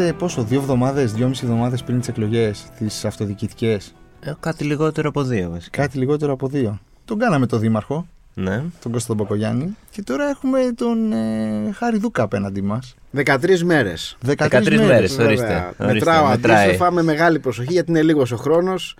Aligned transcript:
Είμαστε 0.00 0.18
πόσο, 0.18 0.42
δύο 0.42 0.60
εβδομάδες, 0.60 1.12
δυόμιση 1.12 1.40
εβδομάδες 1.44 1.82
πριν 1.82 1.98
τις 1.98 2.08
εκλογές, 2.08 2.66
τις 2.78 3.04
αυτοδιοικητικές; 3.04 3.94
Ε, 4.20 4.32
κάτι 4.40 4.64
λιγότερο 4.64 5.08
από 5.08 5.22
δύο 5.22 5.50
βασικά. 5.50 5.82
Κάτι 5.82 5.98
λιγότερο 5.98 6.32
από 6.32 6.48
δύο. 6.48 6.78
Τον 7.04 7.18
κάναμε 7.18 7.46
το 7.46 7.58
δήμαρχο, 7.58 8.06
Ναι. 8.34 8.62
τον 8.82 8.92
Κώστα 8.92 9.06
τον 9.08 9.16
Μπακογιάννη, 9.16 9.76
και 9.90 10.02
τώρα 10.02 10.28
έχουμε 10.28 10.60
τον 10.76 11.12
ε, 11.12 11.72
Χάρη 11.74 11.98
Δούκα 11.98 12.22
απέναντί 12.22 12.62
μας. 12.62 12.94
13 13.16 13.62
μέρες. 13.62 14.16
13, 14.26 14.34
13 14.48 14.76
μέρες. 14.76 14.86
μέρες. 14.86 15.18
ορίστε, 15.18 15.74
ορίστε, 15.78 15.92
Μετράω 15.94 16.28
μετράει. 16.28 16.64
αντίστοιχα 16.64 16.90
με 16.92 17.02
μεγάλη 17.02 17.38
προσοχή 17.38 17.72
γιατί 17.72 17.90
είναι 17.90 18.02
λίγος 18.02 18.32
ο 18.32 18.36
χρόνος 18.36 18.96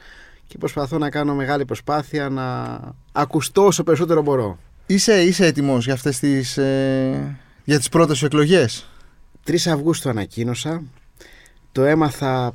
και 0.46 0.58
προσπαθώ 0.58 0.98
να 0.98 1.10
κάνω 1.10 1.34
μεγάλη 1.34 1.64
προσπάθεια 1.64 2.28
να 2.28 2.78
ακουστώ 3.12 3.66
όσο 3.66 3.82
περισσότερο 3.82 4.22
μπορώ. 4.22 4.58
Είσαι, 4.86 5.22
είσαι 5.22 5.46
έτοιμος 5.46 5.84
για 5.84 5.94
αυτές 5.94 6.18
τις, 6.18 6.56
ε, 6.58 7.36
για 7.64 7.78
τις 7.78 7.88
πρώτες 7.88 8.18
σου 8.18 8.24
εκλογές; 8.24 8.88
3 9.50 9.70
Αυγούστου 9.72 10.08
ανακοίνωσα. 10.08 10.82
Το 11.72 11.82
έμαθα 11.84 12.54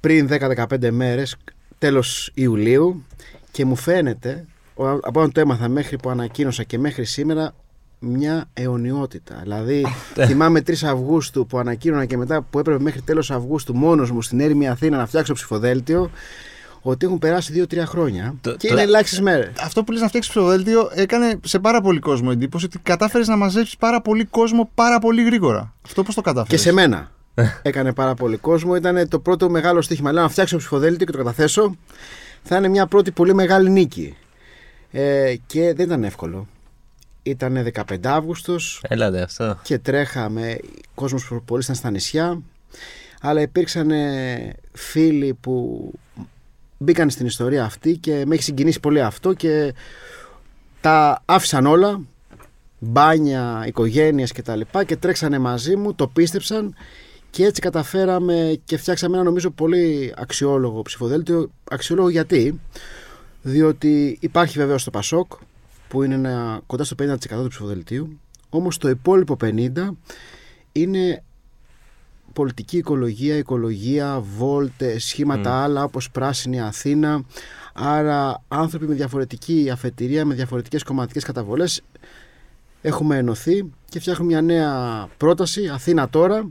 πριν 0.00 0.28
10-15 0.30 0.90
μέρες, 0.90 1.36
τέλος 1.78 2.30
Ιουλίου 2.34 3.04
και 3.50 3.64
μου 3.64 3.76
φαίνεται, 3.76 4.44
ο- 4.74 4.88
από 4.90 5.20
όταν 5.20 5.32
το 5.32 5.40
έμαθα 5.40 5.68
μέχρι 5.68 5.96
που 5.98 6.10
ανακοίνωσα 6.10 6.62
και 6.62 6.78
μέχρι 6.78 7.04
σήμερα, 7.04 7.54
μια 7.98 8.48
αιωνιότητα. 8.54 9.38
Δηλαδή, 9.42 9.86
θυμάμαι 10.26 10.60
3 10.60 10.82
Αυγούστου 10.88 11.46
που 11.46 11.58
ανακοίνωνα 11.58 12.04
και 12.04 12.16
μετά 12.16 12.42
που 12.42 12.58
έπρεπε 12.58 12.82
μέχρι 12.82 13.00
τέλος 13.02 13.30
Αυγούστου 13.30 13.74
μόνος 13.76 14.10
μου 14.10 14.22
στην 14.22 14.40
έρημη 14.40 14.68
Αθήνα 14.68 14.96
να 14.96 15.06
φτιάξω 15.06 15.32
ψηφοδέλτιο, 15.34 16.10
ότι 16.82 17.06
έχουν 17.06 17.18
περάσει 17.18 17.52
2-3 17.52 17.86
χρόνια 17.86 18.34
Το- 18.40 18.56
και 18.56 18.66
το- 18.66 18.72
είναι 18.72 18.82
ελάχιστες 18.82 19.20
μέρες. 19.20 19.50
Αυτό 19.62 19.84
που 19.84 19.92
λες 19.92 20.00
να 20.00 20.08
φτιάξεις 20.08 20.32
ψηφοδέλτιο 20.32 20.90
έκανε 20.94 21.38
σε 21.44 21.58
πάρα 21.58 21.80
πολύ 21.80 21.98
κόσμο 21.98 22.28
εντύπωση 22.32 22.64
ότι 22.64 22.78
κατάφερες 22.78 23.28
να 23.28 23.36
μαζέψεις 23.36 23.76
πάρα 23.76 24.00
πολύ 24.02 24.24
κόσμο 24.24 24.70
πάρα 24.74 24.98
πολύ 24.98 25.24
γρήγορα. 25.24 25.74
Αυτό 25.84 26.02
πώς 26.02 26.14
το 26.14 26.20
Και 26.20 26.26
κατάφερες. 26.28 26.60
σε 26.60 26.72
μένα. 26.72 27.10
Έκανε 27.62 27.92
πάρα 27.92 28.14
πολύ 28.14 28.36
κόσμο. 28.36 28.74
Ήταν 28.76 29.08
το 29.08 29.18
πρώτο 29.18 29.50
μεγάλο 29.50 29.82
στοίχημα. 29.82 30.12
Λέω 30.12 30.22
να 30.22 30.28
φτιάξω 30.28 30.56
ψηφοδέλτιο 30.56 31.06
και 31.06 31.12
το 31.12 31.18
καταθέσω. 31.18 31.76
Θα 32.42 32.56
είναι 32.56 32.68
μια 32.68 32.86
πρώτη 32.86 33.10
πολύ 33.10 33.34
μεγάλη 33.34 33.70
νίκη. 33.70 34.16
Ε, 34.90 35.34
και 35.46 35.74
δεν 35.74 35.86
ήταν 35.86 36.04
εύκολο. 36.04 36.46
Ήταν 37.22 37.62
15 37.74 38.08
Αύγουστος 38.08 38.82
Έλατε 38.88 39.22
αυτό. 39.22 39.58
και 39.62 39.78
τρέχαμε. 39.78 40.58
Κόσμος 40.94 41.26
που 41.26 41.42
πολύ 41.44 41.62
ήταν 41.62 41.74
στα 41.74 41.90
νησιά. 41.90 42.40
Αλλά 43.20 43.40
υπήρξαν 43.40 43.90
ε, 43.90 44.52
φίλοι 44.72 45.34
που 45.34 45.90
μπήκαν 46.82 47.10
στην 47.10 47.26
ιστορία 47.26 47.64
αυτή 47.64 47.96
και 47.96 48.22
με 48.26 48.34
έχει 48.34 48.42
συγκινήσει 48.42 48.80
πολύ 48.80 49.00
αυτό 49.00 49.32
και 49.32 49.74
τα 50.80 51.22
άφησαν 51.24 51.66
όλα 51.66 52.00
μπάνια, 52.78 53.64
οικογένειες 53.66 54.32
και 54.32 54.42
τα 54.42 54.56
λοιπά 54.56 54.84
και 54.84 54.96
τρέξανε 54.96 55.38
μαζί 55.38 55.76
μου, 55.76 55.94
το 55.94 56.08
πίστεψαν 56.08 56.74
και 57.30 57.44
έτσι 57.44 57.60
καταφέραμε 57.60 58.60
και 58.64 58.76
φτιάξαμε 58.76 59.14
ένα 59.16 59.24
νομίζω 59.24 59.50
πολύ 59.50 60.14
αξιόλογο 60.16 60.82
ψηφοδέλτιο. 60.82 61.50
Αξιόλογο 61.70 62.08
γιατί, 62.08 62.60
διότι 63.42 64.18
υπάρχει 64.20 64.58
βεβαίως 64.58 64.84
το 64.84 64.90
Πασόκ 64.90 65.32
που 65.88 66.02
είναι 66.02 66.14
ένα, 66.14 66.60
κοντά 66.66 66.84
στο 66.84 66.96
50% 67.02 67.16
του 67.18 67.48
ψηφοδελτίου, 67.48 68.20
όμως 68.48 68.78
το 68.78 68.88
υπόλοιπο 68.88 69.36
50% 69.40 69.90
είναι 70.72 71.22
πολιτική 72.40 72.76
οικολογία, 72.76 73.36
οικολογία, 73.36 74.20
βόλτες, 74.36 75.04
σχήματα 75.04 75.62
άλλα 75.62 75.84
όπως 75.84 76.10
πράσινη 76.10 76.60
Αθήνα. 76.60 77.22
Άρα 77.74 78.42
άνθρωποι 78.48 78.86
με 78.86 78.94
διαφορετική 78.94 79.68
αφετηρία, 79.72 80.24
με 80.24 80.34
διαφορετικές 80.34 80.82
κομματικές 80.82 81.24
καταβολές 81.24 81.82
έχουμε 82.82 83.16
ενωθεί 83.16 83.70
και 83.88 84.00
φτιάχνουμε 84.00 84.30
μια 84.30 84.42
νέα 84.42 85.08
πρόταση, 85.16 85.68
Αθήνα 85.68 86.08
τώρα, 86.08 86.50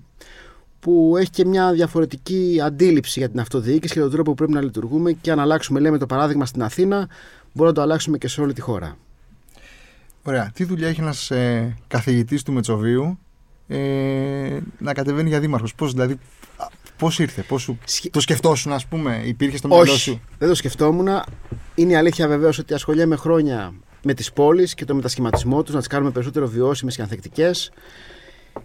που 0.80 1.16
έχει 1.18 1.30
και 1.30 1.46
μια 1.46 1.72
διαφορετική 1.72 2.60
αντίληψη 2.64 3.20
για 3.20 3.30
την 3.30 3.40
αυτοδιοίκηση 3.40 3.94
και 3.94 4.00
τον 4.00 4.12
τρόπο 4.12 4.30
που 4.30 4.36
πρέπει 4.36 4.54
να 4.54 4.62
λειτουργούμε 4.62 5.12
και 5.12 5.32
αν 5.32 5.40
αλλάξουμε 5.40 5.80
λέμε 5.80 5.98
το 5.98 6.06
παράδειγμα 6.06 6.46
στην 6.46 6.64
Αθήνα 6.64 6.98
μπορούμε 7.54 7.68
να 7.68 7.74
το 7.74 7.82
αλλάξουμε 7.82 8.18
και 8.18 8.28
σε 8.28 8.42
όλη 8.42 8.54
τη 8.54 8.62
χώρα. 8.62 8.98
Ωραία. 10.24 10.52
Τι 10.54 10.64
δουλειά 10.64 10.88
έχει 10.88 11.02
ένας 11.02 11.32
ε, 11.32 11.76
καθηγητής 11.88 12.44
του 12.44 12.54
Μετσοβίου 12.54 13.20
ε, 13.72 14.60
να 14.78 14.94
κατεβαίνει 14.94 15.30
για 15.30 15.40
δήμαρχος. 15.40 15.76
Πώς 15.76 15.92
δηλαδή, 15.94 16.14
α, 16.58 16.66
πώς 16.98 17.20
ήρθε, 17.20 17.42
πώς 17.42 17.62
σου, 17.62 17.78
Σχε- 17.86 18.12
το 18.14 18.20
σκεφτόσουν 18.20 18.72
ας 18.72 18.86
πούμε, 18.86 19.22
υπήρχε 19.26 19.58
στο 19.58 19.68
μυαλό 19.68 19.82
Όχι, 19.84 20.00
σου; 20.00 20.22
δεν 20.38 20.50
το 20.50 20.56
σκεφτόμουν. 20.56 21.08
Είναι 21.76 21.92
η 21.92 21.96
αλήθεια 21.96 22.28
βεβαίως 22.28 22.58
ότι 22.60 22.74
ασχολιάμαι 22.74 23.16
χρόνια 23.16 23.74
με 24.04 24.14
τις 24.14 24.32
πόλεις 24.34 24.74
και 24.74 24.86
το 24.86 24.96
μετασχηματισμό 24.96 25.64
τους, 25.64 25.74
να 25.74 25.80
τις 25.80 25.88
κάνουμε 25.88 26.12
περισσότερο 26.12 26.48
βιώσιμες 26.48 26.96
και 26.96 27.02
ανθεκτικές. 27.02 27.72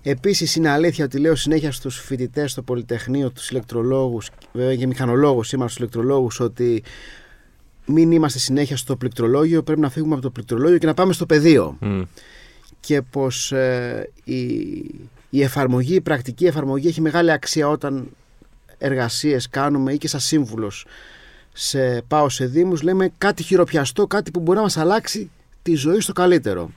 Επίσης, 0.03 0.57
είναι 0.57 0.69
αλήθεια 0.69 1.05
ότι 1.05 1.19
λέω 1.19 1.35
συνέχεια 1.35 1.73
στους 1.73 1.99
φοιτητές 2.01 2.51
στο 2.51 2.63
Πολυτεχνείο, 2.63 3.31
τους 3.31 3.51
ηλεκτρολόγους, 3.51 4.31
βέβαια 4.53 4.77
και 4.77 4.87
μηχανολόγους, 4.87 5.53
είμαστε 5.53 5.73
στους 5.73 5.77
ηλεκτρολόγους, 5.83 6.41
ότι 6.41 6.83
μην 7.87 8.13
είμαστε 8.13 8.39
συνέχεια 8.39 8.77
στο 8.77 8.97
πληκτρολόγιο, 8.97 9.63
πρέπει 9.63 9.81
να 9.81 9.91
φύγουμε 9.91 10.13
από 10.15 10.23
το 10.23 10.31
πληκτρολόγιο 10.31 10.79
και 10.79 10.87
να 10.87 10.95
πάμε 10.95 11.13
στο 11.13 11.27
πεδίο. 11.27 11.77
Μμ. 11.81 12.03
Και 12.85 13.03
πως 13.03 13.53
ε, 13.53 14.11
η, 14.25 14.41
η 15.31 15.43
εφαρμογή, 15.43 15.95
η 15.95 16.01
πρακτική 16.01 16.47
εφαρμογή 16.47 16.89
έχει 16.89 17.01
μεγάλη 17.01 17.33
αξία 17.33 17.69
όταν 17.69 18.09
εργασίες 18.79 19.49
κάνουμε 19.49 19.93
ή 19.93 19.99
και 19.99 20.09
σαν 20.09 20.21
σύμβουλος 20.21 20.87
σε, 21.53 22.03
πάω 22.03 22.29
σε 22.29 22.47
δήμους 22.47 22.83
λέμε 22.83 23.13
κάτι 23.19 23.43
χειροπιαστό, 23.43 24.07
κάτι 24.07 24.31
που 24.31 24.41
μπορεί 24.41 24.57
να 24.57 24.63
μας 24.63 24.77
αλλάξει 24.77 25.31
τη 25.63 25.75
ζωή 25.75 26.01
στο 26.01 26.13
καλύτερο. 26.13 26.71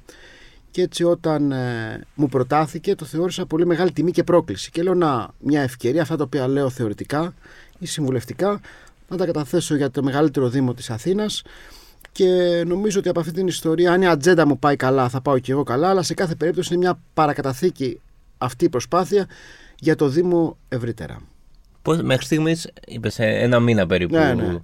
Και 0.71 0.81
έτσι 0.81 1.03
όταν 1.03 1.51
ε, 1.51 2.01
μου 2.15 2.27
προτάθηκε 2.27 2.95
το 2.95 3.05
θεώρησα 3.05 3.45
πολύ 3.45 3.65
μεγάλη 3.65 3.91
τιμή 3.91 4.11
και 4.11 4.23
πρόκληση. 4.23 4.71
Και 4.71 4.83
λέω 4.83 4.93
να 4.93 5.29
μια 5.39 5.61
ευκαιρία 5.61 6.01
αυτά 6.01 6.15
τα 6.15 6.23
οποία 6.23 6.47
λέω 6.47 6.69
θεωρητικά 6.69 7.33
ή 7.79 7.85
συμβουλευτικά 7.85 8.61
να 9.09 9.17
τα 9.17 9.25
καταθέσω 9.25 9.75
για 9.75 9.91
το 9.91 10.03
μεγαλύτερο 10.03 10.49
δήμο 10.49 10.73
της 10.73 10.89
Αθήνας 10.89 11.43
και 12.17 12.63
νομίζω 12.67 12.99
ότι 12.99 13.09
από 13.09 13.19
αυτή 13.19 13.31
την 13.31 13.47
ιστορία 13.47 13.91
αν 13.91 14.01
η 14.01 14.07
ατζέντα 14.07 14.47
μου 14.47 14.59
πάει 14.59 14.75
καλά 14.75 15.09
θα 15.09 15.21
πάω 15.21 15.39
και 15.39 15.51
εγώ 15.51 15.63
καλά 15.63 15.89
αλλά 15.89 16.01
σε 16.03 16.13
κάθε 16.13 16.35
περίπτωση 16.35 16.73
είναι 16.73 16.83
μια 16.83 16.99
παρακαταθήκη 17.13 17.99
αυτή 18.37 18.65
η 18.65 18.69
προσπάθεια 18.69 19.25
για 19.79 19.95
το 19.95 20.07
Δήμο 20.07 20.57
ευρύτερα. 20.69 21.19
Πώς, 21.81 22.01
μέχρι 22.01 22.25
στιγμής 22.25 22.67
είπες 22.87 23.19
ένα 23.19 23.59
μήνα 23.59 23.87
περίπου. 23.87 24.15
Ναι, 24.15 24.33
ναι. 24.33 24.57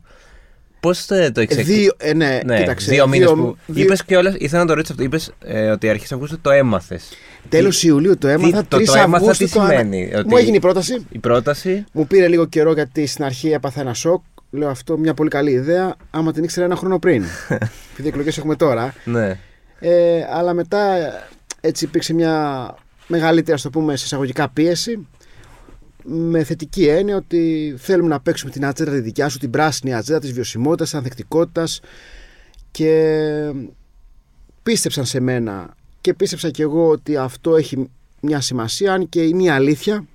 Πώς 0.80 1.06
το 1.06 1.16
έχεις 1.16 1.58
Ε, 1.58 1.62
δύο, 1.62 1.94
ε, 1.98 2.14
ναι, 2.14 2.40
Ναι, 2.46 2.58
κοίταξε. 2.60 2.92
δύο 2.92 3.08
μήνες 3.08 3.28
δύο- 3.32 3.44
που. 3.44 3.58
δύο- 3.66 3.84
Είπες 3.84 4.04
και 4.04 4.18
όλα. 4.18 4.36
Ήθελα 4.38 4.62
να 4.62 4.68
το 4.68 4.74
ρωτήσω 4.74 4.94
αυτό. 4.94 5.04
Είπες 5.06 5.34
ε, 5.46 5.70
ότι 5.70 5.90
αρχέ 5.90 6.14
Αυγούστου 6.14 6.40
το 6.42 6.50
έμαθες. 6.50 7.10
Τέλος 7.50 7.84
Ιουλίου 7.84 8.18
το 8.18 8.28
έμαθα. 8.28 8.66
το- 8.68 8.78
3 8.78 8.86
το 8.86 8.94
έμαθα 8.98 9.16
Αυγούστου 9.18 9.46
τι 9.46 9.52
το 9.52 9.60
ανα- 9.62 9.70
σημαίνει, 9.70 10.12
ότι- 10.16 10.28
Μου 10.28 10.38
έγινε 10.38 10.56
η 10.56 10.60
πρόταση. 10.60 11.06
Η 11.10 11.18
πρόταση. 11.20 11.84
Μου 11.92 12.08
πήρε 12.08 12.28
λίγο 12.28 12.46
καιρό 12.46 12.74
γιατί 12.74 13.06
στην 13.06 13.24
αρχή 13.24 13.52
έπαθα 13.52 13.82
ένα 13.82 13.94
σοκ. 13.94 14.22
Λέω 14.56 14.70
αυτό 14.70 14.98
μια 14.98 15.14
πολύ 15.14 15.30
καλή 15.30 15.52
ιδέα. 15.52 15.96
Άμα 16.12 16.32
την 16.32 16.44
ήξερα 16.44 16.66
ένα 16.66 16.76
χρόνο 16.76 17.00
πριν. 17.00 17.24
Επειδή 17.92 18.08
εκλογές 18.08 18.38
έχουμε 18.38 18.56
τώρα. 18.56 18.94
Ναι. 19.06 19.40
Ε, 19.80 20.26
αλλά 20.30 20.54
μετά 20.54 20.96
ε, 20.96 21.12
έτσι 21.62 21.86
υπήρξε 21.86 22.14
μια 22.14 22.76
μεγαλύτερη, 23.08 23.54
ας 23.54 23.62
το 23.62 23.70
πούμε, 23.70 23.96
σε 23.96 24.06
εισαγωγικά 24.06 24.50
πίεση. 24.50 25.08
Με 26.04 26.44
θετική 26.44 26.88
έννοια 26.88 27.16
ότι 27.16 27.76
θέλουμε 27.78 28.10
να 28.10 28.20
παίξουμε 28.20 28.52
την 28.52 28.66
ατζέντα 28.66 28.92
τη 28.92 29.00
δικιά 29.00 29.30
σου, 29.30 29.38
την 29.38 29.50
πράσινη 29.50 29.94
ατζέντα 29.94 30.20
της 30.20 30.32
βιωσιμότητας, 30.32 30.90
της 30.90 30.98
ανθεκτικότητας. 30.98 31.80
Και 32.72 33.52
πίστεψαν 34.64 35.06
σε 35.06 35.20
μένα 35.20 35.76
και 36.02 36.14
πίστεψα 36.14 36.50
και 36.50 36.64
εγώ 36.64 36.88
ότι 36.88 37.18
αυτό 37.18 37.56
έχει 37.56 37.90
μια 38.22 38.42
σημασία, 38.42 38.94
αν 38.94 39.10
και 39.10 39.22
είναι 39.22 39.44
η 39.44 39.50
αλήθεια 39.50 40.08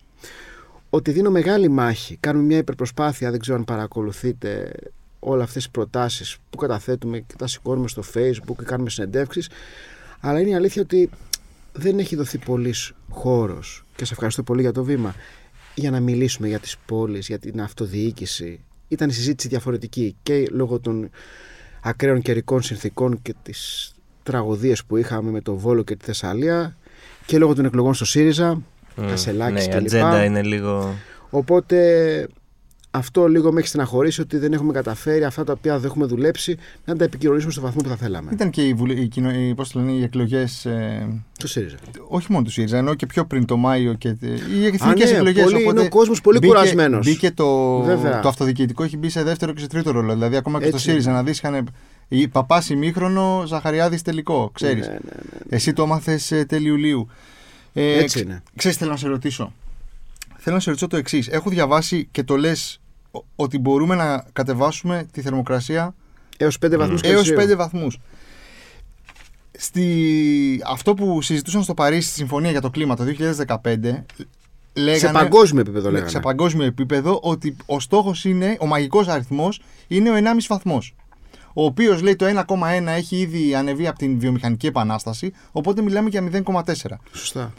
ότι 0.91 1.11
δίνω 1.11 1.31
μεγάλη 1.31 1.69
μάχη. 1.69 2.17
Κάνουμε 2.21 2.45
μια 2.45 2.59
υπερπροσπάθεια, 2.59 3.31
δεν 3.31 3.41
ξέρω 3.41 3.57
αν 3.57 3.65
παρακολουθείτε 3.65 4.73
όλα 5.19 5.43
αυτές 5.43 5.63
τις 5.63 5.71
προτάσεις 5.71 6.37
που 6.51 6.57
καταθέτουμε 6.57 7.19
και 7.19 7.35
τα 7.39 7.47
σηκώνουμε 7.47 7.89
στο 7.89 8.03
facebook 8.15 8.57
και 8.59 8.65
κάνουμε 8.65 8.91
συνεντεύξεις 8.91 9.49
αλλά 10.21 10.41
είναι 10.41 10.51
η 10.51 10.55
αλήθεια 10.55 10.83
ότι 10.83 11.11
δεν 11.73 11.99
έχει 11.99 12.17
δοθεί 12.17 12.39
πολύς 12.39 12.93
χώρος. 13.09 13.85
Και 13.97 14.05
σε 14.05 14.13
ευχαριστώ 14.13 14.43
πολύ 14.43 14.61
για 14.61 14.73
το 14.73 14.85
βήμα. 14.85 15.15
Για 15.75 15.91
να 15.91 16.01
μιλήσουμε 16.01 16.49
για 16.49 16.59
τις 16.59 16.77
πόλεις, 16.87 17.27
για 17.27 17.39
την 17.39 17.61
αυτοδιοίκηση. 17.61 18.61
Ήταν 18.89 19.09
η 19.09 19.13
συζήτηση 19.13 19.49
διαφορετική 19.49 20.17
και 20.23 20.49
λόγω 20.51 20.81
των 20.81 21.11
ακραίων 21.83 22.23
καιρικών 22.23 22.63
συνθήκων 22.63 23.23
και 23.23 23.35
τις 23.43 23.93
τραγωδίες 24.23 24.85
που 24.85 24.97
είχαμε 24.97 25.31
με 25.31 25.41
το 25.41 25.57
Βόλο 25.57 25.83
και 25.83 25.97
τη 25.97 26.05
Θεσσαλία 26.05 26.77
και 27.27 27.39
λόγω 27.39 27.55
των 27.55 27.65
εκλογών 27.65 27.95
στο 27.95 28.05
ΣΥΡΙΖΑ 28.05 28.63
Κασελάκης 29.07 29.67
ναι, 29.67 29.75
η 29.75 29.77
κλπ. 29.77 29.85
ατζέντα 29.85 30.25
είναι 30.25 30.43
λίγο. 30.43 30.95
Οπότε 31.31 32.29
αυτό 32.91 33.27
λίγο 33.27 33.53
με 33.53 33.59
έχεις 33.59 33.69
στεναχωρήσει 33.71 34.21
ότι 34.21 34.39
δεν 34.39 34.53
έχουμε 34.53 34.73
καταφέρει 34.73 35.25
αυτά 35.25 35.45
τα 35.45 35.53
οποία 35.53 35.79
δεν 35.79 35.85
έχουμε 35.91 36.07
δουλέψει 36.07 36.57
να 36.85 36.97
τα 36.97 37.05
επικοινωνήσουμε 37.05 37.53
στο 37.53 37.61
βαθμό 37.61 37.81
που 37.83 37.89
θα 37.89 37.97
θέλαμε. 37.97 38.31
Ήταν 38.33 38.51
και 38.51 38.63
οι, 38.67 38.75
βουλε... 38.75 38.93
οι, 38.95 39.09
κοινο... 39.09 39.31
οι, 39.31 39.55
πώς 39.55 39.69
το 39.71 39.79
λένε, 39.79 39.93
οι 39.93 40.03
εκλογές, 40.03 40.65
ε, 40.65 41.09
Το 41.39 41.49
ΣΥΡΙΖΑ. 41.49 41.77
όχι 42.09 42.27
μόνο 42.33 42.45
του 42.45 42.51
ΣΥΡΙΖΑ, 42.51 42.77
ενώ 42.79 42.95
και 42.95 43.07
πιο 43.07 43.25
πριν 43.27 43.45
το 43.45 43.57
Μάιο 43.57 43.95
και 43.95 44.09
οι 44.09 44.27
Α, 44.65 44.67
εθνικές 44.73 45.11
ναι, 45.11 45.17
εκλογές. 45.17 45.43
πολύ- 45.45 45.57
οπότε 45.57 45.71
είναι 45.79 45.81
ο 45.81 45.89
κόσμος 45.89 46.21
πολύ 46.21 46.39
μπήκε, 46.39 46.53
κουρασμένος. 46.53 47.07
Μπήκε 47.07 47.31
το, 47.31 47.81
Βέβαια. 47.83 48.21
το 48.21 48.29
αυτοδιοικητικό, 48.29 48.83
έχει 48.83 48.97
μπει 48.97 49.09
σε 49.09 49.23
δεύτερο 49.23 49.53
και 49.53 49.61
σε 49.61 49.67
τρίτο 49.67 49.91
ρόλο. 49.91 50.13
Δηλαδή 50.13 50.37
ακόμα 50.37 50.59
και 50.59 50.65
στο 50.67 50.77
Έτσι 50.77 50.89
ΣΥΡΙΖΑ 50.89 51.11
είναι. 51.11 51.19
να 51.19 51.25
δεις 51.25 51.39
είχαν 51.39 51.69
η 52.09 52.29
Παπάς 52.29 52.71
ημίχρονο, 52.71 53.45
Ζαχαριάδης 53.47 54.03
τελικό, 54.03 54.51
ξέρεις. 54.55 54.87
Ναι, 54.87 54.93
ναι, 54.93 54.99
ναι. 55.03 55.57
Εσύ 55.57 55.73
το 55.73 55.83
έμαθες 55.83 56.31
ε, 56.33 56.45
τέλη 56.45 56.69
Ιουλίου. 56.69 57.09
Ε, 57.73 57.93
Έτσι 57.93 58.05
ξ- 58.07 58.25
είναι. 58.25 58.43
Ξέρεις, 58.57 58.77
θέλω 58.77 58.91
να 58.91 58.97
σε 58.97 59.09
ρωτήσω. 59.09 59.53
θέλω 60.37 60.55
να 60.55 60.61
σε 60.61 60.69
ρωτήσω 60.69 60.87
το 60.87 60.97
εξής. 60.97 61.29
Έχω 61.29 61.51
διαβάσει 61.51 62.09
και 62.11 62.23
το 62.23 62.37
λες 62.37 62.81
ότι 63.37 63.59
μπορούμε 63.59 63.95
να 63.95 64.25
κατεβάσουμε 64.33 65.07
τη 65.13 65.21
θερμοκρασία 65.23 65.95
Έως 66.37 66.59
5 66.67 66.77
βαθμούς 66.79 67.01
έως 67.03 67.33
5 67.37 67.55
βαθμούς. 67.57 67.99
Στη... 69.61 70.61
Αυτό 70.67 70.95
που 70.95 71.23
συζητούσαν 71.23 71.63
στο 71.63 71.75
Παρίσι 71.75 72.09
στη 72.09 72.17
Συμφωνία 72.19 72.51
για 72.51 72.61
το 72.61 72.71
Κλίμα 72.71 72.97
το 72.97 73.05
2015 73.63 73.79
λέγανε, 74.75 74.99
Σε 74.99 75.09
παγκόσμιο 75.13 75.61
επίπεδο 75.61 75.87
ναι, 75.87 75.93
λέγανε. 75.93 76.11
σε 76.11 76.21
παγκόσμιο 76.21 76.65
επίπεδο 76.67 77.19
ότι 77.23 77.57
ο 77.67 77.81
στόχος 77.81 78.25
είναι, 78.25 78.57
ο 78.61 78.67
μαγικός 78.67 79.09
αριθμός 79.09 79.61
είναι 79.89 80.11
ο 80.11 80.15
1,5 80.17 80.47
βαθμός. 80.49 80.95
Ο 81.61 81.65
οποίος 81.65 82.03
λέει 82.03 82.17
το 82.17 82.27
1,1 82.27 82.87
έχει 82.87 83.17
ήδη 83.17 83.55
ανεβεί 83.55 83.87
από 83.87 83.99
την 83.99 84.19
βιομηχανική 84.19 84.67
επανάσταση, 84.67 85.33
οπότε 85.53 85.83
μιλάμε 85.83 86.09
για 86.09 86.23
0,4. 86.23 87.01
Σωστά. 87.13 87.53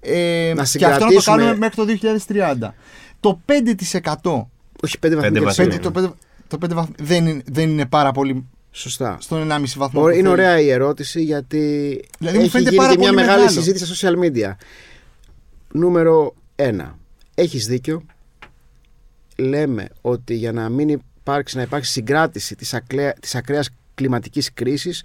Ε, 0.00 0.12
Να 0.12 0.14
και 0.14 0.50
αυτό 0.50 0.54
να 0.54 0.62
το 0.62 0.64
συγκρατήσουμε- 0.64 1.36
κάνουμε 1.38 1.56
μέχρι 1.56 1.76
το 1.76 1.84
2030. 1.84 2.74
Το 3.20 3.40
5% 3.46 4.48
Όχι 4.82 4.98
5 4.98 5.14
βαθμού 5.14 5.20
Πέντε 5.32 5.38
Κελσίου. 5.40 5.44
βαθμού. 5.44 5.64
πέντε- 5.64 5.82
το 5.82 5.90
5, 5.90 6.14
το 6.48 6.58
5 6.58 6.74
βαθμ- 6.74 7.00
δεν, 7.02 7.26
είναι, 7.26 7.42
δεν 7.46 7.68
είναι 7.70 7.86
πάρα 7.86 8.12
πολύ 8.12 8.46
Σωστά. 8.70 9.16
στον 9.20 9.38
1,5 9.42 9.78
βαθμό. 9.78 10.00
Ωραία, 10.00 10.14
που 10.14 10.18
είναι 10.20 10.28
θέλει. 10.36 10.40
ωραία 10.42 10.60
η 10.60 10.70
ερώτηση 10.70 11.22
γιατί 11.22 11.58
Δηλαδή 12.18 12.36
μου 12.36 12.42
έχει 12.42 12.50
φαίνεται 12.52 12.70
γίνει 12.70 12.82
πάρα 12.82 12.92
και 12.92 12.98
μια 12.98 13.08
πολύ 13.08 13.20
μεγάλη 13.20 13.42
μεγάλο. 13.42 13.60
συζήτηση 13.60 13.94
στα 13.94 14.10
social 14.10 14.18
media. 14.24 14.54
Νούμερο 15.72 16.34
1. 16.56 16.98
Έχεις 17.34 17.66
δίκιο. 17.66 18.02
Λέμε 19.36 19.88
ότι 20.00 20.34
για 20.34 20.52
να 20.52 20.68
μην 20.68 20.88
υπάρξει, 21.32 21.56
να 21.56 21.62
υπάρξει 21.62 21.92
συγκράτηση 21.92 22.54
της, 22.56 22.74
ακλαία, 22.74 23.12
της 23.12 23.34
ακραίας 23.34 23.70
κλιματικής 23.94 24.52
κρίσης 24.54 25.04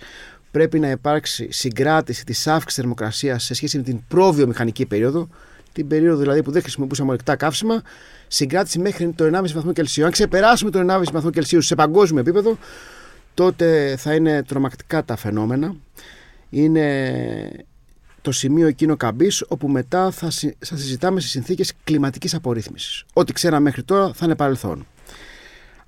πρέπει 0.51 0.79
να 0.79 0.89
υπάρξει 0.89 1.51
συγκράτηση 1.51 2.25
της 2.25 2.47
αύξησης 2.47 2.75
θερμοκρασίας 2.75 3.43
σε 3.43 3.53
σχέση 3.53 3.77
με 3.77 3.83
την 3.83 3.99
προβιομηχανική 4.07 4.85
περίοδο 4.85 5.27
την 5.73 5.87
περίοδο 5.87 6.21
δηλαδή 6.21 6.43
που 6.43 6.51
δεν 6.51 6.61
χρησιμοποιούσαμε 6.61 7.09
ορυκτά 7.09 7.35
καύσιμα, 7.35 7.81
συγκράτηση 8.27 8.79
μέχρι 8.79 9.11
το 9.11 9.25
1,5 9.25 9.31
βαθμό 9.53 9.73
Κελσίου. 9.73 10.05
Αν 10.05 10.11
ξεπεράσουμε 10.11 10.71
το 10.71 10.79
1,5 10.79 11.03
βαθμό 11.11 11.29
Κελσίου 11.29 11.61
σε 11.61 11.75
παγκόσμιο 11.75 12.19
επίπεδο, 12.21 12.57
τότε 13.33 13.95
θα 13.97 14.13
είναι 14.13 14.43
τρομακτικά 14.43 15.03
τα 15.05 15.15
φαινόμενα. 15.15 15.75
Είναι 16.49 17.65
το 18.21 18.31
σημείο 18.31 18.67
εκείνο 18.67 18.97
καμπής 18.97 19.43
όπου 19.47 19.67
μετά 19.67 20.11
θα, 20.11 20.29
συ- 20.29 20.55
θα 20.65 20.75
συζητάμε 20.77 21.19
σε 21.19 21.27
συνθήκες 21.27 21.73
κλιματικής 21.83 22.33
απορρίθμισης. 22.33 23.03
Ό,τι 23.13 23.33
ξέραμε 23.33 23.63
μέχρι 23.63 23.83
τώρα 23.83 24.13
θα 24.13 24.25
είναι 24.25 24.35
παρελθόν. 24.35 24.85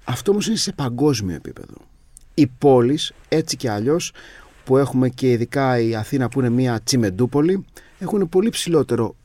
Αυτό 0.05 0.31
όμως 0.31 0.47
είναι 0.47 0.55
σε 0.55 0.71
παγκόσμιο 0.71 1.35
επίπεδο. 1.35 1.73
Οι 2.33 2.47
πόλεις, 2.47 3.13
έτσι 3.29 3.57
και 3.57 3.69
αλλιώς, 3.69 4.11
που 4.63 4.77
έχουμε 4.77 5.09
και 5.09 5.31
ειδικά 5.31 5.79
η 5.79 5.95
Αθήνα 5.95 6.29
που 6.29 6.39
είναι 6.39 6.49
μια 6.49 6.79
τσιμεντούπολη, 6.83 7.65
έχουν 7.99 8.29
πολύ, 8.29 8.49
ψηλότερο, 8.49 9.15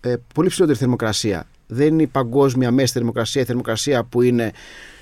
ε, 0.00 0.14
πολύ 0.34 0.48
ψηλότερη 0.48 0.78
θερμοκρασία. 0.78 1.46
Δεν 1.66 1.86
είναι 1.86 2.02
η 2.02 2.06
παγκόσμια 2.06 2.70
μέση 2.70 2.92
θερμοκρασία, 2.92 3.42
η 3.42 3.44
θερμοκρασία 3.44 4.04
που 4.04 4.22
είναι 4.22 4.52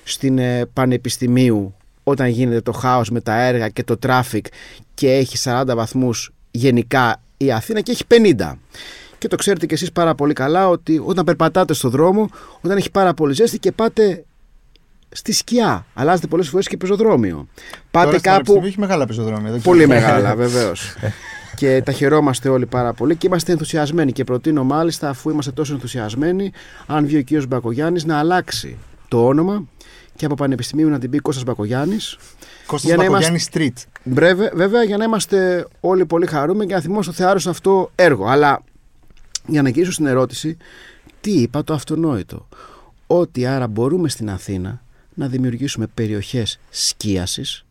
στην 0.04 0.38
ε, 0.38 0.66
Πανεπιστημίου 0.66 1.74
όταν 2.04 2.28
γίνεται 2.28 2.60
το 2.60 2.72
χάος 2.72 3.10
με 3.10 3.20
τα 3.20 3.40
έργα 3.40 3.68
και 3.68 3.84
το 3.84 3.96
traffic 3.96 4.46
και 4.94 5.12
έχει 5.12 5.36
40 5.44 5.64
βαθμούς 5.74 6.32
γενικά 6.50 7.22
η 7.36 7.52
Αθήνα 7.52 7.80
και 7.80 7.90
έχει 7.90 8.04
50. 8.08 8.52
Και 9.18 9.28
το 9.28 9.36
ξέρετε 9.36 9.66
κι 9.66 9.74
εσείς 9.74 9.92
πάρα 9.92 10.14
πολύ 10.14 10.32
καλά 10.32 10.68
ότι 10.68 11.02
όταν 11.04 11.24
περπατάτε 11.24 11.74
στο 11.74 11.88
δρόμο, 11.88 12.28
όταν 12.60 12.76
έχει 12.76 12.90
πάρα 12.90 13.14
πολύ 13.14 13.34
ζέστη 13.34 13.58
και 13.58 13.72
πάτε 13.72 14.24
στη 15.12 15.32
σκιά, 15.32 15.86
αλλάζετε 15.94 16.26
πολλές 16.26 16.48
φορές 16.48 16.68
και 16.68 16.76
πεζοδρόμιο. 16.76 17.48
Πάτε 17.90 18.06
Τώρα 18.06 18.18
στην 18.18 18.20
κάπου 18.20 18.36
Πανεπιστημίου 18.36 18.66
έχει 18.68 18.78
μεγάλα 18.80 19.06
πεζοδρόμια. 19.06 19.50
δεν 19.50 19.60
Πολύ 19.60 19.84
ξέρω. 19.84 20.00
μεγάλα, 20.00 20.34
βεβαίως. 20.44 20.94
και 21.56 21.82
τα 21.84 21.92
χαιρόμαστε 21.92 22.48
όλοι 22.48 22.66
πάρα 22.66 22.92
πολύ 22.92 23.16
και 23.16 23.26
είμαστε 23.26 23.52
ενθουσιασμένοι. 23.52 24.12
Και 24.12 24.24
προτείνω 24.24 24.64
μάλιστα, 24.64 25.08
αφού 25.08 25.30
είμαστε 25.30 25.50
τόσο 25.52 25.72
ενθουσιασμένοι, 25.72 26.52
αν 26.86 27.06
βγει 27.06 27.16
ο 27.18 27.22
κ. 27.24 27.44
Μπακογιάννης, 27.46 28.04
να 28.04 28.18
αλλάξει 28.18 28.76
το 29.08 29.26
όνομα 29.26 29.64
και 30.16 30.24
από 30.24 30.34
Πανεπιστημίου 30.34 30.88
να 30.88 30.98
την 30.98 31.10
πει 31.10 31.18
Κώστας 31.18 31.44
Μπακογιάννης. 31.44 32.16
Κώστας 32.66 32.90
Για 32.90 32.96
να 32.96 33.08
Μπακογιάννης 33.08 33.48
Street. 33.52 33.84
Βέβαια, 34.04 34.50
βέβαια, 34.54 34.82
για 34.82 34.96
να 34.96 35.04
είμαστε 35.04 35.66
όλοι 35.80 36.06
πολύ 36.06 36.26
χαρούμενοι 36.26 36.66
και 36.68 36.74
να 36.74 36.80
θυμόμαστε 36.80 37.10
ότι 37.10 37.20
θεάρωσαν 37.20 37.52
αυτό 37.52 37.90
έργο. 37.94 38.26
Αλλά 38.26 38.62
για 39.46 39.62
να 39.62 39.68
γυρίσω 39.68 39.92
στην 39.92 40.06
ερώτηση, 40.06 40.56
τι 41.20 41.30
είπα 41.30 41.64
το 41.64 41.74
αυτονόητο; 41.74 42.48
Ότι 43.06 43.46
άρα 43.46 43.66
μπορούμε 43.66 44.08
στην 44.08 44.30
Αθήνα 44.30 44.82
να 45.18 45.28
δημιουργήσουμε 45.28 45.86
περιοχές 45.94 46.58
σκίασης, 46.70 47.64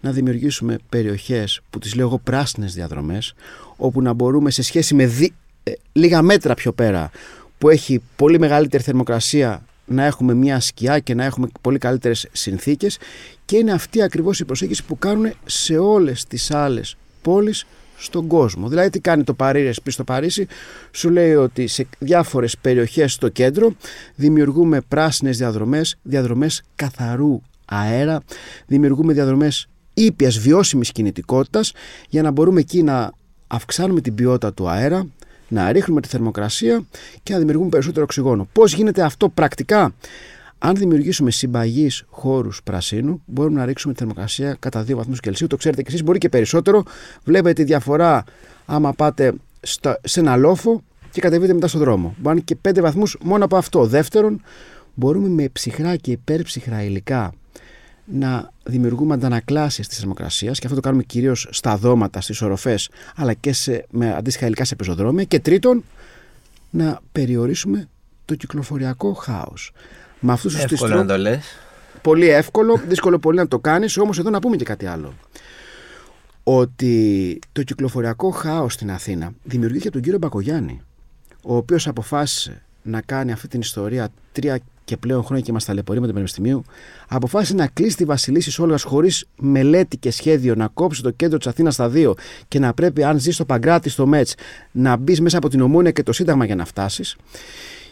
να 0.00 0.12
δημιουργήσουμε 0.12 0.78
περιοχές 0.88 1.60
που 1.70 1.78
τις 1.78 1.94
λέω 1.94 2.06
εγώ 2.06 2.18
πράσινες 2.18 2.74
διαδρομές, 2.74 3.34
όπου 3.76 4.02
να 4.02 4.12
μπορούμε 4.12 4.50
σε 4.50 4.62
σχέση 4.62 4.94
με 4.94 5.06
δι- 5.06 5.32
ε, 5.62 5.72
λίγα 5.92 6.22
μέτρα 6.22 6.54
πιο 6.54 6.72
πέρα, 6.72 7.10
που 7.58 7.68
έχει 7.68 8.02
πολύ 8.16 8.38
μεγαλύτερη 8.38 8.82
θερμοκρασία, 8.82 9.64
να 9.86 10.04
έχουμε 10.04 10.34
μια 10.34 10.60
σκιά 10.60 10.98
και 10.98 11.14
να 11.14 11.24
έχουμε 11.24 11.46
πολύ 11.60 11.78
καλύτερες 11.78 12.28
συνθήκες. 12.32 12.98
Και 13.44 13.56
είναι 13.56 13.72
αυτή 13.72 14.02
ακριβώς 14.02 14.40
η 14.40 14.44
προσέγγιση 14.44 14.84
που 14.84 14.98
κάνουν 14.98 15.32
σε 15.44 15.76
όλες 15.76 16.24
τις 16.24 16.50
άλλες 16.50 16.96
πόλεις 17.22 17.66
στον 18.04 18.26
κόσμο. 18.26 18.68
Δηλαδή 18.68 18.90
τι 18.90 19.00
κάνει 19.00 19.24
το 19.24 19.34
Παρίρες 19.34 19.80
πριν 19.80 19.92
στο 19.92 20.04
Παρίσι, 20.04 20.46
σου 20.90 21.10
λέει 21.10 21.34
ότι 21.34 21.66
σε 21.66 21.86
διάφορες 21.98 22.58
περιοχές 22.58 23.12
στο 23.12 23.28
κέντρο 23.28 23.72
δημιουργούμε 24.14 24.80
πράσινες 24.88 25.38
διαδρομές, 25.38 25.96
διαδρομές 26.02 26.62
καθαρού 26.74 27.40
αέρα, 27.64 28.20
δημιουργούμε 28.66 29.12
διαδρομές 29.12 29.68
ήπιας 29.94 30.38
βιώσιμης 30.38 30.92
κινητικότητας 30.92 31.72
για 32.08 32.22
να 32.22 32.30
μπορούμε 32.30 32.60
εκεί 32.60 32.82
να 32.82 33.12
αυξάνουμε 33.46 34.00
την 34.00 34.14
ποιότητα 34.14 34.52
του 34.52 34.68
αέρα, 34.68 35.06
να 35.48 35.72
ρίχνουμε 35.72 36.00
τη 36.00 36.08
θερμοκρασία 36.08 36.84
και 37.22 37.32
να 37.32 37.38
δημιουργούμε 37.38 37.68
περισσότερο 37.68 38.04
οξυγόνο. 38.04 38.48
Πώς 38.52 38.74
γίνεται 38.74 39.02
αυτό 39.02 39.28
πρακτικά; 39.28 39.94
Αν 40.66 40.74
δημιουργήσουμε 40.74 41.30
συμπαγείς 41.30 42.04
χώρους 42.10 42.60
πρασίνου, 42.64 43.22
μπορούμε 43.26 43.58
να 43.58 43.64
ρίξουμε 43.64 43.92
τη 43.92 43.98
θερμοκρασία 43.98 44.56
κατά 44.58 44.82
2 44.82 44.94
βαθμούς 44.96 45.20
Κελσίου. 45.20 45.46
Το 45.46 45.56
ξέρετε 45.56 45.82
κι 45.82 45.88
εσείς, 45.88 46.02
μπορεί 46.02 46.18
και 46.18 46.28
περισσότερο. 46.28 46.82
Βλέπετε 47.24 47.52
τη 47.52 47.64
διαφορά 47.64 48.24
άμα 48.66 48.92
πάτε 48.92 49.32
στα- 49.60 50.00
σε 50.04 50.20
ένα 50.20 50.36
λόφο 50.36 50.82
και 51.10 51.20
κατεβείτε 51.20 51.52
μετά 51.54 51.66
στον 51.68 51.80
δρόμο. 51.80 52.06
Μπορεί 52.08 52.22
να 52.22 52.30
είναι 52.30 52.40
και 52.40 52.56
5 52.56 52.80
βαθμούς 52.80 53.16
μόνο 53.22 53.44
από 53.44 53.56
αυτό. 53.56 53.86
Δεύτερον, 53.86 54.42
μπορούμε 54.94 55.28
με 55.28 55.48
ψυχρά 55.52 55.96
και 55.96 56.10
υπέρψυχρά 56.10 56.82
υλικά 56.82 57.32
να 58.04 58.50
δημιουργούμε 58.64 59.14
αντανακλάσεις 59.14 59.88
της 59.88 59.98
θερμοκρασίας 59.98 60.58
και 60.58 60.66
αυτό 60.66 60.80
το 60.80 60.86
κάνουμε 60.86 61.02
κυρίως 61.02 61.48
στα 61.50 61.76
δώματα, 61.76 62.20
στις 62.20 62.42
οροφές 62.42 62.90
αλλά 63.16 63.32
και 63.34 63.52
σε, 63.52 63.86
με 63.90 64.14
αντίστοιχα 64.14 64.46
υλικά 64.46 64.64
σε 64.64 64.76
πεζοδρόμια 64.76 65.24
και 65.24 65.40
τρίτον 65.40 65.84
να 66.70 67.00
περιορίσουμε 67.12 67.88
το 68.24 68.34
κυκλοφοριακό 68.34 69.12
χάος. 69.12 69.72
Με 70.26 70.32
αυτούς 70.32 70.52
τους 70.52 70.60
τρεις 70.62 70.72
Εύκολο 70.72 70.90
να 71.00 71.06
τρόπους- 71.06 71.24
το 71.24 71.30
λες. 71.30 71.44
Πολύ 72.02 72.28
εύκολο, 72.28 72.80
δύσκολο 72.88 73.18
πολύ 73.18 73.36
να 73.38 73.48
το 73.48 73.58
κάνεις, 73.58 73.96
όμως 73.96 74.18
εδώ 74.18 74.30
να 74.30 74.38
πούμε 74.38 74.56
και 74.56 74.64
κάτι 74.64 74.86
άλλο. 74.86 75.14
Ότι 76.42 77.38
το 77.52 77.62
κυκλοφοριακό 77.62 78.30
χάος 78.30 78.72
στην 78.72 78.90
Αθήνα 78.90 79.32
δημιουργήθηκε 79.42 79.86
από 79.88 79.96
τον 79.96 80.04
κύριο 80.04 80.18
Μπακογιάννη, 80.18 80.80
ο 81.42 81.56
οποίος 81.56 81.86
αποφάσισε 81.88 82.62
να 82.82 83.00
κάνει 83.00 83.32
αυτή 83.32 83.48
την 83.48 83.60
ιστορία 83.60 84.08
τρία 84.32 84.58
και 84.84 84.96
πλέον 84.96 85.24
χρόνια 85.24 85.44
και 85.44 85.52
μας 85.52 85.64
ταλαιπωρεί 85.64 86.00
με 86.00 86.06
το 86.06 86.12
Πανεπιστημίου, 86.12 86.64
αποφάσισε 87.08 87.54
να 87.54 87.66
κλείσει 87.66 87.96
τη 87.96 88.04
Βασιλίση 88.04 88.62
Όλγας 88.62 88.82
χωρίς 88.82 89.24
μελέτη 89.38 89.96
και 89.96 90.10
σχέδιο, 90.10 90.54
να 90.54 90.68
κόψει 90.68 91.02
το 91.02 91.10
κέντρο 91.10 91.38
της 91.38 91.46
Αθήνας 91.46 91.74
στα 91.74 91.88
δύο 91.88 92.14
και 92.48 92.58
να 92.58 92.74
πρέπει, 92.74 93.04
αν 93.04 93.18
ζεις 93.20 93.34
στο 93.34 93.44
Παγκράτη, 93.44 93.88
στο 93.88 94.06
Μέτς, 94.06 94.34
να 94.72 94.96
μπεις 94.96 95.20
μέσα 95.20 95.36
από 95.38 95.48
την 95.48 95.60
Ομόνια 95.60 95.90
και 95.90 96.02
το 96.02 96.12
Σύνταγμα 96.12 96.44
για 96.44 96.54
να 96.54 96.64
φτάσεις. 96.64 97.16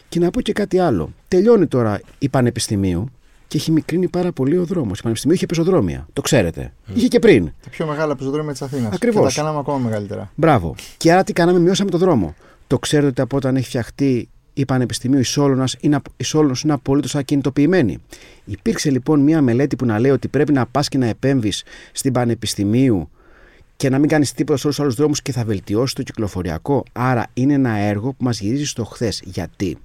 Και 0.09 0.19
να 0.19 0.29
πω 0.29 0.41
και 0.41 0.53
κάτι 0.53 0.79
άλλο. 0.79 1.13
Τελειώνει 1.27 1.67
τώρα 1.67 2.01
η 2.19 2.29
Πανεπιστημίου 2.29 3.09
και 3.47 3.57
έχει 3.57 3.71
μικρύνει 3.71 4.07
πάρα 4.07 4.31
πολύ 4.31 4.57
ο 4.57 4.65
δρόμος. 4.65 4.99
Η 4.99 5.01
Πανεπιστημίου 5.01 5.35
είχε 5.35 5.45
πεζοδρόμια. 5.45 6.07
Το 6.13 6.21
ξέρετε. 6.21 6.73
Είχε 6.93 7.07
και 7.07 7.19
πριν. 7.19 7.45
Τα 7.63 7.69
πιο 7.69 7.85
μεγάλα 7.85 8.15
πεζοδρόμια 8.15 8.51
της 8.51 8.61
Αθήνας. 8.61 8.93
Ακριβώς. 8.93 9.27
Και 9.27 9.35
τα 9.35 9.41
κάναμε 9.41 9.59
ακόμα 9.59 9.77
μεγαλύτερα. 9.77 10.31
Μπράβο. 10.35 10.75
Και 10.97 11.11
άρα 11.11 11.23
τι 11.23 11.33
κάναμε, 11.33 11.59
μειώσαμε 11.59 11.89
το 11.89 11.97
δρόμο. 11.97 12.35
Το 12.67 12.79
ξέρετε 12.79 13.07
ότι 13.07 13.21
από 13.21 13.37
όταν 13.37 13.55
έχει 13.55 13.65
φτιαχτεί 13.67 14.29
η 14.53 14.65
Πανεπιστημίου 14.65 15.19
η 15.19 15.23
Σόλωνας 15.23 15.75
είναι, 15.79 15.95
απ- 15.95 16.05
η 16.17 16.23
Σόλωνος 16.23 16.61
είναι 16.61 16.73
απολύτως 16.73 17.15
ακινητοποιημένη. 17.15 17.97
Υπήρξε 18.45 18.89
λοιπόν 18.89 19.19
μια 19.19 19.41
μελέτη 19.41 19.75
που 19.75 19.85
να 19.85 19.99
λέει 19.99 20.11
ότι 20.11 20.27
πρέπει 20.27 20.53
να 20.53 20.65
πας 20.65 20.87
και 20.87 20.97
να 20.97 21.05
επέμβεις 21.05 21.63
στην 21.91 22.11
Πανεπιστημίου 22.13 23.09
και 23.83 23.89
να 23.89 23.99
μην 23.99 24.09
κάνεις 24.09 24.33
τίποτα 24.33 24.57
σε 24.59 24.63
όλους 24.65 24.75
τους 24.77 24.85
άλλους 24.85 24.95
δρόμους 24.97 25.21
και 25.21 25.31
θα 25.31 25.43
βελτιώσει 25.43 25.95
το 25.95 26.03
κυκλοφοριακό. 26.03 26.83
Άρα 26.91 27.25
είναι 27.33 27.53
ένα 27.53 27.77
έργο 27.77 28.09
που 28.09 28.23
μας 28.23 28.39
γυρίζει 28.39 28.65
στο 28.65 28.83
χθες. 28.83 29.21
Γιατί; 29.25 29.77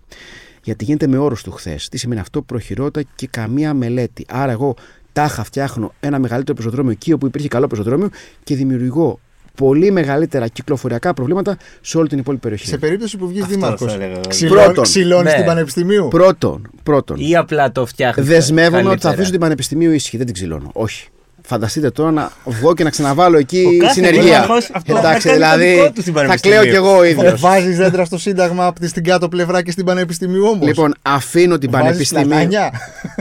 Γιατί 0.62 0.84
γίνεται 0.84 1.06
με 1.06 1.16
όρου 1.18 1.34
του 1.42 1.50
χθες. 1.50 1.88
Τι 1.88 1.98
σημαίνει 1.98 2.20
αυτό, 2.20 2.42
προχειρότητα 2.42 3.08
και 3.14 3.26
καμία 3.30 3.74
μελέτη. 3.74 4.26
Άρα, 4.28 4.52
εγώ 4.52 4.74
τάχα 5.12 5.44
φτιάχνω 5.44 5.92
ένα 6.00 6.18
μεγαλύτερο 6.18 6.56
πεζοδρόμιο 6.56 6.90
εκεί 6.90 7.12
όπου 7.12 7.26
υπήρχε 7.26 7.48
καλό 7.48 7.66
πεζοδρόμιο 7.66 8.08
και 8.44 8.54
δημιουργώ 8.54 9.20
πολύ 9.54 9.90
μεγαλύτερα 9.90 10.48
κυκλοφοριακά 10.48 11.14
προβλήματα 11.14 11.56
σε 11.80 11.98
όλη 11.98 12.08
την 12.08 12.18
υπόλοιπη 12.18 12.42
περιοχή. 12.42 12.66
Σε 12.66 12.78
περίπτωση 12.78 13.16
που 13.16 13.28
βγεις 13.28 13.42
Αυτό 13.42 13.54
δήμαρχος. 13.54 13.92
θα 13.92 13.94
έλεγα 14.02 14.20
εγώ. 14.40 14.54
Πρώτον. 14.54 14.82
Ξυλώνεις 14.84 15.30
Ναι. 15.32 15.36
την 15.36 15.46
Πανεπιστημίου; 15.46 16.08
Πρώτον, 16.08 16.70
πρώτον 16.82 17.16
Ή 17.20 17.36
απλά 17.36 17.72
το 17.72 17.86
φτιάχνεις. 17.86 18.26
δεσμεύομαι 18.26 18.90
ότι 18.90 19.00
θα 19.00 19.10
αφήσω 19.10 19.30
την 19.30 19.40
Πανεπιστημίου 19.40 19.92
ήσυχη. 19.92 20.16
Δεν 20.16 20.26
την 20.26 20.34
ξυλώνω. 20.34 20.70
Όχι. 20.72 21.08
Φανταστείτε 21.48 21.90
τώρα 21.90 22.10
να 22.10 22.32
βγω 22.44 22.74
και 22.74 22.84
να 22.84 22.90
ξαναβάλω 22.90 23.36
Ο 23.36 23.38
εκεί 23.38 23.76
κάθε 23.80 23.92
συνεργεία. 23.92 24.22
δήμαρχος 24.22 24.70
αυτό 24.72 24.92
θα 24.92 24.98
Εντάξει, 24.98 25.28
κάνει 25.28 25.38
το 25.40 25.44
δηλαδή 25.44 25.74
δικό 25.74 25.90
του 25.92 26.00
στην 26.00 26.12
θα 26.14 26.20
Πανεπιστημίου. 26.20 26.58
κλαίω 26.60 26.70
κι 26.70 26.76
εγώ 26.76 26.96
ο 26.96 27.04
ίδιος. 27.04 27.40
Βάζεις 27.40 27.76
δέντρα 27.76 28.04
στο 28.04 28.18
Σύνταγμα 28.18 28.66
από 28.66 28.80
τη 28.80 28.88
στην 28.88 29.04
κάτω 29.04 29.28
πλευρά 29.28 29.62
και 29.62 29.70
στην 29.70 29.84
Πανεπιστημίου 29.84 30.44
όμως; 30.46 30.66
Λοιπόν, 30.66 30.94
αφήνω 31.02 31.58
την 31.58 31.70
Πανεπιστημίου. 31.70 32.48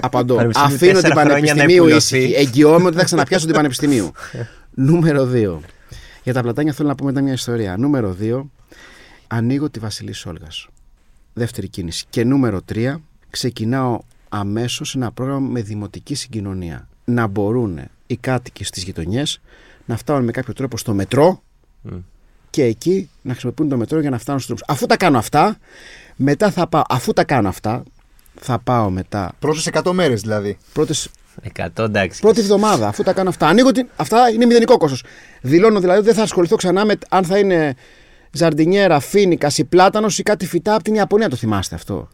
Απαντώ. 0.02 0.36
Πανεπιστημίου 0.36 0.76
Αφήνω 0.76 0.92
την 0.92 1.02
τέσσερα 1.02 1.22
χρόνια 1.22 1.54
να 1.54 1.60
Πανεπιστημίου 1.60 1.84
επουλωθεί. 1.84 2.18
ήσυχη. 2.18 2.34
Εγγυώμαι 2.34 2.86
ότι 2.88 2.98
θα 2.98 3.04
ξαναπιάσω 3.04 3.46
την 3.46 3.56
Πανεπιστημίου. 3.56 4.12
Νούμερο 4.74 5.30
2. 5.34 5.58
Για 6.24 6.34
τα 6.34 6.42
πλατάνια 6.42 6.74
θέλω 6.74 6.88
να 6.88 6.96
πω 6.96 7.06
μετά 7.06 7.22
μια 7.22 7.34
ιστορία. 7.34 7.78
Νούμερο 7.78 8.16
2. 8.22 8.42
Ανοίγω 9.28 9.70
τη 9.70 9.80
Βασιλή 9.80 10.14
Σόλγας. 10.14 10.68
Δεύτερη 11.34 11.68
κίνηση. 11.68 12.06
Και 12.10 12.24
νούμερο 12.24 12.62
3. 12.74 12.96
Ξεκινάω 13.30 14.00
αμέσως 14.30 14.96
ένα 14.96 15.12
πρόγραμμα 15.12 15.48
με 15.52 15.62
δημοτική 15.62 16.16
συγκοινωνία. 16.16 16.88
Να 17.06 17.28
μπορούν 17.28 17.80
οι 18.08 18.18
κάτοικοι 18.18 18.64
στις 18.64 18.84
γειτονιές 18.84 19.42
να 19.86 19.98
φτάνουν 19.98 20.24
με 20.24 20.32
κάποιο 20.32 20.54
τρόπο 20.54 20.78
στο 20.78 20.94
μετρό 20.94 21.42
Μμ. 21.82 21.96
και 22.50 22.64
εκεί 22.64 23.10
να 23.22 23.32
χρησιμοποιούν 23.32 23.70
το 23.70 23.78
μετρό 23.78 24.00
για 24.00 24.10
να 24.10 24.18
φτάνουν 24.18 24.42
στους 24.42 24.56
δρόμους. 24.56 24.76
Αφού 24.76 24.86
τα 24.88 24.98
κάνω 24.98 25.18
αυτά, 25.18 25.58
μετά 26.16 26.52
θα 26.52 26.68
πάω. 26.68 26.84
Αφού 26.90 27.14
τα 27.14 27.24
κάνω 27.24 27.48
αυτά, 27.48 27.84
θα 28.40 28.60
πάω 28.60 28.90
μετά. 28.90 29.32
Πρώτες 29.40 29.70
100 29.72 29.92
μέρες 29.92 30.22
δηλαδή. 30.22 30.58
Πρώτες, 30.74 31.10
100 31.58 31.84
εντάξει. 31.84 32.22
πρώτη 32.22 32.40
εβδομάδα, 32.40 32.88
αφού 32.88 33.04
τα 33.04 33.14
κάνω 33.14 33.30
αυτά. 33.30 33.48
Ανοίγω 33.48 33.72
την, 33.72 33.88
αυτά 33.96 34.30
είναι 34.30 34.46
μηδενικό 34.46 34.78
κόστος. 34.78 35.04
Δηλώνω 35.42 35.80
δηλαδή 35.80 35.98
ότι 35.98 36.08
δεν 36.08 36.16
θα 36.16 36.24
ασχοληθώ 36.24 36.56
ξανά 36.56 36.86
με 36.86 36.98
αν 37.10 37.24
θα 37.24 37.38
είναι 37.38 37.76
ζαρντινιέρα, 38.32 39.00
φίνικα 39.00 39.52
ή 39.56 39.64
πλάτανο 39.64 40.08
ή 40.18 40.24
κάτι 40.24 40.46
φυτά 40.48 40.74
από 40.74 40.84
την 40.84 40.94
Ιαπωνία. 40.96 41.30
Το 41.30 41.36
θυμάστε 41.36 41.76
αυτό. 41.76 42.10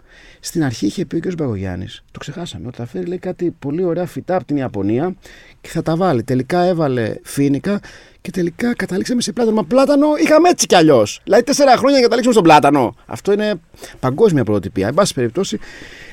Στην 0.46 0.64
αρχή 0.64 0.86
είχε 0.86 1.06
πει 1.06 1.16
ο 1.16 1.20
κ. 1.20 1.34
Μπαγωγιάννη, 1.34 1.88
το 2.12 2.20
ξεχάσαμε, 2.20 2.68
ότι 2.68 2.78
θα 2.78 2.86
φέρει 2.86 3.06
λέει, 3.06 3.18
κάτι 3.18 3.56
πολύ 3.60 3.84
ωραία 3.84 4.06
φυτά 4.06 4.36
από 4.36 4.46
την 4.46 4.58
Ιαπωνία 4.58 5.16
και 5.62 5.70
θα 5.70 5.82
τα 5.82 5.96
βάλει. 5.96 6.24
Τελικά 6.24 6.62
έβαλε 6.64 7.16
φίνικα 7.24 7.80
και 8.22 8.32
τελικά 8.32 8.76
καταλήξαμε 8.76 9.22
σε 9.22 9.32
πλάτανο. 9.32 9.56
Μα 9.56 9.64
πλάτανο 9.64 10.08
είχαμε 10.24 10.50
έτσι 10.50 10.66
κι 10.66 10.76
αλλιώς. 10.76 11.22
Δηλαδή 11.24 11.44
τέσσερα 11.44 11.72
χρόνια 11.72 11.90
για 11.90 11.98
να 11.98 12.04
καταλήξουμε 12.04 12.34
στον 12.34 12.44
πλάτανο. 12.44 12.96
Αυτό 13.06 13.32
είναι 13.32 13.54
παγκόσμια 14.00 14.44
πρωτοτυπία. 14.44 14.88
Εν 14.88 14.94
πάση 14.94 15.14
περιπτώσει, 15.14 15.60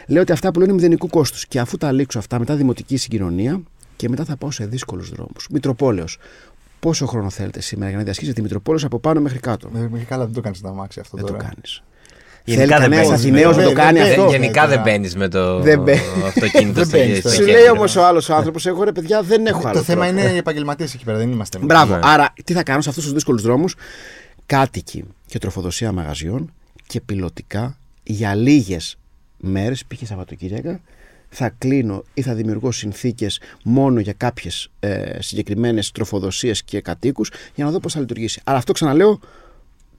λέω 0.07 0.23
ότι 0.23 0.33
αυτά 0.33 0.51
που 0.51 0.61
λένε 0.61 0.73
μηδενικού 0.73 1.09
κόστους. 1.09 1.47
Και 1.47 1.61
αφού 1.61 1.77
τα 1.77 1.93
λήξω 1.93 2.19
αυτά, 2.19 2.39
μετά 2.39 2.55
δημοτική 2.55 2.97
συγκοινωνία 2.97 3.63
και 3.97 4.09
μετά 4.09 4.25
θα 4.25 4.37
πάω 4.37 4.51
σε 4.51 4.67
δύσκολους 4.67 5.11
δρόμους. 5.11 5.47
Μητροπόλεως. 5.51 6.19
Πόσο 6.81 7.07
χρόνο 7.07 7.31
θέλετε 7.31 7.61
σήμερα 7.61 7.89
για 7.89 7.99
να 7.99 8.05
διασχίσετε 8.05 8.35
τη 8.37 8.43
Μητροπόλεως 8.43 8.85
από 8.85 8.99
πάνω 8.99 9.21
μέχρι 9.21 9.39
κάτω; 9.39 9.71
Ε, 9.75 9.89
Μέχρι 9.91 10.07
καλά 10.07 10.25
δεν 10.25 10.35
το 10.35 10.41
κάνεις 10.41 10.63
να 10.63 10.73
μάξι 10.73 11.01
αυτό 11.01 11.17
Δεν 11.17 11.27
το 11.27 11.33
τώρα. 11.33 11.45
κάνεις. 11.45 11.83
Γενικά 12.45 12.67
Θέλει 12.77 12.81
δεν 12.89 12.91
κανένας 12.91 13.07
παίζεις 13.09 13.25
Αθηναίος 13.27 13.57
με 13.57 13.63
να 13.63 13.69
το 13.69 13.75
το- 13.75 13.81
κάνει 13.81 13.99
δεν- 13.99 14.09
αυτό. 14.09 14.23
δεν- 14.23 14.31
Γενικά 14.41 14.67
δεν 14.67 14.79
τώρα. 14.79 14.83
μπαίνει 14.91 15.11
με 15.17 15.29
το 15.29 15.61
Δεν 15.61 15.81
μπαίνει. 15.83 16.01
αυτοκίνητο 16.27 16.73
Δεν 16.73 16.85
στο 16.85 16.97
μπαίνεις 16.97 17.19
στο 17.19 17.29
στο 17.29 17.39
Σου 17.39 17.45
κέντρο. 17.45 17.61
λέει 17.61 17.71
όμως 17.71 17.97
ο 17.97 18.05
άλλος 18.07 18.31
άνθρωπος, 18.31 18.67
εγώ 18.67 18.83
ρε 18.85 18.93
παιδιά 18.93 19.23
δεν 19.23 19.47
έχω 19.47 19.69
άλλο. 19.69 19.79
Το 19.79 19.83
θέμα 19.85 20.07
τρόπο. 20.07 20.21
είναι 20.21 20.31
οι 20.33 20.37
επαγγελματίες 20.37 20.95
εκεί 20.95 21.05
πέρα, 21.05 21.19
δεν 21.19 21.31
είμαστε. 21.33 21.57
εμείς. 21.57 21.69
Μπράβο. 21.69 21.95
Ναι. 21.95 22.01
Άρα, 22.03 22.33
τι 22.45 22.53
θα 22.53 22.63
κάνω 22.63 22.81
σε 22.81 22.89
αυτούς 22.89 23.05
τους 23.05 23.13
δύσκολους 23.13 23.43
δρόμους, 23.43 23.75
κάτοικοι 24.47 25.05
και 25.27 25.39
τροφοδοσία 25.39 25.93
μαγαζιών 25.93 26.53
και 26.87 27.01
πιλωτικά 27.01 27.77
για 28.03 28.35
λίγες 28.35 28.97
μέρες, 29.37 29.85
π.χ. 29.89 30.07
Σαββατοκύριακα, 30.07 30.81
θα 31.29 31.49
κλείνω 31.59 32.05
ή 32.15 32.23
θα 32.23 32.35
δημιουργώ 32.35 32.73
συνθήκες 32.73 33.41
μόνο 33.65 34.01
για 34.01 34.13
κάποιες 34.17 34.71
ε, 34.81 35.17
συγκεκριμένες 35.23 35.91
τροφοδοσίες 35.93 36.63
και 36.63 36.81
κατοίκους 36.81 37.31
για 37.55 37.65
να 37.65 37.71
δω 37.71 37.81
πώς 37.81 37.93
θα 37.93 38.01
λειτουργήσει. 38.01 38.41
Αλλά 38.45 38.59
αυτό 38.59 38.73
ξαναλέω 38.73 39.19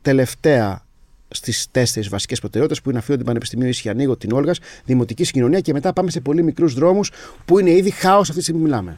τελευταία 0.02 0.86
στις 1.32 1.68
τέσσερις 1.72 2.10
βασικές 2.10 2.40
προτεραιότητες 2.40 2.84
που 2.84 2.90
είναι 2.90 3.00
αφήνω 3.00 3.18
την 3.18 3.26
Πανεπιστημίου 3.26 3.68
ίσχυ, 3.68 3.90
ανοίγω 3.90 4.18
την 4.18 4.32
Όλγας, 4.32 4.60
δημοτική 4.86 5.24
συγκοινωνία 5.24 5.60
και 5.60 5.74
μετά 5.74 5.94
πάμε 5.94 6.12
σε 6.12 6.20
πολύ 6.20 6.44
μικρούς 6.44 6.74
δρόμους 6.74 7.12
που 7.46 7.60
είναι 7.60 7.72
ήδη 7.72 7.90
χάος 7.90 8.22
αυτή 8.22 8.36
τη 8.36 8.42
στιγμή 8.42 8.62
που 8.62 8.68
μιλάμε. 8.68 8.98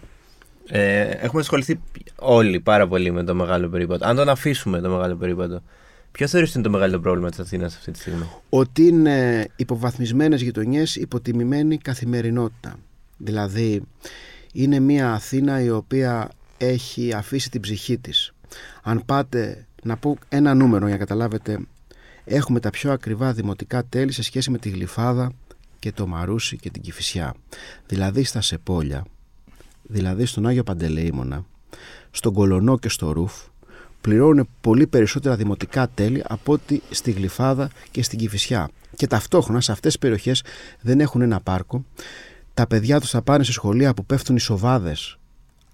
Ε, 0.67 1.01
έχουμε 1.01 1.41
ασχοληθεί 1.41 1.79
όλοι 2.15 2.59
πάρα 2.59 2.87
πολύ 2.87 3.11
με 3.11 3.23
το 3.23 3.35
μεγάλο 3.35 3.69
περίπατο. 3.69 4.05
Αν 4.05 4.15
τον 4.15 4.29
αφήσουμε 4.29 4.79
το 4.79 4.89
μεγάλο 4.89 5.15
περίπατο, 5.15 5.61
ποιο 6.11 6.27
θεωρείς 6.27 6.49
ότι 6.49 6.57
είναι 6.57 6.67
το 6.67 6.73
μεγαλύτερο 6.73 7.01
πρόβλημα 7.01 7.29
της 7.29 7.39
Αθήνας 7.39 7.75
αυτή 7.75 7.91
τη 7.91 7.99
στιγμή; 7.99 8.23
ότι 8.49 8.87
είναι 8.87 9.47
υποβαθμισμένες 9.55 10.41
γειτονιές, 10.41 10.95
υποτιμημένη 10.95 11.77
καθημερινότητα. 11.77 12.75
Δηλαδή, 13.17 13.81
είναι 14.53 14.79
μια 14.79 15.13
Αθήνα 15.13 15.61
η 15.61 15.69
οποία 15.69 16.29
έχει 16.57 17.13
αφήσει 17.13 17.49
την 17.49 17.61
ψυχή 17.61 17.97
της. 17.97 18.33
Αν 18.83 19.03
πάτε, 19.05 19.65
να 19.83 19.97
πω 19.97 20.17
ένα 20.29 20.53
νούμερο 20.53 20.85
για 20.85 20.93
να 20.93 20.99
καταλάβετε, 20.99 21.59
έχουμε 22.25 22.59
τα 22.59 22.69
πιο 22.69 22.91
ακριβά 22.91 23.33
δημοτικά 23.33 23.85
τέλη 23.85 24.11
σε 24.11 24.23
σχέση 24.23 24.51
με 24.51 24.57
τη 24.57 24.69
Γλυφάδα 24.69 25.31
και 25.79 25.91
το 25.91 26.07
Μαρούσι 26.07 26.57
και 26.57 26.69
την 26.69 26.81
Κηφισιά. 26.81 27.35
Δηλαδή 27.85 28.23
στα 28.23 28.41
Σεπόλια, 28.41 29.05
δηλαδή 29.83 30.25
στον 30.25 30.47
Άγιο 30.47 30.63
Παντελεήμονα, 30.63 31.45
στον 32.11 32.33
Κολονό 32.33 32.79
και 32.79 32.89
στο 32.89 33.11
Ρουφ, 33.11 33.33
πληρώνουν 34.01 34.49
πολύ 34.61 34.87
περισσότερα 34.87 35.35
δημοτικά 35.35 35.87
τέλη 35.87 36.23
από 36.27 36.53
ότι 36.53 36.81
στη 36.89 37.11
Γλυφάδα 37.11 37.69
και 37.91 38.03
στην 38.03 38.19
Κηφισιά. 38.19 38.69
Και 38.95 39.07
ταυτόχρονα 39.07 39.61
σε 39.61 39.71
αυτές 39.71 39.91
τις 39.91 40.01
περιοχές 40.01 40.43
δεν 40.81 40.99
έχουν 40.99 41.21
ένα 41.21 41.39
πάρκο. 41.39 41.85
Τα 42.53 42.67
παιδιά 42.67 42.99
τους 42.99 43.09
θα 43.09 43.21
πάνε 43.21 43.43
σε 43.43 43.51
σχολεία 43.51 43.93
που 43.93 44.05
πέφτουν 44.05 44.35
οι 44.35 44.39
σοβάδες 44.39 45.17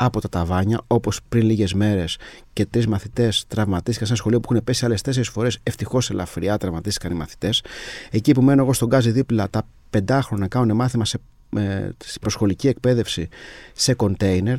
από 0.02 0.22
τα 0.22 0.30
ταβάνια, 0.30 0.82
όπως 0.88 1.20
πριν 1.30 1.46
λίγες 1.46 1.74
μέρες 1.74 2.18
και 2.54 2.66
τρεις 2.66 2.88
μαθητές 2.88 3.46
τραυματίστηκαν 3.48 4.08
σε 4.08 4.14
ένα 4.14 4.16
σχολείο 4.16 4.40
που 4.40 4.48
έχουν 4.52 4.64
πέσει 4.64 4.86
άλλες 4.86 5.02
τέσσερις 5.02 5.30
φορές. 5.30 5.60
Ευτυχώς 5.64 6.10
ελαφριά 6.10 6.58
τραυματίστηκαν 6.58 7.12
οι 7.12 7.16
μαθητές. 7.16 7.64
Εκεί 8.10 8.32
που 8.32 8.42
μένω 8.42 8.62
εγώ 8.62 8.74
στον 8.74 8.88
Γκάζι 8.88 9.12
δίπλα, 9.12 9.50
τα 9.50 9.68
πεντάχρονα 9.90 10.48
κάνουν 10.48 10.76
μάθημα 10.76 11.06
σε, 11.06 11.20
ε, 11.56 11.90
στην 11.98 12.22
προσχολική 12.22 12.68
εκπαίδευση 12.68 13.28
σε 13.74 13.94
κοντέινερ. 13.94 14.58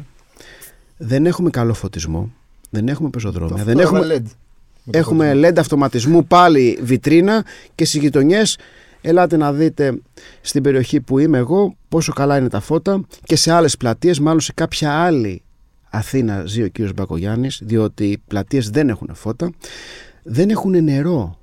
Δεν 0.97 1.27
έχουμε 1.27 1.51
καλό 1.51 1.75
φωτισμό. 1.75 2.33
Δεν 2.71 2.89
έχουμε 2.89 3.11
πεζοδρόμια. 3.11 3.55
Αυτό 3.55 3.67
Δεν 3.67 3.75
το 3.77 3.81
έχουμε, 3.83 3.99
έβαλε 3.99 4.17
LED. 4.19 4.31
Έχουμε 4.91 5.33
LED 5.35 5.59
αυτοματισμού 5.59 6.27
πάλι 6.27 6.79
βιτρίνα 6.83 7.45
και 7.75 7.85
στις 7.85 8.01
γειτονιές 8.01 8.59
ελάτε 9.01 9.37
να 9.37 9.53
δείτε 9.53 10.01
στην 10.41 10.63
περιοχή 10.63 11.01
που 11.01 11.19
είμαι 11.19 11.39
εγώ 11.39 11.77
πόσο 11.91 12.13
καλά 12.13 12.39
είναι 12.39 12.49
τα 12.49 12.61
φώτα 12.61 13.05
και 13.25 13.37
σε 13.37 13.53
άλλες 13.53 13.77
πλατείες, 13.77 14.21
μάλλον 14.21 14.41
σε 14.41 14.53
κάποια 14.53 14.93
άλλη 14.93 15.43
Αθήνα 15.91 16.45
ζει 16.47 16.63
ο 16.63 16.69
κύριος 16.69 16.95
Μπακογιάννης 16.95 17.61
διότι 17.63 18.05
οι 18.05 18.19
πλατείες 18.27 18.71
δεν 18.71 18.89
έχουν 18.89 19.11
φώτα, 19.15 19.51
δεν 20.23 20.51
έχουν 20.51 20.85
νερό. 20.85 21.39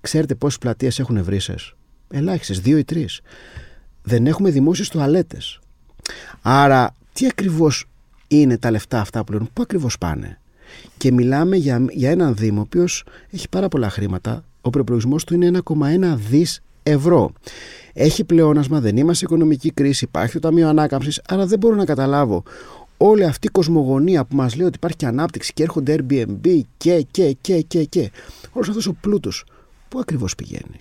Ξέρετε 0.00 0.34
πόσες 0.34 0.58
πλατείες 0.58 0.98
έχουν 0.98 1.24
βρύσες. 1.24 1.74
Ελάχιστες, 2.10 2.60
δύο 2.60 2.78
ή 2.78 2.84
τρεις. 2.84 3.20
Δεν 4.02 4.26
έχουμε 4.26 4.50
δημόσιες 4.50 4.88
τουαλέτες. 4.88 5.60
Άρα 6.42 6.94
τι 7.12 7.26
ακριβώς 7.26 7.84
είναι 8.28 8.58
τα 8.58 8.70
λεφτά 8.70 9.00
αυτά 9.00 9.24
που 9.24 9.32
λένε, 9.32 9.48
πού 9.52 9.62
ακριβώς 9.62 9.98
πάνε; 9.98 10.40
Και 10.96 11.12
μιλάμε 11.12 11.56
για, 11.56 11.84
για 11.90 12.10
έναν 12.10 12.34
Δήμο 12.34 12.58
ο 12.58 12.62
οποίος 12.62 13.04
έχει 13.30 13.48
πάρα 13.48 13.68
πολλά 13.68 13.90
χρήματα. 13.90 14.44
Ο 14.60 14.70
προπολογισμός 14.70 15.24
του 15.24 15.34
είναι 15.34 15.46
1,1 15.46 16.16
δις 16.16 16.62
ευρώ. 16.82 17.32
Έχει 17.98 18.24
πλεόνασμα, 18.24 18.80
δεν 18.80 18.96
είμαστε 18.96 19.14
σε 19.14 19.24
οικονομική 19.24 19.70
κρίση, 19.70 20.04
υπάρχει 20.04 20.32
το 20.32 20.38
Ταμείο 20.38 20.68
Ανάκαμψης, 20.68 21.20
άρα 21.28 21.46
δεν 21.46 21.58
μπορώ 21.58 21.74
να 21.74 21.84
καταλάβω 21.84 22.42
όλη 22.96 23.24
αυτή 23.24 23.46
η 23.46 23.50
κοσμογονία 23.50 24.24
που 24.24 24.36
μας 24.36 24.56
λέει 24.56 24.66
ότι 24.66 24.76
υπάρχει 24.76 24.96
και 24.96 25.06
ανάπτυξη 25.06 25.52
και 25.52 25.62
έρχονται 25.62 25.96
Airbnb 25.98 26.60
και, 26.76 27.06
και, 27.10 27.36
και, 27.40 27.60
και, 27.60 27.84
και. 27.84 28.10
Όλος 28.52 28.68
αυτός 28.68 28.86
ο 28.86 28.92
πλούτος, 29.00 29.44
πού 29.88 29.98
ακριβώς 29.98 30.34
πηγαίνει; 30.34 30.80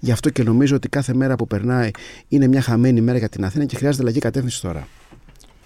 Γι' 0.00 0.10
αυτό 0.10 0.30
και 0.30 0.42
νομίζω 0.42 0.76
ότι 0.76 0.88
κάθε 0.88 1.14
μέρα 1.14 1.36
που 1.36 1.46
περνάει 1.46 1.90
είναι 2.28 2.46
μια 2.46 2.60
χαμένη 2.60 3.00
μέρα 3.00 3.18
για 3.18 3.28
την 3.28 3.44
Αθήνα 3.44 3.64
και 3.64 3.76
χρειάζεται 3.76 4.02
αλλαγή 4.02 4.18
κατεύθυνσης 4.18 4.60
τώρα. 4.60 4.88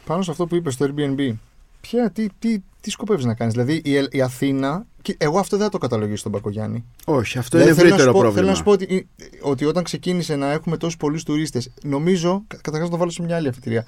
Πάνω 0.06 0.22
σε 0.22 0.30
αυτό 0.30 0.46
που 0.46 0.54
είπες 0.54 0.74
στο 0.74 0.86
Airbnb, 0.86 1.34
ποια, 1.80 2.10
τι, 2.10 2.26
τι, 2.38 2.58
τι 2.80 2.90
σκοπεύεις 2.90 3.24
να 3.24 3.34
κάνεις; 3.34 3.54
Δηλαδή 3.54 3.74
η, 3.84 4.08
η 4.10 4.22
Αθήνα. 4.22 4.86
Και 5.02 5.14
εγώ 5.18 5.38
αυτό 5.38 5.56
δεν 5.56 5.64
θα 5.64 5.72
το 5.72 5.78
καταλογίσω 5.78 6.16
στον 6.16 6.32
Πακογιάννη. 6.32 6.84
Όχι, 7.04 7.38
αυτό 7.38 7.58
Δηλαδή, 7.58 7.80
είναι 7.80 7.88
θέλω 7.88 7.94
να 7.94 8.02
σου 8.02 8.08
ευρύτερο 8.08 8.12
πω- 8.12 8.20
πρόβλημα. 8.20 8.34
Θέλω 8.34 8.48
να 8.48 8.54
σου 8.54 8.62
πω 8.62 8.70
ότι, 8.70 9.08
ότι 9.40 9.64
όταν 9.64 9.84
ξεκίνησε 9.84 10.36
να 10.36 10.52
έχουμε 10.52 10.76
τόσους 10.76 10.96
πολλούς 10.96 11.22
τουρίστες, 11.22 11.70
νομίζω, 11.82 12.42
καταρχάς 12.48 12.82
να 12.82 12.90
το 12.90 12.96
βάλω 12.96 13.10
σε 13.10 13.22
μια 13.22 13.36
άλλη 13.36 13.48
αφιτηρία, 13.48 13.86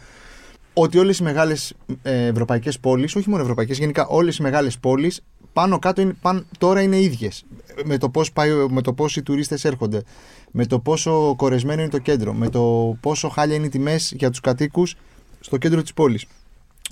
ότι 0.74 0.98
όλες 0.98 1.18
οι 1.18 1.22
μεγάλες 1.22 1.74
ευρωπαϊκές 2.02 2.78
πόλεις, 2.78 3.16
όχι 3.16 3.28
μόνο 3.28 3.42
ευρωπαϊκές, 3.42 3.78
γενικά 3.78 4.06
όλες 4.06 4.36
οι 4.36 4.42
μεγάλες 4.42 4.78
πόλεις, 4.78 5.20
πάνω 5.52 5.78
κάτω 5.78 6.00
είναι, 6.00 6.14
πάνω, 6.20 6.42
τώρα 6.58 6.82
είναι 6.82 7.00
ίδιες. 7.00 7.44
Με 7.84 7.98
το 7.98 8.08
πώς 8.08 8.30
με 8.68 8.82
το 8.82 8.92
πώς 8.92 9.16
οι 9.16 9.22
τουρίστες 9.22 9.64
έρχονται, 9.64 10.02
με 10.50 10.66
το 10.66 10.78
πόσο 10.78 11.34
κορεσμένο 11.36 11.80
είναι 11.80 11.90
το 11.90 11.98
κέντρο, 11.98 12.32
με 12.32 12.48
το 12.48 12.96
πόσο 13.00 13.28
χάλια 13.28 13.56
είναι 13.56 13.66
οι 13.66 13.68
τιμές 13.68 14.12
για 14.16 14.30
τους 14.30 14.40
κατοίκους 14.40 14.96
στο 15.40 15.56
κέντρο 15.56 15.82
της 15.82 15.92
πόλης. 15.92 16.24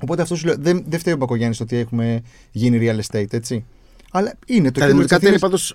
Οπότε 0.03 0.23
αυτό 0.23 0.37
σου 0.37 0.47
λέω, 0.47 0.55
δεν, 0.59 0.85
δεν 0.89 0.99
φταίει 0.99 1.15
ο 1.15 1.17
Μπακογιάννη 1.17 1.57
ότι 1.61 1.77
έχουμε 1.77 2.23
γίνει 2.51 2.79
real 2.81 3.01
estate, 3.01 3.33
έτσι. 3.33 3.65
Αλλά 4.15 4.33
είναι 4.47 4.65
το 4.71 4.81
Τα 4.81 4.87
κέντρο 4.87 4.87
δημοτικά 4.89 5.19
της 5.19 5.25
τέλη 5.29 5.35
Αθήνας. 5.35 5.41
πάντως 5.41 5.75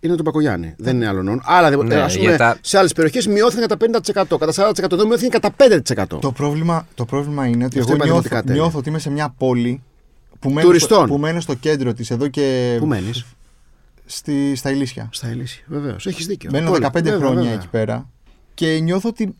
είναι 0.00 0.14
το 0.16 0.22
Πακογιάννη. 0.22 0.74
Δεν 0.78 0.96
είναι 0.96 1.06
άλλον. 1.08 1.40
Άλλα 1.44 1.70
δεν 1.70 1.86
Ναι, 1.86 1.94
ας 1.94 2.14
πούμε, 2.16 2.28
για 2.28 2.36
τα- 2.38 2.58
σε 2.60 2.78
άλλες 2.78 2.92
περιοχές 2.92 3.26
μειώθηκαν 3.26 3.68
κατά 3.68 3.76
50%, 3.76 4.38
κατά 4.38 4.52
40%. 4.52 4.94
Εδώ 4.96 5.06
μειώθηκαν 5.06 5.40
κατά 5.40 5.50
5%. 5.56 6.18
Το 6.20 6.32
πρόβλημα, 6.32 6.86
το 6.94 7.04
πρόβλημα 7.04 7.46
είναι 7.46 7.64
ότι 7.64 7.78
Αυτό 7.78 7.92
εγώ 7.92 7.94
είπα 7.96 8.04
νιώθω, 8.04 8.20
δημοτικά 8.20 8.42
τέλη. 8.42 8.58
νιώθω 8.58 8.78
ότι 8.78 8.88
είμαι 8.88 8.98
σε 8.98 9.10
μια 9.10 9.34
πόλη 9.38 9.82
που 10.38 10.50
μένω, 10.50 10.66
Τουριστών. 10.66 10.98
στο, 10.98 11.06
που 11.14 11.18
μένω 11.20 11.40
στο 11.40 11.54
κέντρο 11.54 11.92
της 11.92 12.10
εδώ 12.10 12.28
και. 12.28 12.76
Πού 12.78 12.86
μένεις, 12.86 13.24
Στη, 14.06 14.54
στα 14.56 14.70
Ηλίσια. 14.70 15.08
στα 15.12 15.28
Ελίσια. 15.28 15.62
Βεβαίως. 15.66 16.06
Έχεις 16.06 16.26
δίκιο. 16.26 16.50
Μένω 16.52 16.70
Πόλη. 16.70 16.80
15 16.84 17.02
Βέβαια, 17.10 17.18
χρόνια 17.18 17.42
βέβαια. 17.42 17.52
εκεί 17.58 17.68
πέρα 17.68 18.08
και 18.54 18.78
νιώθω 18.78 19.08
ότι 19.08 19.34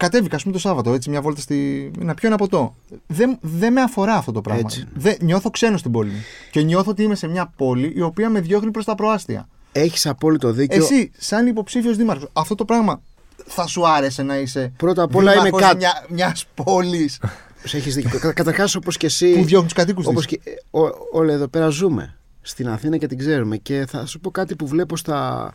κατέβηκα, 0.00 0.36
ας 0.36 0.42
πούμε, 0.42 0.54
το 0.54 0.60
Σάββατο, 0.60 0.92
έτσι, 0.92 1.10
μια 1.10 1.20
βόλτα 1.20 1.40
στη. 1.40 1.90
να 1.98 2.14
πιω 2.14 2.28
ένα 2.28 2.36
ποτό. 2.36 2.74
Δεν, 3.06 3.38
δεν 3.40 3.72
με 3.72 3.80
αφορά 3.80 4.14
αυτό 4.14 4.32
το 4.32 4.40
πράγμα. 4.40 4.62
Έτσι. 4.64 4.84
Δεν, 4.94 5.16
νιώθω 5.20 5.50
ξένο 5.50 5.76
στην 5.76 5.90
πόλη 5.90 6.10
μου. 6.10 6.22
Και 6.50 6.62
νιώθω 6.62 6.90
ότι 6.90 7.02
είμαι 7.02 7.14
σε 7.14 7.26
μια 7.26 7.52
πόλη 7.56 7.92
η 7.96 8.00
οποία 8.00 8.30
με 8.30 8.40
διώχνει 8.40 8.70
προς 8.70 8.84
τα 8.84 8.94
προάστια. 8.94 9.48
Έχεις 9.72 10.06
απόλυτο 10.06 10.52
δίκιο. 10.52 10.82
Εσύ, 10.82 11.10
σαν 11.18 11.46
υποψήφιος 11.46 11.96
δήμαρχος, 11.96 12.28
αυτό 12.32 12.54
το 12.54 12.64
πράγμα 12.64 13.02
θα 13.46 13.66
σου 13.66 13.88
άρεσε 13.88 14.22
να 14.22 14.38
είσαι. 14.38 14.72
Πρώτα 14.76 15.02
απ' 15.02 15.16
όλα 15.16 15.32
είμαι 15.32 15.42
δήμαρχος 15.42 15.68
κάτω. 15.68 15.76
Μια 15.76 16.04
μιας 16.08 16.44
πόλης; 16.54 17.20
Έχεις 17.72 17.94
δίκιο. 17.94 18.32
Καταρχάς, 18.34 18.74
όπως 18.74 18.96
και 18.96 19.06
εσύ. 19.06 19.34
που 19.34 19.44
διώχνει 19.44 19.68
τους 19.68 19.76
κατοίκους 19.76 20.06
Όπως 20.06 20.26
της. 20.26 20.38
και 20.38 20.50
ό, 20.70 20.80
όλα 21.12 21.32
εδώ 21.32 21.48
πέρα 21.48 21.68
ζούμε 21.68 22.16
στην 22.40 22.68
Αθήνα 22.68 22.96
και 22.96 23.06
την 23.06 23.18
ξέρουμε 23.18 23.56
και 23.56 23.86
θα 23.88 24.06
σου 24.06 24.20
πω 24.20 24.30
κάτι 24.30 24.56
που 24.56 24.66
βλέπω 24.66 24.96
στα 24.96 25.52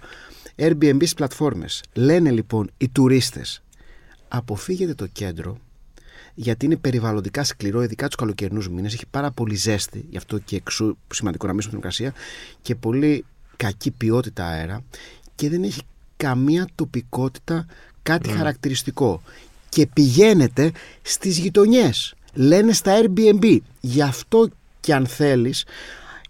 Airbnb 0.57 0.95
στις 0.95 1.13
πλατφόρμες. 1.13 1.83
Λένε 1.93 2.31
λοιπόν 2.31 2.69
οι 2.77 2.89
τουρίστες 2.89 3.63
αποφύγετε 4.38 4.94
το 4.94 5.08
κέντρο 5.08 5.58
γιατί 6.36 6.65
είναι 6.65 6.75
περιβαλλοντικά 6.75 7.44
σκληρό, 7.44 7.84
ειδικά 7.84 8.06
τους 8.06 8.15
καλοκαιρινούς 8.15 8.70
μήνες. 8.70 8.94
Έχει 8.94 9.06
πάρα 9.12 9.32
πολύ 9.32 9.56
ζέστη, 9.56 10.06
γι' 10.10 10.18
αυτό 10.18 10.39
και 10.39 10.56
εξού 10.56 10.98
σημαντικό 11.13 11.48
να 11.48 11.54
μην 11.54 11.62
στην 11.62 11.74
θερμοκρασία 11.74 12.13
και 12.62 12.75
πολύ 12.75 13.25
κακή 13.58 13.92
ποιότητα 13.92 14.46
αέρα 14.46 14.84
και 15.36 15.50
δεν 15.50 15.63
έχει 15.63 15.82
καμία 16.18 16.68
τοπικότητα 16.75 17.65
κάτι 18.04 18.30
χαρακτηριστικό. 18.30 19.22
Και 19.70 19.88
πηγαίνετε 19.88 20.72
στις 21.01 21.38
γειτονιές. 21.38 22.15
Λένε 22.34 22.74
στα 22.74 23.01
Airbnb. 23.01 23.58
Γι' 23.80 24.01
αυτό 24.01 24.50
και 24.80 24.94
αν 24.94 25.08
θέλεις, 25.08 25.65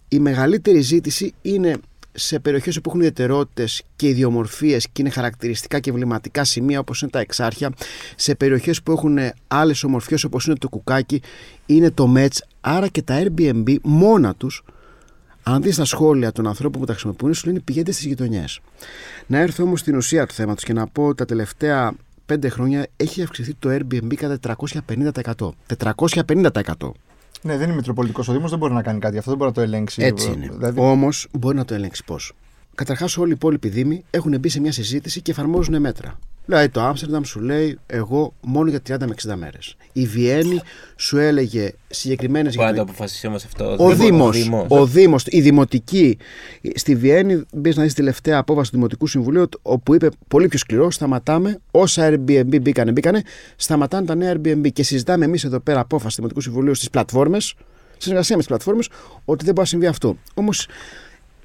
η 0.07 0.19
μεγαλύτερη 0.19 0.81
ζήτηση 0.81 1.33
είναι 1.41 1.77
σε 2.15 2.39
περιοχές 2.39 2.77
όπου 2.77 2.89
έχουν 2.89 2.99
ιδιαιτερότητες 2.99 3.83
και 3.95 4.07
ιδιομορφίες 4.07 4.87
και 4.91 5.01
είναι 5.01 5.09
χαρακτηριστικά 5.09 5.79
και 5.79 5.89
εμβληματικά 5.89 6.43
σημεία 6.43 6.79
όπως 6.79 7.01
είναι 7.01 7.11
τα 7.11 7.19
εξάρχεια, 7.19 7.73
σε 8.15 8.35
περιοχές 8.35 8.83
που 8.83 8.91
έχουν 8.91 9.17
άλλες 9.47 9.83
ομορφιές 9.83 10.23
όπως 10.23 10.45
είναι 10.45 10.55
το 10.55 10.69
κουκάκι, 10.69 11.21
είναι 11.65 11.91
το 11.91 12.07
μέτς, 12.07 12.43
άρα 12.61 12.87
και 12.87 13.01
τα 13.01 13.23
Airbnb 13.23 13.75
μόνα 13.81 14.35
τους 14.35 14.63
αν 15.47 15.61
δεις 15.61 15.75
τα 15.75 15.85
σχόλια 15.85 16.31
των 16.31 16.47
ανθρώπων 16.47 16.79
που 16.79 16.85
τα 16.85 16.91
χρησιμοποιούν, 16.91 17.33
σου 17.33 17.47
λένε 17.47 17.59
πηγαίνετε 17.59 17.91
στις 17.91 18.05
γειτονιές. 18.05 18.59
Να 19.27 19.37
έρθω 19.37 19.63
όμως 19.63 19.79
στην 19.79 19.95
ουσία 19.95 20.25
του 20.25 20.33
θέματος 20.33 20.63
και 20.63 20.73
να 20.73 20.87
πω 20.87 21.05
ότι 21.05 21.17
τα 21.17 21.25
τελευταία 21.25 21.93
πέντε 22.25 22.49
χρόνια 22.49 22.87
έχει 22.97 23.21
αυξηθεί 23.21 23.53
το 23.53 23.69
Airbnb 23.69 24.13
κατά 24.15 24.57
450%. 24.87 25.49
450%. 25.77 26.91
Ναι, 27.45 27.57
δεν 27.57 27.67
είναι 27.67 27.75
Μητροπολιτικός 27.75 28.27
ο 28.27 28.31
Δήμος, 28.33 28.49
δεν 28.49 28.59
μπορεί 28.59 28.73
να 28.73 28.81
κάνει 28.81 28.99
κάτι. 28.99 29.17
Αυτό 29.17 29.29
δεν 29.29 29.39
μπορεί 29.39 29.49
να 29.49 29.55
το 29.55 29.61
ελέγξει. 29.61 30.03
Έτσι 30.03 30.31
είναι. 30.31 30.49
Δηλαδή, 30.51 30.79
Όμως 30.79 31.27
μπορεί 31.31 31.55
να 31.55 31.65
το 31.65 31.73
ελέγξει 31.73 32.03
πώς; 32.03 32.33
Καταρχάς, 32.75 33.17
όλοι 33.17 33.29
οι 33.29 33.33
υπόλοιποι 33.33 33.69
Δήμοι 33.69 34.03
έχουν 34.09 34.39
μπει 34.39 34.49
σε 34.49 34.59
μια 34.59 34.71
συζήτηση 34.71 35.21
και 35.21 35.31
εφαρμόζουν 35.31 35.79
μέτρα. 35.79 36.19
Δηλαδή, 36.45 36.69
το 36.69 36.81
Άμστερνταμ 36.81 37.23
σου 37.23 37.39
λέει 37.39 37.79
εγώ 37.85 38.33
μόνο 38.41 38.69
για 38.69 38.79
30 38.87 38.97
με 38.99 39.13
60 39.27 39.35
μέρες. 39.35 39.75
Η 39.93 40.05
Βιέννη 40.05 40.61
σου 40.95 41.17
έλεγε 41.17 41.73
συγκεκριμένες 41.87 42.55
Μπορεί 42.55 42.69
να 42.69 42.75
το 42.75 42.81
αποφασίσει 42.81 43.27
όμως 43.27 43.45
αυτό; 43.45 43.75
Ο 43.79 43.95
Δήμος, 43.95 44.37
Δήμος. 44.43 44.65
ο 44.69 44.85
Δήμος, 44.85 45.23
η 45.27 45.41
Δημοτική, 45.41 46.17
στη 46.75 46.95
Βιέννη, 46.95 47.43
μπεις 47.53 47.75
να 47.75 47.83
δεις 47.83 47.93
τη 47.93 47.99
τελευταία 47.99 48.37
απόφαση 48.37 48.69
του 48.69 48.75
Δημοτικού 48.75 49.07
Συμβουλίου, 49.07 49.49
όπου 49.61 49.93
είπε 49.95 50.09
πολύ 50.27 50.47
πιο 50.47 50.59
σκληρό: 50.59 50.91
Σταματάμε, 50.91 51.59
όσα 51.71 52.09
Airbnb 52.09 52.61
μπήκανε, 52.61 52.91
μπήκανε, 52.91 53.21
σταματάνε 53.55 54.05
τα 54.05 54.15
νέα 54.15 54.33
Airbnb. 54.35 54.71
Και 54.73 54.83
συζητάμε 54.83 55.25
εμείς 55.25 55.43
εδώ 55.43 55.59
πέρα 55.59 55.79
απόφαση 55.79 56.09
του 56.09 56.15
Δημοτικού 56.15 56.41
Συμβουλίου 56.41 56.75
στις 56.75 56.89
πλατφόρμες, 56.89 57.45
σε 57.45 57.55
συνεργασία 57.97 58.35
με 58.35 58.41
τις 58.41 58.49
πλατφόρμες, 58.49 58.89
ότι 59.25 59.45
δεν 59.45 59.53
μπορεί 59.53 59.59
να 59.59 59.65
συμβεί 59.65 59.87
αυτό. 59.87 60.17
Όμως, 60.33 60.67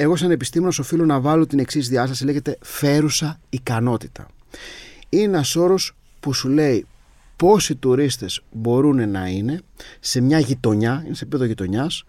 εγώ, 0.02 0.16
σαν 0.16 0.30
επιστήμονας, 0.30 0.78
οφείλω 0.78 1.04
να 1.04 1.20
βάλω 1.20 1.46
την 1.46 1.58
εξής 1.58 1.88
διάσταση, 1.88 2.24
λέγεται 2.24 2.58
φέρουσα 2.60 3.40
ικανότητα. 3.50 4.26
Είναι 5.08 5.22
ένας 5.22 5.56
όρος 5.56 5.96
που 6.20 6.32
σου 6.32 6.48
λέει 6.48 6.86
πόσοι 7.36 7.74
τουρίστες 7.74 8.42
μπορούν 8.50 9.10
να 9.10 9.26
είναι 9.26 9.60
σε 10.00 10.20
μια 10.20 10.38
γειτονιά, 10.38 11.02
είναι 11.06 11.14
σε 11.14 11.24
επίπεδο 11.24 11.44
γειτονιάς, 11.44 12.04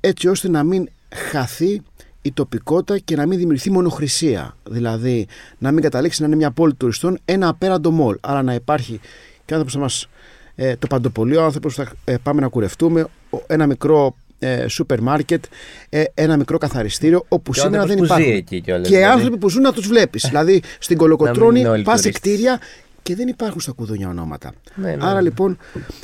έτσι 0.00 0.28
ώστε 0.28 0.48
να 0.48 0.62
μην 0.62 0.88
χαθεί 1.30 1.82
η 2.22 2.32
τοπικότητα 2.32 2.98
και 2.98 3.16
να 3.16 3.26
μην 3.26 3.38
δημιουργηθεί 3.38 3.70
μονοχρησία. 3.70 4.56
Δηλαδή 4.68 5.26
να 5.58 5.72
μην 5.72 5.82
καταλήξει 5.82 6.20
να 6.20 6.26
είναι 6.26 6.36
μια 6.36 6.50
πόλη 6.50 6.74
τουριστών 6.74 7.18
ένα 7.24 7.48
απέραντο 7.48 7.90
μολ. 7.90 8.16
Άρα 8.20 8.42
να 8.42 8.54
υπάρχει 8.54 9.00
και 9.44 9.54
άνθρωπος 9.54 9.72
θα 9.72 9.78
μας 9.80 10.08
ε, 10.54 10.76
το 10.76 10.86
παντοπολείο, 10.86 11.44
άνθρωπος 11.44 11.74
που 11.74 11.82
θα 11.84 11.92
ε, 12.04 12.16
πάμε 12.22 12.40
να 12.40 12.48
κουρευτούμε, 12.48 13.06
ο- 13.30 13.42
ένα 13.46 13.66
μικρό 13.66 14.16
ε, 14.38 14.68
σούπερ 14.68 15.00
μάρκετ, 15.00 15.44
ε, 15.88 16.04
ένα 16.14 16.36
μικρό 16.36 16.58
καθαριστήριο, 16.58 17.24
όπου 17.28 17.52
Και 17.52 17.60
ο 17.60 17.62
σήμερα 17.62 17.86
δεν 17.86 17.90
άνθρωπος 17.90 18.08
που 18.08 18.22
ζει 18.22 18.28
υπάρχουν. 18.28 18.38
εκεί 18.46 18.60
κιόλας, 18.60 18.88
και 18.88 18.94
δηλαδή. 18.96 19.12
άνθρωποι 19.14 19.38
που 19.38 19.48
ζουν 19.50 19.62
να 19.62 19.72
τους 19.72 19.86
βλέπεις. 19.86 20.24
δηλαδή 20.28 20.62
στην 20.78 20.96
Να 20.96 21.02
μην 21.06 21.16
Κολοκοτρώνη 21.16 21.60
είναι 21.60 21.68
όλοι 21.68 21.82
πας 21.82 22.00
σε 22.00 22.02
τουρίστες. 22.08 22.32
κτίρια 22.32 22.60
και 23.02 23.14
δεν 23.14 23.28
υπάρχουν 23.28 23.60
στα 23.60 23.72
κουδούνια 23.72 24.08
ονόματα. 24.08 24.52
Ναι, 24.74 24.86
ναι, 24.94 25.04
Άρα 25.04 25.14
ναι. 25.14 25.20
λοιπόν 25.20 25.58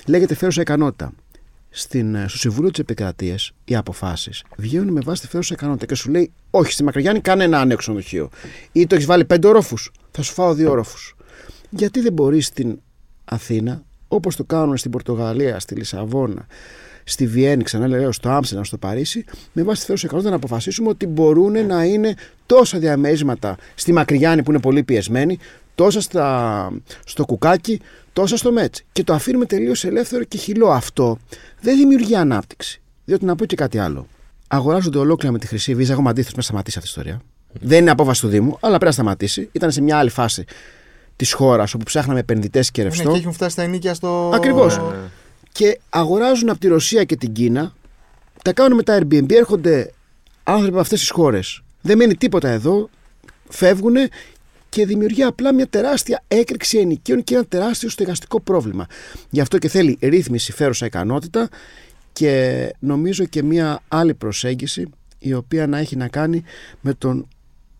λέγεται 0.07 0.35
φέρουσα 0.35 0.61
ικανότητα. 0.61 1.12
Στην, 1.77 2.14
ε, 2.14 2.25
στο 2.29 2.38
Συμβούλιο 2.38 2.70
της 2.70 2.79
Επικρατείας 2.81 3.53
οι 3.64 3.77
αποφάσεις 3.77 4.44
βγαίνουν 4.57 4.92
με 4.92 5.01
βάση 5.05 5.20
τη 5.23 5.29
φέρουσα 5.29 5.55
ικανότητα 5.55 5.87
και 5.87 5.94
σου 5.94 6.11
λέει: 6.11 6.33
Όχι, 6.51 6.73
στη 6.73 6.85
Μακριγιάννη 6.85 7.20
κανένα 7.20 7.61
άνεο 7.61 7.77
ξενοδοχείο. 7.77 8.29
Ή 8.73 8.87
το 8.87 8.94
έχεις 8.94 9.07
βάλει 9.07 9.25
πέντε 9.25 9.47
ορόφου, 9.49 9.77
θα 10.11 10.23
σου 10.23 10.33
φάω 10.33 10.55
δύο 10.55 10.70
ορόφου. 10.70 10.99
Γιατί 11.70 12.01
δεν 12.01 12.12
μπορείς 12.12 12.47
στην 12.47 12.79
Αθήνα, 13.25 13.83
όπως 14.09 14.37
το 14.37 14.44
κάνουν 14.44 14.77
στην 14.77 14.90
Πορτογαλία, 14.90 15.59
στη 15.61 15.75
Λισαβόνα, 15.75 16.47
στη 17.05 17.27
Βιέννη, 17.27 17.64
ξανά 17.64 17.88
λέω, 17.88 18.12
στο 18.12 18.29
Άμστερνταμ, 18.29 18.64
στο 18.64 18.77
Παρίσι, 18.77 19.25
με 19.53 19.62
βάση 19.62 19.81
τη 19.81 19.87
φέρουσα 19.87 20.07
ικανότητας 20.07 20.38
να 20.38 20.45
αποφασίσουμε 20.45 20.88
ότι 20.88 21.07
μπορούν 21.07 21.67
να 21.67 21.85
είναι 21.85 22.14
τόσα 22.47 22.79
διαμέρισματα 22.79 23.57
στη 23.75 23.93
Μακριγιάννη 23.93 24.43
που 24.43 24.51
είναι 24.51 24.61
πολύ 24.61 24.83
πιεσμένη, 24.83 25.38
τόσα 25.75 26.01
στα, 26.01 26.71
στο 27.05 27.25
κουκάκι, 27.25 27.81
τόσα 28.12 28.37
στο 28.37 28.53
μέτς. 28.53 28.83
Και 28.93 29.05
το 29.05 29.12
αφήνουμε 29.12 29.45
τελείως 29.45 29.85
ελεύθερο 29.85 30.25
και 30.25 30.38
χυλό. 30.38 30.71
Αυτό 30.71 31.19
δεν 31.61 31.77
δημιουργεί 31.77 32.14
ανάπτυξη. 32.14 32.81
Διότι 33.05 33.25
να 33.25 33.35
πω 33.35 33.45
και 33.45 33.57
κάτι 33.57 33.79
άλλο. 33.79 34.07
Αγοράζονται 34.49 34.99
ολόκληρα 34.99 35.33
με 35.33 35.38
τη 35.38 35.47
χρυσή 35.47 35.75
βίζα. 35.75 35.93
Εγώ 35.93 36.01
είμαι 36.01 36.11
αντίθετο, 36.11 36.35
πρέπει 36.35 36.53
να 36.55 36.62
σταματήσει 36.62 36.79
αυτή 36.79 36.88
η 36.88 36.93
ιστορία. 36.97 37.23
Δεν 37.61 37.81
είναι 37.81 37.90
απόφαση 37.90 38.21
του 38.21 38.29
Δήμου, 38.29 38.57
αλλά 38.61 38.71
πρέπει 38.71 38.85
να 38.85 38.90
σταματήσει. 38.90 39.49
Ήταν 39.53 39.71
σε 39.71 39.81
μια 39.81 39.99
άλλη 39.99 40.11
φάση 40.11 40.45
της 41.17 41.33
χώρας 41.33 41.75
όπου 41.75 41.85
ψάχναμε 41.85 42.21
επενδυτές 42.21 42.71
και 42.71 42.83
ναι, 42.83 42.88
ρευστό. 42.88 43.12
και 43.12 43.19
έχουν 43.19 43.33
φτάσει 43.33 43.51
στα 43.51 43.62
ενίκια 43.62 43.95
στο. 43.95 44.31
Ακριβώς. 44.35 44.77
Ναι, 44.77 44.83
ναι. 44.83 44.97
Και 45.59 45.81
αγοράζουν 45.88 46.51
από 46.51 46.59
τη 46.59 46.69
Ρωσία 46.69 47.05
και 47.05 47.17
την 47.17 47.33
Κίνα, 47.33 47.75
τα 48.43 48.53
κάνουν 48.53 48.77
με 48.77 48.83
τα 48.83 48.99
Airbnb, 48.99 49.31
έρχονται 49.31 49.93
άνθρωποι 50.45 50.71
από 50.71 50.81
αυτές 50.81 51.01
τις 51.01 51.11
χώρες. 51.11 51.62
Δεν 51.81 51.97
μένει 51.97 52.17
τίποτα 52.17 52.49
εδώ, 52.49 52.90
φεύγουν 53.49 53.95
και 54.69 54.87
δημιουργεί 54.87 55.23
απλά 55.23 55.55
μια 55.55 55.67
τεράστια 55.67 56.23
έκρηξη 56.29 56.79
ενοικίων 56.79 57.25
και 57.25 57.35
ένα 57.35 57.45
τεράστιο 57.45 57.88
στεγαστικό 57.88 58.40
πρόβλημα. 58.40 58.87
Γι' 59.31 59.40
αυτό 59.40 59.59
και 59.59 59.69
θέλει 59.69 59.99
ρύθμιση, 60.01 60.53
φέρουσα 60.53 60.87
ικανότητα 60.87 61.49
και 62.12 62.75
νομίζω 62.79 63.25
και 63.25 63.43
μια 63.43 63.83
άλλη 63.88 64.14
προσέγγιση 64.14 64.88
η 65.19 65.35
οποία 65.35 65.67
να 65.67 65.79
έχει 65.79 65.97
να 65.97 66.09
κάνει 66.09 66.45
με, 66.81 66.95
τον, 66.95 67.29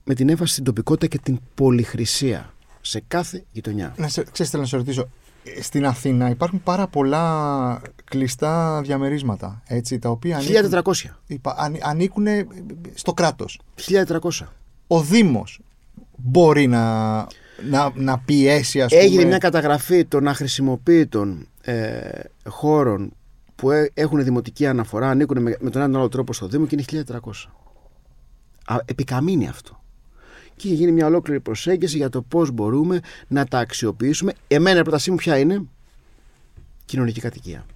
με 0.05 0.15
την 0.15 0.29
έμφαση 0.29 0.53
στην 0.53 0.65
τοπικότητα 0.65 1.07
και 1.07 1.19
την 1.23 1.39
πολυχρησία 1.55 2.55
σε 2.81 3.03
κάθε 3.09 3.45
γειτονιά. 3.53 3.95
Να 3.97 4.09
σε, 4.09 4.25
ξέρεις, 4.33 4.51
θέλω 4.51 4.63
να 4.63 4.69
σε 4.69 4.77
ρωτήσω. 4.77 5.09
Ε, 5.45 5.63
Στην 5.63 5.87
Αθήνα 5.87 6.31
υπάρχουν 6.31 6.63
πάρα 6.63 6.87
πολλά 6.87 7.81
κλειστά 8.05 8.81
διαμερίσματα. 8.83 9.63
Έτσι, 9.67 9.99
τα 9.99 10.09
οποία 10.11 10.37
ανήκουν, 10.37 10.55
1400. 10.55 11.19
υπα- 11.27 11.55
ανή- 11.59 11.81
ανήκουν 11.83 12.27
ε, 12.27 12.47
στο 12.95 13.13
κράτος. 13.13 13.61
1400. 13.75 14.47
Ο 14.87 15.01
Δήμος 15.03 15.61
μπορεί 16.17 16.67
να, 16.67 17.13
να, 17.71 17.93
να 17.95 18.19
πιέσει, 18.19 18.83
ας 18.83 18.93
Έγινε 18.93 19.15
πούμε. 19.17 19.25
μια 19.29 19.39
καταγραφή 19.39 20.05
των 20.05 20.29
αχρησιμοποίητων 20.29 21.49
ε, 21.61 21.99
χώρων 22.49 23.13
που 23.57 23.71
ε- 23.71 23.91
έχουν 23.95 24.25
δημοτική 24.25 24.67
αναφορά, 24.67 25.09
ανήκουν 25.11 25.43
με, 25.43 25.57
με 25.61 25.71
τον 25.71 25.83
έναν 25.83 25.97
άλλο 25.97 26.09
τρόπο 26.09 26.33
στο 26.33 26.47
Δήμο 26.49 26.67
και 26.67 26.77
είναι 26.93 27.05
1400. 27.11 27.17
Α, 28.67 28.77
επικαμείνει 28.85 29.49
αυτό. 29.49 29.83
Και 30.57 30.67
είχε 30.69 30.77
γίνει 30.77 30.93
μια 30.93 31.07
ολόκληρη 31.07 31.41
προσέγγιση 31.41 31.97
για 31.97 32.09
το 32.09 32.23
πώς 32.23 32.51
μπορούμε 32.51 33.01
να 33.29 33.47
τα 33.47 33.59
αξιοποιήσουμε. 33.59 34.33
Εμένα 34.49 34.79
η 34.79 34.83
πρότασή 34.83 35.11
μου 35.11 35.17
ποια 35.17 35.39
είναι; 35.39 35.63
Κοινωνική 36.85 37.21
κατοικία. 37.21 37.67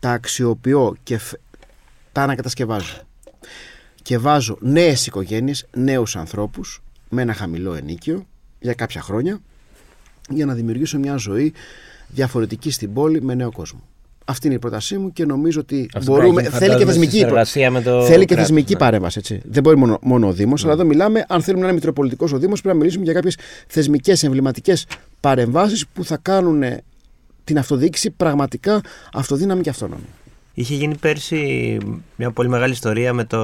Τα 0.00 0.10
αξιοποιώ 0.10 0.96
και 1.02 1.18
φ- 1.18 1.34
τα 2.12 2.22
ανακατασκευάζω. 2.22 2.96
Και 4.02 4.18
βάζω 4.18 4.58
νέες 4.60 5.06
οικογένειες, 5.06 5.66
νέους 5.74 6.16
ανθρώπους 6.16 6.82
με 7.08 7.22
ένα 7.22 7.32
χαμηλό 7.34 7.74
ενίκιο 7.74 8.26
για 8.60 8.74
κάποια 8.74 9.00
χρόνια 9.00 9.40
για 10.28 10.46
να 10.46 10.54
δημιουργήσω 10.54 10.98
μια 10.98 11.16
ζωή 11.16 11.52
διαφορετική 12.08 12.70
στην 12.70 12.92
πόλη 12.92 13.22
με 13.22 13.34
νέο 13.34 13.52
κόσμο. 13.52 13.82
Αυτή 14.30 14.46
είναι 14.46 14.56
η 14.56 14.58
πρότασή 14.58 14.98
μου 14.98 15.12
και 15.12 15.24
νομίζω 15.24 15.60
ότι 15.60 15.90
Αυτό 15.94 16.12
μπορούμε. 16.12 16.32
πρέπει 16.34 16.52
να 16.52 16.58
Θέλει 16.58 16.70
και 16.70 16.76
φαντάζομαι 16.76 16.92
σε 16.92 16.98
θεσμική, 16.98 17.18
συνεργασία 17.18 17.70
με 17.70 17.80
το 17.82 18.02
θέλει 18.04 18.18
και 18.24 18.24
κράτος, 18.34 18.46
θεσμική 18.46 18.72
ναι. 18.72 18.78
παρέμβαση. 18.78 19.18
Έτσι. 19.18 19.40
Δεν 19.44 19.62
μπορεί 19.62 19.76
μόνο, 19.76 19.98
μόνο 20.02 20.26
ο 20.28 20.32
Δήμος, 20.32 20.64
αλλά 20.64 20.72
εδώ 20.72 20.84
μιλάμε, 20.84 21.24
αν 21.28 21.42
θέλουμε 21.42 21.60
να 21.62 21.66
είναι 21.68 21.76
Μητροπολιτικός 21.76 22.32
ο 22.32 22.38
Δήμος, 22.38 22.60
πρέπει 22.60 22.74
να 22.76 22.80
μιλήσουμε 22.82 23.04
για 23.04 23.12
κάποιες 23.12 23.36
θεσμικές 23.66 24.22
εμβληματικές 24.22 24.86
παρεμβάσεις 25.20 25.86
που 25.86 26.04
θα 26.04 26.18
κάνουν 26.22 26.62
ε, 26.62 26.82
την 27.44 27.58
αυτοδιοίκηση 27.58 28.10
πραγματικά 28.10 28.80
αυτοδύναμη 29.12 29.62
και 29.62 29.70
αυτόνομη. 29.70 30.02
Είχε 30.54 30.74
γίνει 30.74 30.96
πέρσι 30.96 31.78
μια 32.16 32.30
πολύ 32.30 32.48
μεγάλη 32.48 32.72
ιστορία 32.72 33.12
με 33.12 33.24
το 33.24 33.38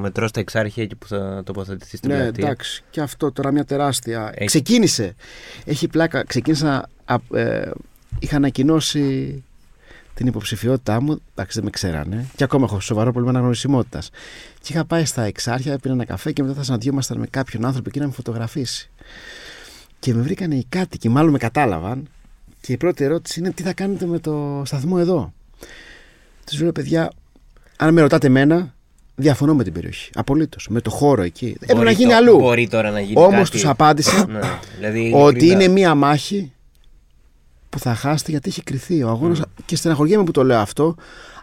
μετρό 0.00 0.26
στα 0.28 0.40
Εξάρχεια 0.40 0.82
εκεί 0.82 0.94
που 0.96 1.06
θα 1.06 1.42
τοποθετηθεί 1.44 1.96
στην 1.96 2.10
Ναι, 2.10 2.16
πλατεία. 2.16 2.44
εντάξει. 2.44 2.82
Και 2.90 3.00
αυτό 3.00 3.32
τώρα 3.32 3.50
μια 3.52 3.64
τεράστια. 3.64 4.32
Έχει- 4.34 4.44
Ξεκίνησε. 4.46 5.14
Έχει 5.64 5.88
πλάκα. 5.88 6.24
Ξεκίνησα 6.24 6.88
α, 7.04 7.38
ε, 7.38 7.70
είχα 8.18 8.36
ανακοινώσει 8.36 9.42
την 10.18 10.26
υποψηφιότητά 10.26 11.00
μου. 11.00 11.20
Εντάξει, 11.34 11.54
δεν 11.54 11.64
με 11.64 11.70
ξέρανε. 11.70 12.26
Και 12.36 12.44
ακόμα 12.44 12.64
έχω 12.68 12.80
σοβαρό 12.80 13.10
πρόβλημα 13.10 13.30
αναγνωρισιμότητας. 13.30 14.10
Και 14.60 14.72
είχα 14.72 14.84
πάει 14.84 15.04
στα 15.04 15.22
εξάρχεια, 15.22 15.78
πήρα 15.78 15.94
ένα 15.94 16.04
καφέ 16.04 16.32
και 16.32 16.42
μετά 16.42 16.54
θα 16.54 16.62
συναντιόμασταν 16.62 17.18
με 17.18 17.26
κάποιον 17.30 17.64
άνθρωπο 17.64 17.88
εκεί 17.88 17.98
να 17.98 18.06
με 18.06 18.12
φωτογραφίσει. 18.12 18.90
Και 19.98 20.14
με 20.14 20.22
βρήκαν 20.22 20.50
οι 20.50 20.64
κάτοικοι, 20.68 21.08
μάλλον 21.08 21.30
με 21.30 21.38
κατάλαβαν. 21.38 22.08
Και 22.60 22.72
η 22.72 22.76
πρώτη 22.76 23.04
ερώτηση 23.04 23.40
είναι 23.40 23.50
τι 23.50 23.62
θα 23.62 23.72
κάνετε 23.72 24.06
με 24.06 24.18
το 24.18 24.62
σταθμό 24.64 24.96
εδώ; 24.98 25.32
Τους 26.46 26.60
λέω, 26.60 26.72
παιδιά, 26.72 27.12
αν 27.76 27.92
με 27.94 28.00
ρωτάτε 28.00 28.26
εμένα, 28.26 28.74
διαφωνώ 29.16 29.54
με 29.54 29.64
την 29.64 29.72
περιοχή. 29.72 30.10
Απολύτως. 30.14 30.66
Με 30.70 30.80
το 30.80 30.90
χώρο 30.90 31.22
εκεί. 31.22 31.56
Έπρεπε 31.60 31.84
να 31.84 31.90
γίνει 31.90 32.10
το- 32.10 32.16
αλλού. 32.16 32.38
Μπορεί 32.38 32.68
τώρα 32.68 32.90
να 32.90 33.00
γίνει 33.00 33.20
Όμως 33.20 33.32
κάτι. 33.34 33.50
τους 33.50 33.66
απάντησα 33.66 34.26
Ναι, 34.26 34.40
δηλαδή, 34.78 35.12
ότι 35.14 35.36
ειλικρινά. 35.38 35.62
είναι 35.64 35.72
μία 35.72 35.94
μάχη 35.94 36.52
που 37.70 37.78
θα 37.78 37.94
χάσετε 37.94 38.30
γιατί 38.30 38.48
έχει 38.48 38.62
κρυθεί 38.62 39.02
ο 39.02 39.08
αγώνας. 39.08 39.40
Και 39.64 39.76
στεναχωριέμαι 39.76 40.24
που 40.24 40.30
το 40.30 40.44
λέω 40.44 40.58
αυτό, 40.58 40.94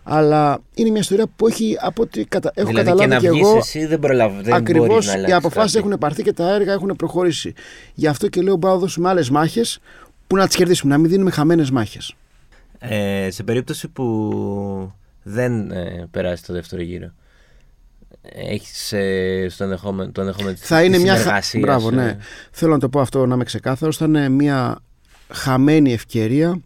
αλλά 0.04 0.60
είναι 0.74 0.90
μια 0.90 1.00
ιστορία 1.00 1.28
που 1.36 1.48
έχει 1.48 1.78
από 1.82 2.02
ό,τι 2.02 2.26
κατα... 2.26 2.52
έχω 2.56 2.68
δηλαδή 2.68 2.86
καταλάβει 2.90 3.10
και 3.12 3.18
και, 3.18 3.28
να 3.28 3.32
βγεις 3.34 3.48
εγώ. 3.48 3.58
εσύ 3.58 3.86
δεν 3.86 4.00
προλαβαίνεις. 4.00 4.52
Ακριβώς 4.52 5.06
οι 5.06 5.10
αποφάσεις 5.10 5.34
αποφάσει 5.34 5.78
έχουν 5.78 5.98
πάρθει 6.00 6.24
και 6.24 6.34
τα 6.34 6.54
έργα 6.54 6.74
έχουν 6.74 6.96
προχωρήσει. 6.98 7.54
Γι' 7.94 8.08
αυτό 8.08 8.28
και 8.28 8.42
λέω: 8.42 8.58
Πάω 8.58 8.74
να 8.74 8.80
δώσουμε 8.80 9.10
άλλε 9.10 9.26
μάχες 9.32 9.80
που 10.28 10.36
να 10.36 10.48
τις 10.48 10.56
κερδίσουμε, 10.56 10.94
να 10.94 11.00
μην 11.00 11.10
δίνουμε 11.10 11.32
χαμένες 11.32 11.72
μάχες. 11.72 12.16
Ε, 12.80 13.28
σε 13.32 13.44
περίπτωση 13.44 13.88
που 13.88 14.94
δεν 15.24 15.72
ε, 15.72 16.08
περάσει 16.12 16.44
το 16.44 16.54
δεύτερο 16.54 16.82
γύρο, 16.82 17.12
έχεις 18.22 18.94
ε, 18.94 19.48
στο 19.50 19.64
ενδεχόμενο, 19.64 20.12
το 20.12 20.22
ενδεχόμενο 20.22 20.54
της- 20.54 20.68
Θα 20.68 20.84
είναι 20.84 20.96
της 20.96 21.04
μια. 21.04 21.16
Χα... 21.18 21.42
συνεργασίας, 21.42 21.64
Μπράβο, 21.64 21.90
ε, 21.90 22.06
ναι. 22.06 22.18
Θέλω 22.52 22.72
να 22.72 22.80
το 22.80 22.90
πω 22.90 23.00
αυτό 23.00 23.26
να 23.26 23.36
είμαι 23.36 23.44
ξεκάθαρος. 23.44 23.98
Θα 23.98 24.06
είναι 24.06 24.30
μια 24.30 24.80
χαμένη 25.30 25.94
ευκαιρία 25.94 26.60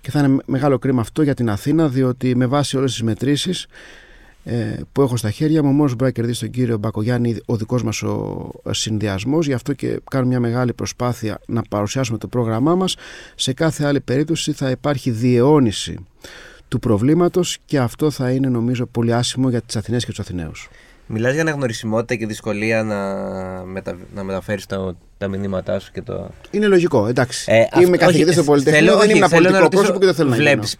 και 0.00 0.10
θα 0.10 0.18
είναι 0.18 0.36
μεγάλο 0.46 0.78
κρίμα 0.78 1.00
αυτό 1.00 1.22
για 1.22 1.34
την 1.34 1.50
Αθήνα, 1.50 1.88
διότι 1.88 2.36
με 2.36 2.46
βάση 2.46 2.76
όλες 2.76 2.92
τις 2.92 3.02
μετρήσεις 3.02 3.66
ε, 4.44 4.76
που 4.92 5.02
έχω 5.02 5.16
στα 5.16 5.30
χέρια 5.30 5.62
μου, 5.62 5.68
ο 5.68 5.72
μόνο 5.72 5.88
μπορεί 5.88 6.04
να 6.04 6.10
κερδίσει 6.10 6.40
τον 6.40 6.50
κύριο 6.50 6.78
Μπακογιάννη, 6.78 7.36
ο 7.46 7.56
δικός 7.56 7.82
μας 7.82 8.02
ο 8.02 8.50
συνδυασμός. 8.70 9.46
Γι' 9.46 9.52
αυτό 9.52 9.72
και 9.72 10.00
κάνουμε 10.10 10.30
μια 10.30 10.40
μεγάλη 10.40 10.72
προσπάθεια 10.72 11.40
να 11.46 11.62
παρουσιάσουμε 11.62 12.18
το 12.18 12.26
πρόγραμμά 12.28 12.74
μας. 12.74 12.96
Σε 13.34 13.52
κάθε 13.52 13.84
άλλη 13.84 14.00
περίπτωση 14.00 14.52
θα 14.52 14.70
υπάρχει 14.70 15.10
διαιώνιση 15.10 16.06
του 16.68 16.78
προβλήματος 16.78 17.58
και 17.64 17.78
αυτό 17.78 18.10
θα 18.10 18.30
είναι 18.30 18.48
νομίζω 18.48 18.86
πολύ 18.86 19.14
άσχημο 19.14 19.50
για 19.50 19.60
τις 19.60 19.76
Αθηνές 19.76 20.04
και 20.04 20.10
τους 20.10 20.20
Αθηναίους. 20.20 20.68
Μιλάς 21.06 21.32
για 21.32 21.42
αναγνωρισιμότητα 21.42 22.14
και 22.14 22.26
δυσκολία 22.26 22.82
να, 22.82 22.96
μετα... 23.64 23.96
να 24.14 24.22
μεταφέρεις 24.24 24.66
τα, 24.66 24.96
τα 25.18 25.28
μηνύματά 25.28 25.78
σου 25.78 25.92
και 25.92 26.02
το... 26.02 26.30
Είναι 26.50 26.66
λογικό, 26.66 27.06
εντάξει. 27.06 27.52
Ε, 27.52 27.54
είμαι 27.56 27.64
αυτό- 27.84 27.96
καθηγητής 27.96 28.24
όχι, 28.24 28.34
στο 28.34 28.44
Πολυτεχνείο, 28.44 28.80
θέλω- 28.80 28.92
δεν 28.92 29.00
όχι, 29.00 29.08
είμαι 29.10 29.18
ένα 29.18 29.28
θέλω 29.28 29.42
να 29.42 29.58
πολιτικό 29.58 29.62
ρωτήσω, 29.64 29.82
πρόσωπο 29.82 29.98
και 29.98 30.06
δεν 30.06 30.14
θέλω 30.14 30.28
να 30.28 30.36
γίνω. 30.36 30.48
Βλέπεις 30.48 30.76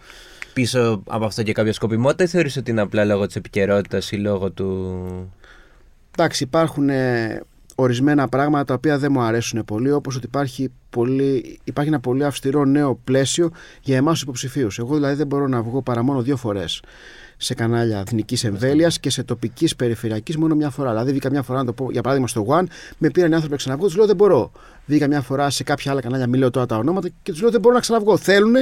πίσω 0.53 1.01
από 1.07 1.25
αυτό 1.25 1.43
και 1.43 1.51
κάποια 1.53 1.73
σκοπιμότητα 1.73 2.23
ή 2.23 2.27
θεωρείς 2.27 2.57
ότι 2.57 2.71
είναι 2.71 2.81
απλά 2.81 3.05
λόγω 3.05 3.25
της 3.25 3.35
επικαιρότητας 3.35 4.11
ή 4.11 4.15
λόγω 4.15 4.51
του... 4.51 5.31
Εντάξει, 6.17 6.43
υπάρχουν 6.43 6.89
ε, 6.89 7.41
ορισμένα 7.75 8.27
πράγματα 8.27 8.63
τα 8.65 8.73
οποία 8.73 8.97
δεν 8.97 9.11
μου 9.11 9.21
αρέσουν 9.21 9.65
πολύ, 9.65 9.91
όπως 9.91 10.15
ότι 10.15 10.25
υπάρχει, 10.25 10.71
πολύ, 10.89 11.59
υπάρχει 11.63 11.89
ένα 11.89 11.99
πολύ 11.99 12.25
αυστηρό 12.25 12.65
νέο 12.65 12.99
πλαίσιο 13.03 13.51
για 13.81 13.95
εμάς 13.97 14.13
τους 14.13 14.21
υποψηφίους. 14.21 14.79
Εγώ 14.79 14.95
δηλαδή 14.95 15.15
δεν 15.15 15.27
μπορώ 15.27 15.47
να 15.47 15.61
βγω 15.61 15.81
παρά 15.81 16.03
μόνο 16.03 16.21
δύο 16.21 16.37
φορές 16.37 16.81
σε 17.37 17.53
κανάλια 17.53 17.99
εθνικής 17.99 18.43
εμβέλειας 18.43 18.99
και 18.99 19.09
σε 19.09 19.23
τοπικής 19.23 19.75
περιφερειακής 19.75 20.37
μόνο 20.37 20.55
μια 20.55 20.69
φορά. 20.69 20.89
Δηλαδή, 20.89 21.11
βγήκα 21.11 21.29
μια 21.29 21.41
φορά, 21.41 21.59
να 21.59 21.65
το 21.65 21.73
πω 21.73 21.91
για 21.91 22.01
παράδειγμα 22.01 22.27
στο 22.27 22.45
One, 22.49 22.63
με 22.97 23.09
πήραν 23.09 23.31
οι 23.31 23.33
άνθρωποι 23.33 23.51
να 23.51 23.57
ξαναβγώ, 23.57 23.85
τους 23.85 23.95
λέω 23.95 24.05
δεν 24.05 24.15
μπορώ. 24.15 24.51
Βγήκα 24.85 25.07
μια 25.07 25.21
φορά 25.21 25.49
σε 25.49 25.63
κάποια 25.63 25.91
άλλα 25.91 26.01
κανάλια, 26.01 26.27
μην 26.27 26.39
λέω 26.39 26.51
τώρα 26.51 26.65
τα 26.65 26.77
ονόματα 26.77 27.09
και 27.23 27.31
τους 27.31 27.41
λέω 27.41 27.51
δεν 27.51 27.61
μπορώ 27.61 27.75
να 27.75 27.81
ξαναβγώ. 27.81 28.17
Θέλουν 28.17 28.53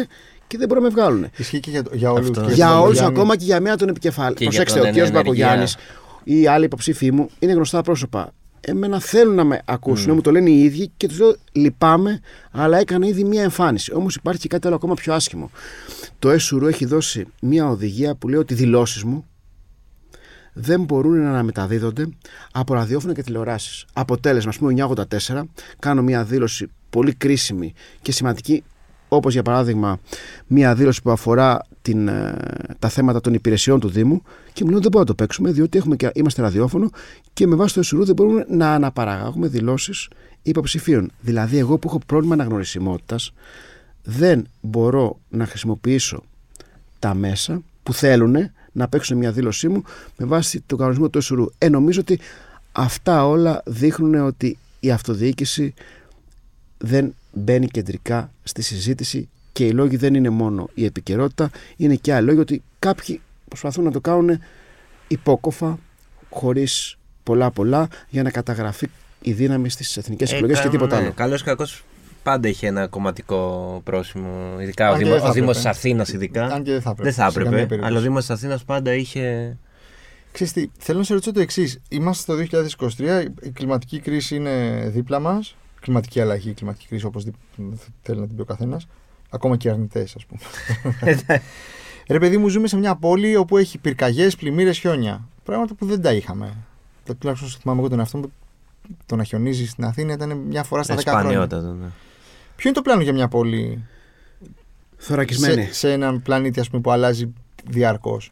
και 0.47 0.57
δεν 0.57 0.67
μπορούν 0.67 0.83
να 0.83 0.89
με 0.89 0.95
βγάλουν. 0.95 1.27
Ισχύει 1.38 1.59
και 1.59 1.69
για, 1.69 1.83
για 1.91 2.12
όλους. 2.12 2.29
Αυτό. 2.29 2.49
Για 2.49 2.79
όλους, 2.79 3.01
ακόμα 3.01 3.36
και 3.36 3.45
για 3.45 3.62
μένα 3.62 3.77
τον 3.77 3.89
επικεφάλη. 3.89 4.36
Και 4.36 4.43
για 4.43 4.51
Προσέξτε, 4.51 4.79
τον 4.79 4.88
ο 4.88 4.91
κ. 4.91 4.95
ενεργεία. 4.95 5.21
Μπακογιάννης 5.21 5.75
ή 6.23 6.41
οι 6.41 6.47
άλλοι 6.47 6.65
υποψήφοι 6.65 7.12
μου 7.12 7.29
είναι 7.39 7.51
γνωστά 7.51 7.81
πρόσωπα. 7.81 8.31
Εμένα 8.65 8.99
θέλουν 8.99 9.36
να 9.36 9.43
με 9.43 9.62
ακούσουν, 9.65 10.12
Mm. 10.12 10.15
μου 10.15 10.21
το 10.21 10.32
λένε 10.32 10.49
οι 10.49 10.63
ίδιοι 10.63 10.91
και 10.97 11.08
τους 11.08 11.19
λέω 11.19 11.36
λυπάμαι, 11.52 12.19
αλλά 12.52 12.78
έκανα 12.78 13.08
ήδη 13.08 13.23
μία 13.23 13.43
εμφάνιση. 13.43 13.93
Όμως 13.93 14.15
υπάρχει 14.15 14.41
και 14.41 14.47
κάτι 14.47 14.67
άλλο 14.67 14.76
ακόμα 14.76 14.93
πιο 14.93 15.13
άσχημο. 15.13 15.52
Το 16.19 16.30
ΕΣΟΥΡΟ 16.30 16.67
έχει 16.67 16.86
δώσει 16.86 17.26
μία 17.41 17.67
οδηγία 17.69 18.15
που 18.15 18.28
λέει 18.30 18.39
ότι 18.39 18.54
οι 18.54 18.56
δηλώσεις 18.56 19.04
μου 19.04 19.26
δεν 20.54 20.84
μπορούν 20.84 21.21
να 21.21 21.30
αναμεταδίδονται 21.30 22.08
από 22.52 22.73
ραδιόφωνα 22.73 23.13
και 23.13 23.23
τηλεοράσεις. 23.23 23.86
Αποτέλεσμα, 23.93 24.49
ας 24.49 24.58
πούμε, 24.58 24.71
984, 24.71 25.49
κάνω 25.80 26.02
μία 26.02 26.23
δήλωση 26.23 26.67
πολύ 26.89 27.13
κρίσιμη 27.13 27.73
και 28.02 28.12
σημαντική, 28.12 28.63
όπως 29.08 29.34
για 29.34 29.43
παράδειγμα 29.43 29.99
μία 30.47 30.76
δήλωση 30.76 31.02
που 31.02 31.12
αφορά 31.12 31.65
την, 31.84 32.08
ε, 32.08 32.36
τα 32.80 32.89
θέματα 32.89 33.22
των 33.22 33.34
υπηρεσιών 33.34 33.80
του 33.80 33.89
Δήμου 33.89 34.22
και 34.54 34.63
μου 34.63 34.69
λένε 34.69 34.82
δεν 34.82 34.91
μπορούμε 34.91 35.00
να 35.00 35.06
το 35.06 35.13
παίξουμε 35.15 35.52
διότι 35.52 35.78
έχουμε 35.78 35.96
και, 35.96 36.12
είμαστε 36.13 36.41
ραδιόφωνο 36.41 36.89
και 37.34 37.48
με 37.48 37.56
βάση 37.56 37.74
το 37.74 37.80
ΕΣΟΥΡΟΥ 37.80 38.06
δεν 38.06 38.15
μπορούμε 38.15 38.46
να 38.50 38.74
αναπαραγάγουμε 38.74 39.48
δηλώσεις 39.48 40.10
υποψηφίων. 40.41 41.12
Δηλαδή, 41.22 41.58
εγώ 41.58 41.78
που 41.78 41.88
έχω 41.88 42.00
πρόβλημα 42.06 42.34
αναγνωρισιμότητας, 42.34 43.34
δεν 44.04 44.48
μπορώ 44.62 45.19
να 45.30 45.46
χρησιμοποιήσω 45.46 46.24
τα 47.00 47.13
μέσα 47.13 47.62
που 47.84 47.93
θέλουν 47.93 48.36
να 48.72 48.88
παίξουν 48.88 49.17
μια 49.17 49.32
δήλωσή 49.32 49.67
μου 49.67 49.84
με 50.17 50.26
βάση 50.26 50.63
τον 50.65 50.78
κανονισμό 50.78 51.10
του 51.10 51.17
ΕΣΟΥΡΟΥ. 51.17 51.52
Ε, 51.58 51.69
νομίζω 51.69 52.00
ότι 52.00 52.19
αυτά 52.72 53.28
όλα 53.28 53.62
δείχνουν 53.65 54.15
ότι 54.15 54.58
η 54.80 54.91
αυτοδιοίκηση 54.91 55.74
δεν 56.78 57.15
μπαίνει 57.34 57.67
κεντρικά 57.67 58.32
στη 58.43 58.62
συζήτηση 58.62 59.30
και 59.54 59.66
οι 59.66 59.72
λόγοι 59.72 59.96
δεν 59.96 60.13
είναι 60.13 60.30
μόνο 60.30 60.70
η 60.74 60.86
επικαιρότητα, 60.86 61.50
είναι 61.76 61.96
και 61.96 62.13
άλλοι 62.13 62.26
λόγοι 62.26 62.39
ότι 62.39 62.63
κάποιοι 62.80 63.22
προσπαθούν 63.48 63.84
να 63.84 63.92
το 63.92 64.02
κάνουν 64.02 64.39
υπόκοφα, 65.08 65.80
χωρίς 66.30 66.98
πολλά 67.24 67.52
πολλά, 67.52 67.88
για 68.10 68.24
να 68.24 68.30
καταγραφεί 68.32 68.89
η 69.22 69.32
δύναμη 69.32 69.70
στις 69.70 69.98
εθνικές 69.98 70.32
Ε, 70.32 70.36
εκλογές 70.36 70.62
και 70.62 70.70
τίποτα 70.70 70.98
άλλο. 70.98 71.12
Καλός 71.12 71.42
ή 71.42 71.44
κακός 71.44 71.84
πάντα 72.24 72.48
είχε 72.48 72.68
ένα 72.68 72.88
κομματικό 72.88 73.82
πρόσημο. 73.84 74.58
Ειδικά 74.60 74.89
ο, 74.89 74.94
Αν 74.94 74.98
και 74.98 75.04
Δήμο, 75.04 75.16
δεν 75.16 75.24
θα 75.24 75.30
ο 75.30 75.34
Δήμος 75.34 75.56
της 75.56 75.66
έπρεπε. 75.66 75.78
Αθήνας 75.78 76.13
ειδικά. 76.13 76.46
Αν 76.46 76.63
και 76.63 76.72
δεν 76.72 76.82
θα 76.82 76.89
έπρεπε. 76.89 77.10
δεν 77.10 77.13
θα 77.24 77.30
σε 77.30 77.38
καμία 77.38 77.50
έπρεπε. 77.50 77.66
περίπτωση. 77.66 77.92
Αλλά 77.92 78.00
ο 78.00 78.02
Δήμος 78.02 78.20
της 78.26 78.30
Αθήνας 78.30 78.63
πάντα 78.63 78.94
είχε. 78.94 79.58
Ξέρεις 80.32 80.54
τι, 80.54 80.70
θέλω 80.78 80.98
να 80.98 81.04
σε 81.04 81.13
ρωτήσω 81.13 81.32
το 81.32 81.39
εξής. 81.39 81.82
Είμαστε 81.89 82.46
στο 82.48 82.66
2023, 82.98 83.26
η 83.42 83.50
κλιματική 83.50 84.00
κρίση 84.00 84.36
είναι 84.36 84.84
δίπλα 84.94 85.20
μας. 85.20 85.56
Κλιματική 85.80 86.22
αλλαγή, 86.22 86.50
η 86.50 86.54
κλιματική 86.54 86.88
κρίση 86.88 87.06
όπως 87.06 87.26
θέλει 88.02 88.20
να 88.20 88.28
την 88.28 88.36
πει 88.36 88.42
ο 88.42 88.46
καθένας. 88.46 88.88
Ακόμα 89.34 89.58
και 89.58 89.67
οι 89.67 89.72
αρνητές, 89.72 90.15
ας 90.15 90.26
πούμε. 90.26 90.41
Ρε 92.08 92.19
παιδί 92.19 92.38
μου, 92.38 92.48
ζούμε 92.48 92.67
σε 92.67 92.78
μια 92.78 92.96
πόλη 92.96 93.36
όπου 93.36 93.58
έχει 93.58 93.78
πυρκαγιές, 93.78 94.36
πλημμύρες, 94.36 94.78
χιόνια. 94.78 95.28
Πράγματα 95.43 95.74
που 95.74 95.86
δεν 95.86 96.02
τα 96.02 96.13
είχαμε. 96.13 96.58
Το 97.06 97.15
τουλάχιστον 97.15 97.50
όσο 97.50 97.58
θυμάμαι 97.62 97.80
εγώ 97.80 97.89
τον 97.89 98.00
εαυτό 98.00 98.17
μου, 98.17 98.32
το 99.06 99.15
να 99.15 99.24
χιονίζει 99.24 99.67
στην 99.67 99.86
Αθήνα 99.86 100.13
ήταν 100.13 100.38
μια 100.38 100.63
φορά 100.63 100.84
στα 100.84 100.96
10 100.96 101.02
χρόνια. 101.06 101.22
Σπανιότατο. 101.22 101.67
Ναι. 101.67 101.88
Ποιο 102.56 102.69
είναι 102.69 102.74
το 102.74 102.82
πλάνο 102.82 103.02
για 103.02 103.13
μια 103.13 103.28
πόλη 103.28 103.86
Θωρακισμένη. 104.98 105.63
σε, 105.65 105.74
σε 105.74 105.91
έναν 105.91 106.22
πλανήτη 106.22 106.60
ας 106.60 106.69
πούμε, 106.69 106.82
που 106.82 106.91
αλλάζει 106.91 107.34
διαρκώς; 107.69 108.32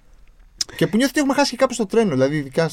Και 0.75 0.87
που 0.87 0.97
νιώθει 0.97 1.11
ότι 1.11 1.19
έχουμε 1.19 1.33
χάσει 1.33 1.51
και 1.51 1.57
κάπου 1.57 1.73
στο 1.73 1.85
τρένο. 1.85 2.11
Δηλαδή, 2.11 2.35
ειδικά, 2.35 2.69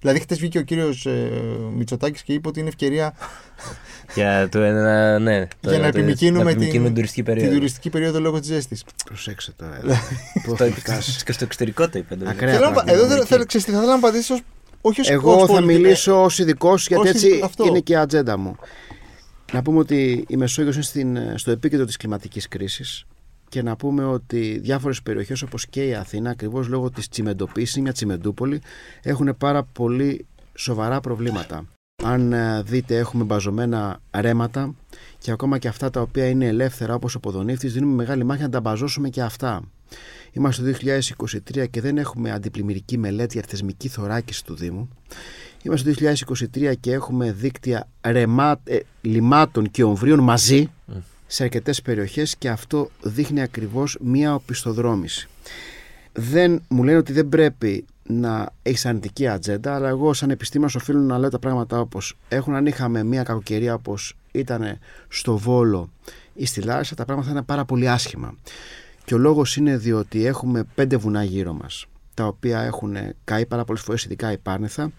δηλαδή 0.00 0.18
χτες 0.20 0.38
βγήκε 0.38 0.58
ο 0.58 0.62
κύριος 0.62 1.06
ε, 1.06 1.30
Μητσοτάκης 1.76 2.22
και 2.22 2.32
είπε 2.32 2.48
ότι 2.48 2.60
είναι 2.60 2.68
ευκαιρία 2.68 3.14
Για, 4.14 4.48
το, 4.48 4.58
ένα, 4.60 5.18
ναι, 5.18 5.46
το, 5.60 5.70
για 5.70 5.78
να 5.78 5.90
το- 5.92 5.98
επιμηκύνουμε 5.98 6.42
να 6.44 6.48
την, 6.50 6.56
επιμηκύνουμε 6.56 6.86
την 6.86 6.94
τουριστική 6.94 7.22
την 7.22 7.34
περίοδο. 7.34 7.54
τουριστική 7.56 7.90
περίοδο 7.90 8.20
λόγω 8.20 8.38
της 8.38 8.48
ζέστης. 8.48 8.84
Προσέξτε 9.04 9.52
τώρα. 9.56 9.78
Δηλαδή, 9.82 10.00
Πού 10.46 10.54
Στο, 10.54 10.64
έχει 10.64 10.80
φτάσεις. 10.80 11.24
και 11.24 11.32
στο 11.32 11.44
εξωτερικό 11.44 11.88
το 11.88 11.98
είπε. 11.98 12.16
Ακραία. 12.24 12.52
Θέλω 12.52 12.64
να 12.64 12.72
πα- 12.72 12.82
πράγματα. 12.82 12.92
Εδώ 12.92 13.06
θέλω, 13.08 13.24
θέλω, 13.24 13.44
ξέρεις 13.44 13.66
τι, 13.66 13.72
θα 13.72 13.76
ήθελα 13.78 13.92
να 13.92 13.98
απαντήσω 13.98 14.34
ως- 14.34 14.42
όχι 14.80 15.00
ως 15.00 15.10
Εγώ 15.10 15.32
ως 15.34 15.40
θα 15.40 15.46
πολιτικό- 15.46 15.66
μιλήσω 15.82 16.22
ως 16.22 16.38
ειδικός 16.38 16.86
γιατί 16.86 17.08
όχι, 17.08 17.16
έτσι 17.16 17.40
αυτό. 17.44 17.64
είναι 17.66 17.80
και 17.80 17.92
η 17.92 17.96
ατζέντα 17.96 18.38
μου. 18.38 18.56
Να 19.52 19.62
πούμε 19.62 19.78
ότι 19.78 20.24
η 20.28 20.36
Μεσόγειος 20.36 20.74
είναι 20.74 20.84
στην, 20.84 21.18
στο 21.38 21.50
επίκεντρο 21.50 21.84
της 21.86 21.96
κλιματικής 21.96 22.48
κρίσης 22.48 23.04
και 23.54 23.62
να 23.62 23.76
πούμε 23.76 24.04
ότι 24.04 24.58
διάφορες 24.58 25.02
περιοχές 25.02 25.42
όπως 25.42 25.66
και 25.66 25.86
η 25.86 25.94
Αθήνα 25.94 26.30
ακριβώς 26.30 26.68
λόγω 26.68 26.90
της 26.90 27.08
τσιμεντοποίησης, 27.08 27.82
μια 27.82 27.92
τσιμεντούπολη, 27.92 28.60
έχουν 29.02 29.36
πάρα 29.38 29.62
πολύ 29.64 30.26
σοβαρά 30.54 31.00
προβλήματα. 31.00 31.64
Αν 32.02 32.32
ε, 32.32 32.62
δείτε 32.62 32.96
έχουμε 32.96 33.24
μπαζωμένα 33.24 34.00
ρέματα 34.10 34.74
και 35.18 35.30
ακόμα 35.30 35.58
και 35.58 35.68
αυτά 35.68 35.90
τα 35.90 36.00
οποία 36.00 36.28
είναι 36.28 36.46
ελεύθερα 36.46 36.94
όπως 36.94 37.14
ο 37.14 37.20
Ποδονύφτης 37.20 37.72
δίνουμε 37.72 37.94
μεγάλη 37.94 38.24
μάχη 38.24 38.42
να 38.42 38.48
τα 38.48 38.60
μπαζώσουμε 38.60 39.08
και 39.08 39.22
αυτά. 39.22 39.62
Είμαστε 40.32 40.72
το 40.72 40.78
2023 41.56 41.64
και 41.70 41.80
δεν 41.80 41.98
έχουμε 41.98 42.30
αντιπλημμυρική 42.30 42.98
μελέτη 42.98 43.38
για 43.38 43.46
θεσμική 43.48 43.88
θωράκιση 43.88 44.44
του 44.44 44.54
Δήμου. 44.54 44.88
Είμαστε 45.62 45.92
το 45.92 46.12
2023 46.54 46.72
και 46.80 46.92
έχουμε 46.92 47.32
δίκτυα 47.32 47.88
ρεμά, 48.00 48.60
ε, 48.64 48.78
λιμάτων 49.00 49.70
και 49.70 49.84
ομβρίων 49.84 50.20
μαζί 50.20 50.60
Μμ. 50.62 50.73
Σε 51.34 51.42
αρκετές 51.42 51.82
περιοχές 51.82 52.36
και 52.36 52.48
αυτό 52.48 52.90
δείχνει 53.02 53.42
ακριβώς 53.42 53.98
μία 54.00 54.34
οπισθοδρόμηση. 54.34 55.28
Δεν, 56.12 56.62
μου 56.68 56.82
λένε 56.82 56.98
ότι 56.98 57.12
δεν 57.12 57.28
πρέπει 57.28 57.84
να 58.02 58.50
έχεις 58.62 58.86
αρνητική 58.86 59.28
ατζέντα, 59.28 59.74
αλλά 59.74 59.88
εγώ 59.88 60.12
σαν 60.12 60.30
επιστήμονας 60.30 60.74
οφείλω 60.74 61.00
να 61.00 61.18
λέω 61.18 61.30
τα 61.30 61.38
πράγματα 61.38 61.80
όπως 61.80 62.16
έχουν. 62.28 62.54
Αν 62.54 62.66
είχαμε 62.66 63.02
μια 63.02 63.22
κακοκαιρία 63.22 63.74
όπως 63.74 64.16
ήταν 64.32 64.78
στο 65.08 65.36
Βόλο 65.36 65.90
ή 66.34 66.46
στη 66.46 66.60
Λάρισα, 66.60 66.94
τα 66.94 67.04
πράγματα 67.04 67.28
θα 67.28 67.32
είναι 67.34 67.44
πάρα 67.44 67.64
πολύ 67.64 67.88
άσχημα. 67.88 68.34
Και 69.04 69.14
ο 69.14 69.18
λόγος 69.18 69.56
είναι 69.56 69.76
διότι 69.76 70.26
έχουμε 70.26 70.64
πέντε 70.74 70.96
βουνά 70.96 71.24
γύρω 71.24 71.52
μας, 71.52 71.86
τα 72.14 72.26
οποία 72.26 72.60
έχουν 72.60 72.96
καεί 73.24 73.46
πάρα 73.46 73.64
πολλές 73.64 73.82
φορές, 73.82 74.04
ειδικά 74.04 74.32
η 74.32 74.38
Πάρνηθα, 74.38 74.92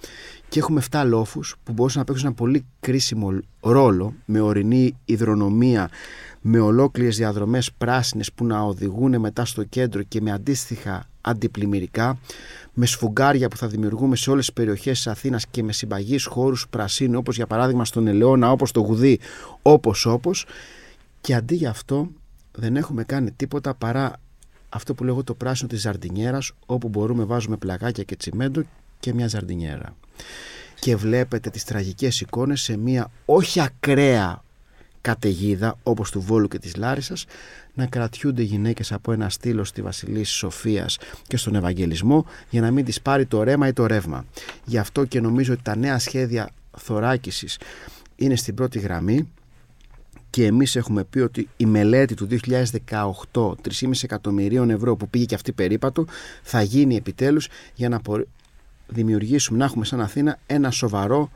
και 0.56 0.62
έχουμε 0.62 0.82
7 0.92 1.04
λόφους 1.06 1.56
που 1.64 1.74
μπορούσαν 1.74 2.00
να 2.00 2.06
παίξουν 2.06 2.26
ένα 2.26 2.36
πολύ 2.36 2.66
κρίσιμο 2.80 3.40
ρόλο 3.60 4.14
με 4.26 4.40
ορεινή 4.40 4.98
υδρονομία, 5.06 5.90
με 6.42 6.60
ολόκληρες 6.60 7.18
διαδρομές 7.18 7.72
πράσινες 7.72 8.32
που 8.32 8.46
να 8.46 8.62
οδηγούν 8.62 9.20
μετά 9.20 9.46
στο 9.46 9.64
κέντρο 9.64 10.04
και 10.04 10.22
με 10.22 10.32
αντίστοιχα 10.32 11.10
αντιπλημμυρικά, 11.22 12.18
με 12.74 12.86
σφουγγάρια 12.86 13.48
που 13.48 13.58
θα 13.58 13.68
δημιουργούμε 13.68 14.16
σε 14.16 14.30
όλες 14.30 14.46
τις 14.46 14.54
περιοχές 14.54 14.98
της 14.98 15.08
Αθήνας 15.08 15.48
και 15.48 15.64
με 15.64 15.72
συμπαγείς 15.72 16.26
χώρους 16.26 16.68
πρασίνου, 16.70 17.18
όπως 17.18 17.36
για 17.36 17.48
παράδειγμα 17.48 17.86
στον 17.86 18.08
Ελαιώνα, 18.08 18.52
όπως 18.52 18.72
το 18.72 18.80
Γουδί, 18.80 19.20
όπως 19.62 20.06
όπως. 20.06 20.46
Και 21.22 21.36
αντί 21.36 21.56
για 21.56 21.70
αυτό, 21.70 22.10
δεν 22.52 22.76
έχουμε 22.76 23.04
κάνει 23.04 23.32
τίποτα 23.32 23.74
παρά 23.74 24.14
αυτό 24.70 24.94
που 24.94 25.04
λέγω 25.04 25.24
το 25.24 25.34
πράσινο 25.34 25.70
της 25.70 25.82
ζαρντινιέρας 25.82 26.52
όπου 26.66 26.90
μπορούμε 26.90 27.24
βάζουμε 27.24 27.58
πλακάκια 27.58 28.04
και 28.04 28.16
τσιμέντο 28.16 28.62
και 29.00 29.14
μια 29.14 29.28
ζαρντινιέρα 29.28 29.96
και 30.80 30.96
βλέπετε 30.96 31.50
τις 31.50 31.64
τραγικές 31.64 32.22
εικόνες 32.22 32.62
σε 32.62 32.78
μια 32.78 33.12
όχι 33.26 33.62
ακραία 33.62 34.44
καταιγίδα 35.02 35.78
όπως 35.84 36.12
του 36.12 36.22
Βόλου 36.22 36.48
και 36.48 36.60
της 36.60 36.76
Λάρισας 36.76 37.26
να 37.74 37.86
κρατιούνται 37.86 38.42
γυναίκες 38.42 38.92
από 38.92 39.12
ένα 39.12 39.30
στήλο 39.30 39.64
στη 39.64 39.82
Βασιλής 39.82 40.30
Σοφίας 40.30 40.98
και 41.28 41.38
στον 41.38 41.56
Ευαγγελισμό 41.56 42.26
για 42.50 42.62
να 42.62 42.72
μην 42.72 42.86
τις 42.86 43.02
πάρει 43.02 43.26
το 43.26 43.44
ρέμα 43.44 43.68
ή 43.68 43.74
το 43.74 43.86
ρεύμα. 43.86 44.26
Γι' 44.66 44.78
αυτό 44.78 45.06
και 45.06 45.22
νομίζω 45.22 45.54
ότι 45.54 45.62
τα 45.62 45.76
νέα 45.76 46.00
σχέδια 46.00 46.50
θωράκισης 46.78 47.60
είναι 48.16 48.36
στην 48.36 48.56
πρώτη 48.56 48.80
γραμμή 48.80 49.30
και 50.30 50.46
εμείς 50.46 50.76
έχουμε 50.76 51.04
πει 51.04 51.20
ότι 51.20 51.50
η 51.58 51.66
μελέτη 51.66 52.14
του 52.14 52.28
2018 52.48 52.72
3,5 53.32 53.54
εκατομμυρίων 54.02 54.70
ευρώ 54.70 54.96
που 54.96 55.10
πήγε 55.10 55.26
και 55.26 55.36
αυτή 55.36 55.52
περίπατο 55.52 56.06
θα 56.44 56.62
γίνει 56.62 56.96
επιτέλους 56.96 57.48
για 57.74 57.90
να 57.90 58.00
δημιουργήσουμε, 58.88 59.58
να 59.58 59.66
έχουμε 59.66 59.86
σαν 59.86 60.02
Αθήνα 60.02 60.40
ένα 60.46 60.72
σοβαρό 60.72 61.32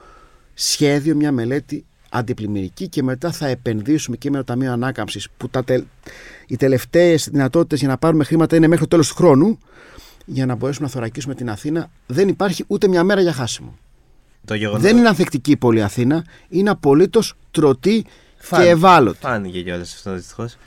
σχέδιο, 0.54 1.16
μια 1.16 1.32
μελέτη 1.32 1.86
αντιπλημμυρική 2.10 2.88
και 2.88 3.04
μετά 3.04 3.32
θα 3.32 3.48
επενδύσουμε 3.48 4.18
και 4.18 4.30
με 4.30 4.38
το 4.38 4.44
Ταμείο 4.44 4.72
Ανάκαμψης 4.72 5.28
που 5.38 5.50
τα 5.50 5.64
οι 6.48 6.56
τελευταίες 6.56 7.30
δυνατότητες 7.32 7.80
για 7.80 7.88
να 7.88 7.98
πάρουμε 7.98 8.24
χρήματα 8.24 8.56
είναι 8.56 8.68
μέχρι 8.68 8.84
το 8.84 8.90
τέλος 8.90 9.08
του 9.08 9.16
χρόνου 9.16 9.60
για 10.26 10.46
να 10.46 10.56
μπορέσουμε 10.56 10.86
να 10.86 10.92
θωρακίσουμε 10.92 11.36
την 11.36 11.50
Αθήνα 11.50 11.90
δεν 12.08 12.28
υπάρχει 12.28 12.64
ούτε 12.68 12.88
μια 12.88 13.04
μέρα 13.04 13.22
για 13.22 13.34
χάσιμο. 13.34 13.78
Το 14.46 14.54
γεγονός... 14.54 14.82
Δεν 14.82 14.98
είναι 14.98 15.08
ανθεκτική 15.08 15.52
η 15.52 15.58
πόλη 15.58 15.84
Αθήνα, 15.84 16.26
είναι 16.50 16.70
απολύτως 16.70 17.34
τρωτή 17.52 18.06
και 18.50 18.62
ευάλωτη. 18.62 19.18
Φάνηκε 19.22 19.62
κιόλας 19.62 19.94
αυτό 19.94 20.14
δυστυχώς. 20.14 20.58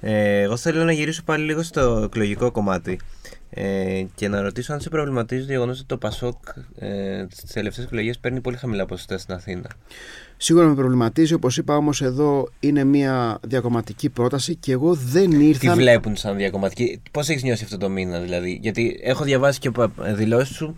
Ε, 0.00 0.40
εγώ 0.40 0.56
θέλω 0.56 0.84
να 0.84 0.92
γυρίσω 0.92 1.22
πάλι 1.22 1.44
λίγο 1.44 1.62
στο 1.62 2.00
εκλογικό 2.04 2.50
κομμάτι 2.50 2.98
ε, 3.50 4.04
και 4.14 4.28
να 4.28 4.40
ρωτήσω 4.40 4.72
αν 4.72 4.80
σε 4.80 4.88
προβληματίζει 4.88 5.46
το 5.46 5.52
γεγονός 5.52 5.78
ότι 5.78 5.86
το 5.86 5.96
Πασόκ 5.96 6.36
ε, 6.78 7.26
στι 7.30 7.52
τελευταίες 7.52 7.86
εκλογές 7.86 8.18
παίρνει 8.18 8.40
πολύ 8.40 8.56
χαμηλά 8.56 8.86
ποσοστά 8.86 9.18
στην 9.18 9.34
Αθήνα. 9.34 9.70
Σίγουρα 10.36 10.66
με 10.66 10.74
προβληματίζει, 10.74 11.34
όπως 11.34 11.56
είπα 11.56 11.76
όμως 11.76 12.02
εδώ 12.02 12.48
είναι 12.60 12.84
μια 12.84 13.38
διακομματική 13.42 14.08
πρόταση 14.08 14.54
και 14.54 14.72
εγώ 14.72 14.94
δεν 14.94 15.30
ήρθα. 15.30 15.72
Τι 15.72 15.78
βλέπουν 15.78 16.16
σαν 16.16 16.36
διακομματική, 16.36 17.02
πώς 17.10 17.28
έχεις 17.28 17.42
νιώσει 17.42 17.64
αυτό 17.64 17.78
το 17.78 17.88
μήνα 17.88 18.20
δηλαδή, 18.20 18.58
Γιατί 18.62 19.00
έχω 19.02 19.24
διαβάσει 19.24 19.58
και 19.58 19.70
δηλώσεις 20.14 20.56
σου 20.56 20.76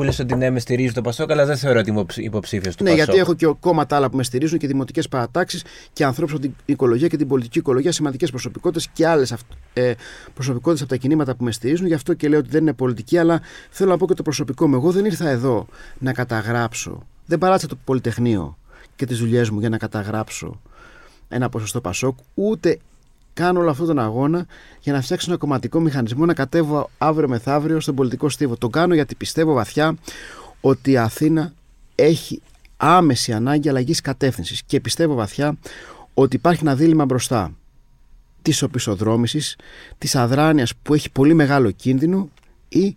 που 0.00 0.06
λες 0.06 0.18
ότι 0.18 0.34
ναι, 0.34 0.50
με 0.50 0.58
στηρίζει 0.58 0.92
το 0.92 1.00
Πασόκ, 1.00 1.30
αλλά 1.30 1.46
δεν 1.46 1.56
θεωρώ 1.56 1.78
ότι 1.78 1.90
είμαι 1.90 2.04
υποψήφιος 2.16 2.76
του 2.76 2.84
ναι, 2.84 2.90
Πασόκ. 2.90 3.06
Ναι, 3.06 3.12
γιατί 3.12 3.30
έχω 3.30 3.34
και 3.34 3.60
κόμματα 3.60 3.96
άλλα 3.96 4.10
που 4.10 4.16
με 4.16 4.22
στηρίζουν 4.22 4.58
και 4.58 4.66
δημοτικές 4.66 5.08
παρατάξεις 5.08 5.64
και 5.92 6.04
ανθρώπους 6.04 6.32
από 6.32 6.42
την 6.42 6.54
οικολογία 6.64 7.08
και 7.08 7.16
την 7.16 7.28
πολιτική 7.28 7.58
οικολογία, 7.58 7.92
σημαντικές 7.92 8.30
προσωπικότητες 8.30 8.88
και 8.92 9.06
άλλες 9.06 9.34
ε, 9.72 9.92
προσωπικότητες 10.34 10.82
από 10.82 10.90
τα 10.90 10.96
κινήματα 10.96 11.34
που 11.34 11.44
με 11.44 11.52
στηρίζουν. 11.52 11.86
Γι' 11.86 11.94
αυτό 11.94 12.14
και 12.14 12.28
λέω 12.28 12.38
ότι 12.38 12.48
δεν 12.48 12.60
είναι 12.60 12.72
πολιτική, 12.72 13.18
αλλά 13.18 13.40
θέλω 13.70 13.90
να 13.90 13.96
πω 13.96 14.06
και 14.06 14.14
το 14.14 14.22
προσωπικό 14.22 14.68
μου. 14.68 14.74
Εγώ 14.74 14.90
δεν 14.90 15.04
ήρθα 15.04 15.28
εδώ 15.28 15.66
να 15.98 16.12
καταγράψω. 16.12 17.06
Δεν 17.26 17.38
παράτησα 17.38 17.66
το 17.66 17.78
Πολυτεχνείο 17.84 18.58
και 18.96 19.06
τις 19.06 19.18
δουλειές 19.18 19.50
μου 19.50 19.60
για 19.60 19.68
να 19.68 19.78
καταγράψω 19.78 20.60
ένα 21.28 21.48
ποσοστό 21.48 21.80
Πασόκ, 21.80 22.18
ούτε 22.34 22.78
κάνω 23.32 23.60
όλο 23.60 23.70
αυτόν 23.70 23.86
τον 23.86 23.98
αγώνα 23.98 24.46
για 24.80 24.92
να 24.92 25.00
φτιάξω 25.00 25.30
ένα 25.30 25.38
κομματικό 25.38 25.80
μηχανισμό 25.80 26.26
να 26.26 26.34
κατέβω 26.34 26.90
αύριο 26.98 27.28
μεθαύριο 27.28 27.80
στον 27.80 27.94
πολιτικό 27.94 28.28
στίβο. 28.28 28.56
Το 28.56 28.68
κάνω 28.68 28.94
γιατί 28.94 29.14
πιστεύω 29.14 29.52
βαθιά 29.52 29.96
ότι 30.60 30.90
η 30.90 30.96
Αθήνα 30.96 31.52
έχει 31.94 32.42
άμεση 32.76 33.32
ανάγκη 33.32 33.68
αλλαγής 33.68 34.00
κατεύθυνσης 34.00 34.62
και 34.62 34.80
πιστεύω 34.80 35.14
βαθιά 35.14 35.56
ότι 36.14 36.36
υπάρχει 36.36 36.62
ένα 36.62 36.74
δίλημα 36.74 37.04
μπροστά 37.04 37.52
της 38.42 38.62
οπισθοδρόμησης, 38.62 39.56
της 39.98 40.16
αδράνειας 40.16 40.74
που 40.82 40.94
έχει 40.94 41.10
πολύ 41.10 41.34
μεγάλο 41.34 41.70
κίνδυνο 41.70 42.28
ή 42.68 42.96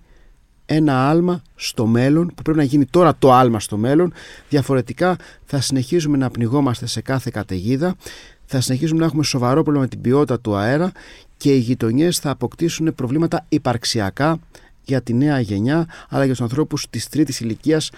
ένα 0.65 1.09
άλμα 1.09 1.41
στο 1.55 1.85
μέλλον 1.85 2.31
που 2.35 2.41
πρέπει 2.41 2.57
να 2.57 2.63
γίνει 2.63 2.85
τώρα 2.85 3.15
το 3.19 3.33
άλμα 3.33 3.59
στο 3.59 3.77
μέλλον 3.77 4.13
διαφορετικά 4.49 5.15
θα 5.45 5.61
συνεχίζουμε 5.61 6.17
να 6.17 6.29
πνιγόμαστε 6.29 6.85
σε 6.85 7.01
κάθε 7.01 7.29
καταιγίδα 7.33 7.95
θα 8.45 8.61
συνεχίσουμε 8.61 8.99
να 8.99 9.05
έχουμε 9.05 9.23
σοβαρό 9.23 9.53
πρόβλημα 9.53 9.79
με 9.79 9.87
την 9.87 10.01
ποιότητα 10.01 10.39
του 10.39 10.55
αέρα 10.55 10.91
και 11.37 11.53
οι 11.53 11.57
γειτονιές 11.57 12.19
θα 12.19 12.29
αποκτήσουν 12.29 12.95
προβλήματα 12.95 13.45
υπαρξιακά 13.49 14.39
για 14.85 15.01
τη 15.01 15.13
νέα 15.13 15.39
γενιά 15.39 15.87
αλλά 16.09 16.23
για 16.23 16.33
τους 16.33 16.41
ανθρώπους 16.41 16.87
της 16.89 17.09
τρίτης 17.09 17.39
ηλικίας, 17.39 17.91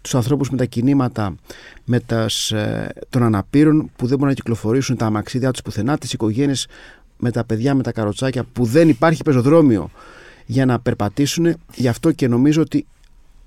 τους 0.00 0.14
ανθρώπους 0.14 0.50
με 0.50 0.56
τα 0.56 0.64
κινήματα 0.64 1.34
με 1.84 2.00
τας, 2.00 2.50
ε, 2.50 2.92
των 3.10 3.22
αναπήρων 3.22 3.90
που 3.96 4.06
δεν 4.06 4.18
μπορούν 4.18 4.28
να 4.28 4.34
κυκλοφορήσουν 4.34 4.96
τα 4.96 5.06
αμαξίδια 5.06 5.50
τους 5.50 5.62
πουθενά, 5.62 5.98
τις 5.98 6.12
οικογένειες 6.12 6.66
με 7.18 7.30
τα 7.30 7.44
παιδιά 7.44 7.74
με 7.74 7.82
τα 7.82 7.92
καροτσάκια 7.92 8.44
που 8.52 8.64
δεν 8.64 8.88
υπάρχει 8.88 9.22
πεζοδρόμιο 9.22 9.90
για 10.46 10.66
να 10.66 10.80
περπατήσουν. 10.80 11.54
Γι' 11.74 11.88
αυτό 11.88 12.12
και 12.12 12.28
νομίζω 12.28 12.62
ότι 12.62 12.86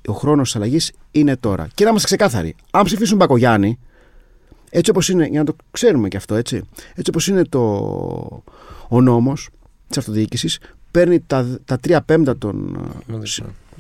ο 0.08 0.14
χρόνος 0.14 0.48
της 0.48 0.56
αλλαγής 0.56 0.92
είναι 1.12 1.36
τώρα. 1.36 1.68
Και 1.74 1.84
να 1.84 1.90
είμαστε 1.90 2.08
ξεκάθαροι. 2.08 2.56
Αν 2.72 2.84
ψηφίσουν 2.84 3.18
Μπακογιάννη, 3.18 3.80
έτσι 4.70 4.90
όπως 4.90 5.10
είναι, 5.10 5.26
για 5.26 5.40
να 5.40 5.46
το 5.46 5.56
ξέρουμε 5.72 6.08
και 6.08 6.18
αυτό 6.18 6.36
έτσι, 6.36 6.62
έτσι 6.96 7.10
όπως 7.10 7.28
είναι 7.28 7.44
το, 7.44 7.64
ο 8.88 9.02
νόμος 9.02 9.50
της 9.88 9.98
αυτοδιοίκησης, 9.98 10.60
παίρνει 10.92 11.20
τα, 11.20 11.60
τα 11.66 11.78
τρία 11.78 12.02
πέμπτα 12.02 12.38
των, 12.38 12.80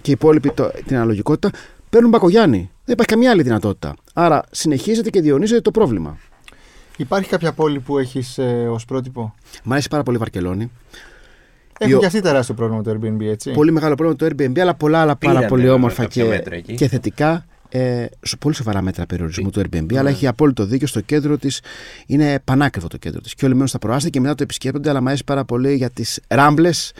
και 0.01 0.11
οι 0.11 0.13
υπόλοιποι 0.13 0.51
το, 0.51 0.71
την 0.85 0.95
αναλογικότητα, 0.95 1.57
παίρνουν 1.89 2.09
Μπακογιάννη. 2.09 2.57
Δεν 2.57 2.93
υπάρχει 2.93 3.05
καμία 3.05 3.31
άλλη 3.31 3.41
δυνατότητα. 3.41 3.95
Άρα 4.13 4.43
συνεχίζεται 4.51 5.09
και 5.09 5.21
διονύζεται 5.21 5.61
το 5.61 5.71
πρόβλημα. 5.71 6.17
Υπάρχει 6.97 7.29
κάποια 7.29 7.53
πόλη 7.53 7.79
που 7.79 7.97
έχεις 7.97 8.37
ε, 8.37 8.67
ως 8.71 8.85
πρότυπο; 8.85 9.35
Μ' 9.63 9.71
αρέσει 9.71 9.87
πάρα 9.87 10.03
πολύ 10.03 10.17
η 10.17 10.19
Βαρκελόνη. 10.19 10.71
Έχει 11.79 11.97
και 11.97 12.05
αυτή 12.05 12.21
τεράστιο 12.21 12.55
πρόβλημα 12.55 12.83
το 12.83 12.91
Airbnb, 12.91 13.21
έτσι. 13.21 13.51
Πολύ 13.51 13.71
μεγάλο 13.71 13.95
πρόβλημα 13.95 14.29
το 14.29 14.35
Airbnb, 14.35 14.59
αλλά 14.59 14.75
πολλά 14.75 15.01
άλλα 15.01 15.15
πάρα 15.15 15.45
πολύ 15.45 15.69
όμορφα 15.69 16.05
και, 16.05 16.43
και 16.75 16.87
θετικά 16.87 17.45
ε, 17.69 18.05
πολύ 18.39 18.55
σοβαρά 18.55 18.81
μέτρα 18.81 19.05
περιορισμού 19.05 19.49
του 19.49 19.61
Airbnb, 19.61 19.95
αλλά 19.95 20.09
έχει 20.09 20.27
απόλυτο 20.27 20.65
δίκιο. 20.65 20.87
Στο 20.87 21.01
κέντρο 21.01 21.37
της 21.37 21.61
είναι 22.05 22.39
πανάκριβο 22.43 22.87
το 22.87 22.97
κέντρο 22.97 23.21
της. 23.21 23.33
Και 23.33 23.45
όλοι 23.45 23.53
μένουν 23.53 23.67
στα 23.67 23.79
προάστια 23.79 24.09
και 24.09 24.19
μετά 24.19 24.35
το 24.35 24.43
επισκέπτονται, 24.43 24.89
αλλά 24.89 25.01
μου 25.01 25.07
αρέσει 25.07 25.23
πάρα 25.23 25.45
πολύ 25.45 25.75
για 25.75 25.89
τις 25.89 26.19
ράμπλες, 26.27 26.91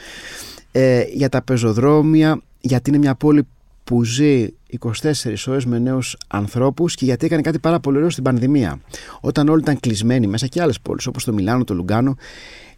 ε, 0.72 1.04
για 1.14 1.30
τα 1.30 1.42
πεζοδρόμια, 1.42 2.42
γιατί 2.60 2.90
είναι 2.90 3.00
μια 3.00 3.16
πόλη 3.16 3.48
που 3.84 4.04
ζει 4.04 4.48
24 4.80 5.48
ώρες 5.48 5.66
με 5.66 5.80
νέους 5.80 6.18
ανθρώπους 6.28 6.96
και 6.96 7.06
γιατί 7.06 7.26
έκανε 7.26 7.42
κάτι 7.42 7.60
πάρα 7.60 7.80
πολύ 7.80 7.98
ωραίο 7.98 8.10
στην 8.10 8.24
πανδημία. 8.24 8.80
Όταν 9.20 9.50
όλοι 9.50 9.62
ήταν 9.62 9.80
κλεισμένοι 9.80 10.28
μέσα 10.28 10.48
και 10.48 10.62
άλλες 10.62 10.80
πόλεις 10.80 11.06
όπως 11.06 11.24
το 11.24 11.34
Μιλάνο, 11.34 11.64
το 11.64 11.74
Λουγκάνο, 11.74 12.16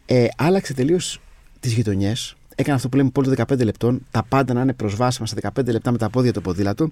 ε, 0.05 0.25
άλλαξε 0.37 0.73
τελείως 0.73 1.21
τις 1.59 1.73
γειτονιές, 1.73 2.35
έκανε 2.55 2.75
αυτό 2.75 2.89
που 2.89 2.97
λέμε 2.97 3.09
πόλη 3.09 3.33
15 3.37 3.63
λεπτών, 3.63 4.05
τα 4.11 4.23
πάντα 4.29 4.53
να 4.53 4.61
είναι 4.61 4.73
προσβάσιμα 4.73 5.27
σε 5.27 5.35
15 5.41 5.71
λεπτά 5.71 5.91
με 5.91 5.97
τα 5.97 6.09
πόδια 6.09 6.33
το 6.33 6.41
ποδήλατο 6.41 6.91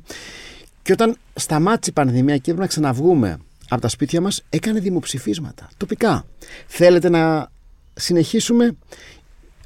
και 0.89 0.95
όταν 1.01 1.17
σταμάτησε 1.35 1.89
η 1.89 1.93
πανδημία 1.93 2.35
και 2.35 2.41
έπρεπε 2.51 2.61
να 2.61 2.67
ξαναβγούμε 2.67 3.37
από 3.69 3.81
τα 3.81 3.87
σπίτια 3.87 4.21
μας, 4.21 4.43
έκανε 4.49 4.79
δημοψηφίσματα 4.79 5.69
τοπικά. 5.77 6.25
Θέλετε 6.67 7.09
να 7.09 7.51
συνεχίσουμε 7.93 8.75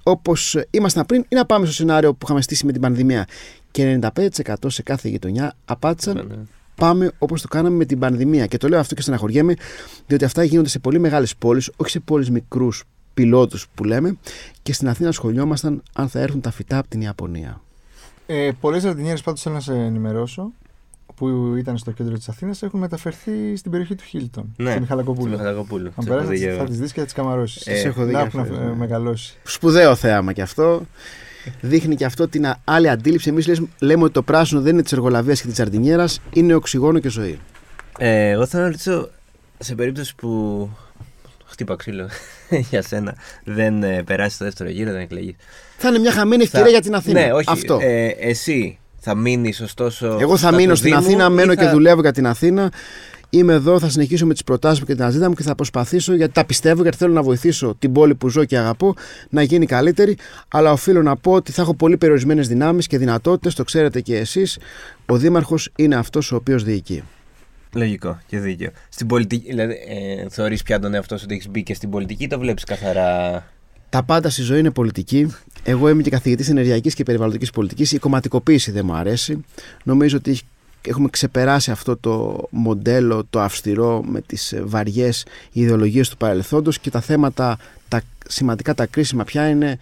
όπως 0.04 0.58
ήμασταν 0.70 1.06
πριν 1.06 1.26
ή 1.28 1.36
να 1.36 1.46
πάμε 1.46 1.66
στο 1.66 1.74
σενάριο 1.74 2.14
που 2.14 2.20
είχαμε 2.24 2.42
στήσει 2.42 2.66
με 2.66 2.72
την 2.72 2.82
πανδημία; 2.82 3.28
Και 3.72 4.00
95% 4.02 4.54
σε 4.68 4.82
κάθε 4.82 5.10
γειτονιά 5.10 5.56
απάντησαν 5.66 6.16
ναι, 6.16 6.22
ναι. 6.22 6.36
πάμε 6.76 7.12
όπως 7.18 7.42
το 7.42 7.48
κάναμε 7.48 7.76
με 7.76 7.86
την 7.86 8.00
πανδημία. 8.00 8.46
Και 8.46 8.58
το 8.58 8.68
λέω 8.68 8.80
αυτό 8.80 8.96
και 8.96 9.02
στεναχωριέμαι, 9.02 9.54
διότι 10.08 10.26
αυτά 10.26 10.44
γίνονται 10.44 10.70
σε 10.70 10.80
πολύ 10.80 11.00
μεγάλες 11.00 11.36
πόλεις, 11.36 11.72
όχι 11.76 11.90
σε 11.90 12.00
πόλεις 12.00 12.30
μικρούς 12.30 12.84
πιλότους 13.14 13.68
που 13.76 13.84
λέμε. 13.84 14.18
Και 14.62 14.74
στην 14.74 14.88
Αθήνα 14.88 15.12
σχολιόμασταν 15.12 15.84
αν 15.94 16.10
θα 16.10 16.20
έρθουν 16.20 16.42
τα 16.42 16.52
φυτά 16.52 16.78
από 16.78 16.88
την 16.88 17.02
Ιαπωνία. 17.02 17.62
Ε, 18.26 18.52
Πολλές 18.60 18.82
ζαρτινιέρε 18.82 19.18
πάντως 19.24 19.42
θέλω 19.42 19.56
να 19.56 19.62
σε 19.62 19.74
ενημερώσω 19.74 20.52
που 21.16 21.56
ήταν 21.58 21.78
στο 21.78 21.92
κέντρο 21.92 22.16
της 22.18 22.30
Αθήνας 22.30 22.64
έχουν 22.64 22.80
μεταφερθεί 22.80 23.56
στην 23.56 23.72
περιοχή 23.72 23.96
του 23.96 24.04
Χίλτον. 24.04 24.54
Ναι, 24.58 24.72
στη 24.72 24.80
Μιχαλακοπούλου. 24.80 25.30
Μιχαλακοπούλου. 25.30 25.92
Αν 25.96 26.06
περάσει, 26.06 26.50
θα 26.58 26.64
τις 26.64 26.78
δεις 26.78 26.92
και 26.94 27.00
θα 27.00 27.06
τις 27.06 27.14
καμαρώσεις. 27.14 27.68
Ε, 27.68 27.82
έχω 27.88 28.06
δει. 28.06 28.14
έχουν 28.16 28.48
μεγαλώσει. 28.78 29.38
Σπουδαίο 29.44 29.96
θέαμα 29.96 30.34
κι 30.34 30.42
αυτό. 30.42 30.82
δείχνει 31.62 31.96
και 31.96 32.06
αυτό 32.06 32.28
την 32.28 32.54
άλλη 32.64 32.90
αντίληψη. 32.90 33.30
Εμείς 33.30 33.62
λέμε 33.80 34.04
ότι 34.04 34.14
το 34.14 34.22
πράσινο 34.22 34.62
δεν 34.62 34.74
είναι 34.74 34.82
της 34.84 34.92
εργολαβίας 34.92 35.40
και 35.40 35.46
της 35.46 35.56
τζαρδινιέρα, 35.56 36.06
είναι 36.34 36.54
οξυγόνο 36.54 37.00
και 37.00 37.10
ζωή. 37.10 37.40
Ε, 37.98 38.30
εγώ 38.30 38.46
θέλω 38.46 38.64
να 38.64 38.70
ρωτήσω, 38.70 39.10
σε 39.58 39.76
περίπτωση 39.76 40.16
που 40.16 40.70
χτύπα 41.46 41.76
ξύλο 41.76 42.10
για 42.70 42.82
σένα, 42.82 43.16
δεν 43.44 43.84
ε, 43.84 44.04
περάσει 44.04 44.38
το 44.38 44.46
δεύτερο 44.46 44.70
γύρο, 44.70 44.92
δεν 44.92 45.02
εκλεγεί. 45.02 45.36
Θα 45.78 45.90
είναι 45.90 46.00
μια 46.00 46.12
χαμένη 46.12 46.44
ευκαιρία 46.44 46.70
για 46.70 46.82
την 46.82 46.96
Αθήνα. 46.96 47.26
Ναι, 47.26 47.34
όχι. 47.34 47.50
Αυτό. 47.50 47.80
Ε, 47.82 48.08
εσύ 48.08 48.78
θα 49.04 49.16
μείνει 49.16 49.54
ωστόσο. 49.62 50.18
Εγώ 50.22 50.32
θα 50.32 50.48
στα 50.48 50.56
μείνω 50.56 50.72
του 50.72 50.78
στην 50.78 50.90
Δήμου 50.90 51.02
Αθήνα, 51.06 51.26
ή 51.26 51.30
μένω 51.30 51.54
θα- 51.54 51.64
και 51.64 51.70
δουλεύω 51.70 52.02
για 52.02 52.12
την 52.12 52.28
Αθήνα. 52.28 52.72
Είμαι 53.30 53.54
εδώ, 53.54 53.80
θα 53.80 53.90
συνεχίσω 53.90 54.26
με 54.26 54.34
τις 54.34 54.44
προτάσεις 54.44 54.80
μου 54.80 54.86
και 54.86 54.96
την 54.96 55.04
αζήτα 55.04 55.28
μου 55.28 55.34
και 55.36 55.44
θα 55.44 55.56
προσπαθήσω 55.56 56.14
γιατί 56.16 56.34
τα 56.34 56.46
πιστεύω, 56.46 56.82
γιατί 56.82 56.98
θέλω 56.98 57.14
να 57.14 57.22
βοηθήσω 57.22 57.76
την 57.80 57.92
πόλη 57.92 58.16
που 58.16 58.30
ζω 58.30 58.46
και 58.46 58.58
αγαπώ 58.58 58.94
να 59.30 59.42
γίνει 59.42 59.66
καλύτερη. 59.66 60.18
Αλλά 60.48 60.72
οφείλω 60.72 61.02
να 61.02 61.16
πω 61.16 61.32
ότι 61.32 61.52
θα 61.52 61.62
έχω 61.62 61.76
πολύ 61.76 61.98
περιορισμένες 61.98 62.48
δυνάμεις 62.48 62.88
και 62.88 62.98
δυνατότητες, 62.98 63.56
το 63.56 63.64
ξέρετε 63.64 64.02
και 64.02 64.18
εσείς. 64.18 64.58
Ο 65.06 65.18
Δήμαρχος 65.18 65.70
είναι 65.76 65.96
αυτός 65.96 66.32
ο 66.32 66.36
οποίος 66.36 66.64
διοικεί. 66.64 67.04
Λογικό 67.74 68.20
και 68.28 68.40
δίκαιο. 68.40 68.70
Στην 68.90 69.08
πολιτική, 69.08 69.50
δηλαδή, 69.50 69.74
ε, 69.74 70.30
θεωρείς 70.30 70.64
πια 70.64 70.80
τον 70.80 70.94
εαυτό 70.94 71.18
σου 71.18 71.24
ότι 71.26 71.34
έχεις 71.34 71.50
μπει 71.50 71.64
και 71.64 71.74
στην 71.74 71.90
πολιτική 71.90 72.24
ή 72.24 72.28
το 72.28 72.40
βλέπεις 72.40 72.64
καθαρά; 72.64 73.44
Τα 73.94 74.04
πάντα 74.04 74.30
στη 74.30 74.42
ζωή 74.42 74.60
είναι 74.60 74.72
πολιτική. 74.72 75.34
Εγώ 75.64 75.90
είμαι 75.90 76.02
και 76.02 76.10
καθηγητής 76.10 76.50
ενεργειακής 76.50 76.94
και 76.94 77.04
περιβαλλοντικής 77.04 77.50
πολιτικής. 77.50 77.92
Η 77.92 78.00
κομματικοποίηση 78.00 78.72
δεν 78.72 78.86
μου 78.86 78.94
αρέσει. 78.94 79.46
Νομίζω 79.84 80.18
ότι 80.18 80.40
έχουμε 80.82 81.10
ξεπεράσει 81.10 81.72
αυτό 81.72 81.98
το 81.98 82.44
μοντέλο 82.50 83.24
το 83.30 83.42
αυστηρό 83.42 84.04
με 84.04 84.22
τις 84.22 84.56
βαριές 84.64 85.26
ιδεολογίες 85.52 86.10
του 86.10 86.18
παρελθόντος 86.18 86.80
και 86.80 86.90
τα 86.90 87.02
θέματα 87.02 87.58
τα 87.88 88.02
σημαντικά 88.28 88.74
τα 88.74 88.86
κρίσιμα 88.86 89.24
πια 89.24 89.50
είναι 89.50 89.80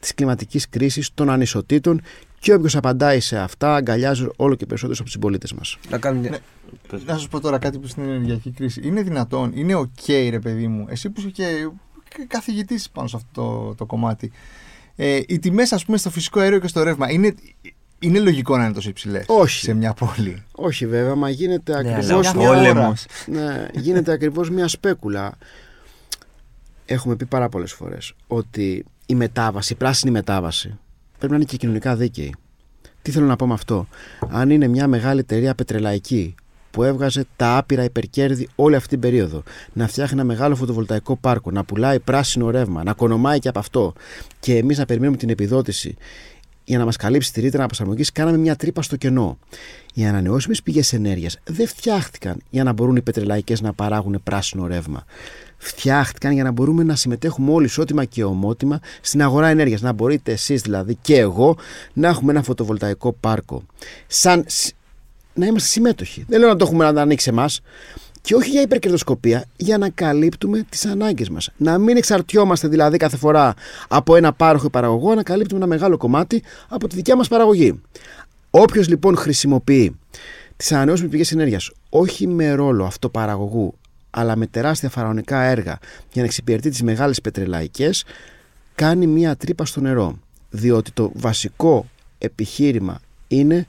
της 0.00 0.14
κλιματικής 0.14 0.68
κρίσης, 0.68 1.10
των 1.14 1.30
ανισοτήτων 1.30 2.02
και 2.38 2.52
όποιος 2.54 2.76
απαντάει 2.76 3.20
σε 3.20 3.38
αυτά 3.38 3.74
αγκαλιάζει 3.74 4.26
όλο 4.36 4.54
και 4.54 4.66
περισσότερους 4.66 4.98
από 4.98 5.04
τους 5.04 5.12
συμπολίτες 5.12 5.52
μας. 5.52 5.78
Να 5.90 5.98
κάνουν. 5.98 6.22
Ναι. 6.22 6.38
Να 7.06 7.12
σας 7.12 7.28
πω 7.28 7.40
τώρα 7.40 7.58
κάτι 7.58 7.78
που 7.78 7.86
στην 7.86 8.02
ενεργειακή 8.02 8.50
κρίση. 8.50 8.80
Είναι 8.84 9.02
δυνατόν, 9.02 9.52
είναι 9.54 9.74
οk, 9.74 10.08
ρε 10.30 10.38
παιδί 10.38 10.66
μου, 10.66 10.86
εσύ 10.88 11.10
που 11.10 11.20
είσαι 11.20 11.30
και 11.30 11.68
καθηγητής 12.28 12.90
πάνω 12.90 13.08
σε 13.08 13.16
αυτό 13.16 13.28
το, 13.42 13.74
το 13.74 13.86
κομμάτι. 13.86 14.32
Ε, 14.96 15.20
οι 15.26 15.38
τιμές, 15.38 15.72
ας 15.72 15.84
πούμε, 15.84 15.96
στο 15.96 16.10
φυσικό 16.10 16.40
αέριο 16.40 16.58
και 16.58 16.68
στο 16.68 16.82
ρεύμα 16.82 17.10
είναι, 17.10 17.34
είναι 17.98 18.18
λογικό 18.20 18.56
να 18.56 18.64
είναι 18.64 18.72
τόσο 18.74 18.88
υψηλές 18.88 19.24
Όχι. 19.28 19.58
σε 19.64 19.74
μια 19.74 19.92
πόλη; 19.94 20.42
Όχι 20.52 20.86
βέβαια, 20.86 21.14
μα 21.14 21.28
γίνεται 21.30 21.82
Ναι, 21.82 21.88
αλλά 21.94 21.96
ακριβώς 21.96 22.32
μια 22.32 22.34
μια, 22.34 22.48
ώρα. 22.48 22.58
πόλεμος. 22.72 23.04
ναι, 23.26 23.66
γίνεται 23.74 24.12
ακριβώς 24.12 24.50
μια 24.50 24.68
σπέκουλα. 24.68 25.32
Έχουμε 26.86 27.16
πει 27.16 27.26
πάρα 27.26 27.48
πολλές 27.48 27.72
φορές 27.72 28.12
ότι 28.26 28.84
η 29.06 29.14
μετάβαση, 29.14 29.72
η 29.72 29.76
πράσινη 29.76 30.10
μετάβαση 30.12 30.78
πρέπει 31.18 31.32
να 31.32 31.36
είναι 31.38 31.44
και 31.48 31.56
κοινωνικά 31.56 31.96
δίκαιη. 31.96 32.34
Τι 33.02 33.10
θέλω 33.10 33.26
να 33.26 33.36
πω 33.36 33.46
με 33.46 33.52
αυτό; 33.54 33.86
Αν 34.28 34.50
είναι 34.50 34.68
μια 34.68 34.86
μεγάλη 34.88 35.20
εταιρεία 35.20 35.54
πετρελαϊκή 35.54 36.34
που 36.74 36.82
έβγαζε 36.82 37.26
τα 37.36 37.56
άπειρα 37.56 37.84
υπερκέρδη 37.84 38.48
όλη 38.54 38.74
αυτή 38.74 38.88
την 38.88 39.00
περίοδο, 39.00 39.42
να 39.72 39.86
φτιάχνει 39.86 40.20
ένα 40.20 40.24
μεγάλο 40.24 40.54
φωτοβολταϊκό 40.54 41.16
πάρκο, 41.16 41.50
να 41.50 41.64
πουλάει 41.64 42.00
πράσινο 42.00 42.50
ρεύμα, 42.50 42.82
να 42.84 42.92
κονομάει 42.92 43.38
και 43.38 43.48
από 43.48 43.58
αυτό 43.58 43.92
και 44.40 44.56
εμείς 44.56 44.78
να 44.78 44.84
περιμένουμε 44.84 45.16
την 45.16 45.28
επιδότηση 45.28 45.96
για 46.64 46.78
να 46.78 46.84
μας 46.84 46.96
καλύψει 46.96 47.32
τη 47.32 47.40
ρήτρα 47.40 47.66
προσαρμογή, 47.66 48.04
κάναμε 48.12 48.36
μια 48.36 48.56
τρύπα 48.56 48.82
στο 48.82 48.96
κενό. 48.96 49.38
Οι 49.94 50.04
ανανεώσιμες 50.06 50.62
πηγές 50.62 50.92
ενέργειας 50.92 51.38
δεν 51.44 51.66
φτιάχτηκαν 51.68 52.36
για 52.50 52.64
να 52.64 52.72
μπορούν 52.72 52.96
οι 52.96 53.02
πετρελαϊκές 53.02 53.60
να 53.60 53.72
παράγουν 53.72 54.20
πράσινο 54.22 54.66
ρεύμα. 54.66 55.04
Φτιάχτηκαν 55.56 56.32
για 56.32 56.42
να 56.42 56.50
μπορούμε 56.50 56.82
να 56.82 56.96
συμμετέχουμε 56.96 57.52
όλοι 57.52 57.66
ισότιμα 57.66 58.04
και 58.04 58.24
ομότιμα 58.24 58.80
στην 59.00 59.22
αγορά 59.22 59.48
ενέργειας. 59.48 59.80
Να 59.80 59.92
μπορείτε 59.92 60.32
εσείς 60.32 60.62
δηλαδή 60.62 60.98
και 61.02 61.18
εγώ 61.18 61.56
να 61.92 62.08
έχουμε 62.08 62.32
ένα 62.32 62.42
φωτοβολταϊκό 62.42 63.12
πάρκο. 63.12 63.62
Σαν 64.06 64.44
σ- 64.46 64.74
να 65.34 65.46
είμαστε 65.46 65.68
συμμέτοχοι. 65.68 66.24
Δεν 66.28 66.40
λέω 66.40 66.48
να 66.48 66.56
το 66.56 66.64
έχουμε 66.64 66.90
να 66.90 67.02
ανοίξει 67.02 67.28
εμάς. 67.28 67.60
Και 68.20 68.34
όχι 68.34 68.50
για 68.50 68.60
υπερκερδοσκοπία, 68.60 69.44
για 69.56 69.78
να 69.78 69.88
καλύπτουμε 69.88 70.66
τις 70.68 70.84
ανάγκες 70.84 71.28
μας. 71.28 71.50
Να 71.56 71.78
μην 71.78 71.96
εξαρτιόμαστε 71.96 72.68
δηλαδή 72.68 72.96
κάθε 72.96 73.16
φορά 73.16 73.54
από 73.88 74.16
ένα 74.16 74.32
πάροχο 74.32 74.66
ή 74.66 74.70
παραγωγό, 74.70 75.14
να 75.14 75.22
καλύπτουμε 75.22 75.60
ένα 75.60 75.68
μεγάλο 75.68 75.96
κομμάτι 75.96 76.42
από 76.68 76.88
τη 76.88 76.96
δικιά 76.96 77.16
μας 77.16 77.28
παραγωγή. 77.28 77.80
Όποιος 78.50 78.88
λοιπόν 78.88 79.16
χρησιμοποιεί 79.16 79.98
τις 80.56 80.72
ανανεώσιμες 80.72 81.10
πηγές 81.10 81.32
ενέργειας 81.32 81.70
όχι 81.88 82.26
με 82.26 82.52
ρόλο 82.52 82.84
αυτοπαραγωγού, 82.84 83.74
αλλά 84.10 84.36
με 84.36 84.46
τεράστια 84.46 84.88
φαραωνικά 84.88 85.42
έργα 85.42 85.78
για 86.12 86.22
να 86.22 86.24
εξυπηρετεί 86.24 86.70
τις 86.70 86.82
μεγάλες 86.82 87.20
πετρελαϊκές, 87.20 88.04
κάνει 88.74 89.06
μία 89.06 89.36
τρύπα 89.36 89.64
στο 89.64 89.80
νερό. 89.80 90.18
Διότι 90.50 90.90
το 90.90 91.10
βασικό 91.14 91.86
επιχείρημα 92.18 93.00
είναι 93.28 93.66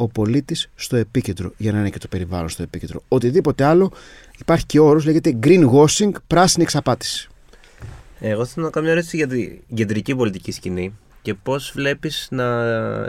ο 0.00 0.08
πολίτης 0.08 0.70
στο 0.74 0.96
επίκεντρο, 0.96 1.52
για 1.56 1.72
να 1.72 1.78
είναι 1.78 1.90
και 1.90 1.98
το 1.98 2.08
περιβάλλον 2.08 2.48
στο 2.48 2.62
επίκεντρο. 2.62 3.02
Οτιδήποτε 3.08 3.64
άλλο 3.64 3.92
υπάρχει 4.38 4.66
και 4.66 4.78
όρος, 4.80 5.04
λέγεται 5.04 5.38
greenwashing, 5.42 6.10
πράσινη 6.26 6.62
εξαπάτηση. 6.64 7.28
Εγώ 8.20 8.44
θέλω 8.44 8.64
να 8.66 8.72
κάνω 8.72 8.84
μια 8.86 8.94
ερώτηση 8.94 9.16
για 9.16 9.26
την 9.26 9.60
κεντρική 9.74 10.14
πολιτική 10.16 10.52
σκηνή 10.52 10.94
και 11.22 11.34
πώς 11.34 11.72
βλέπεις 11.74 12.26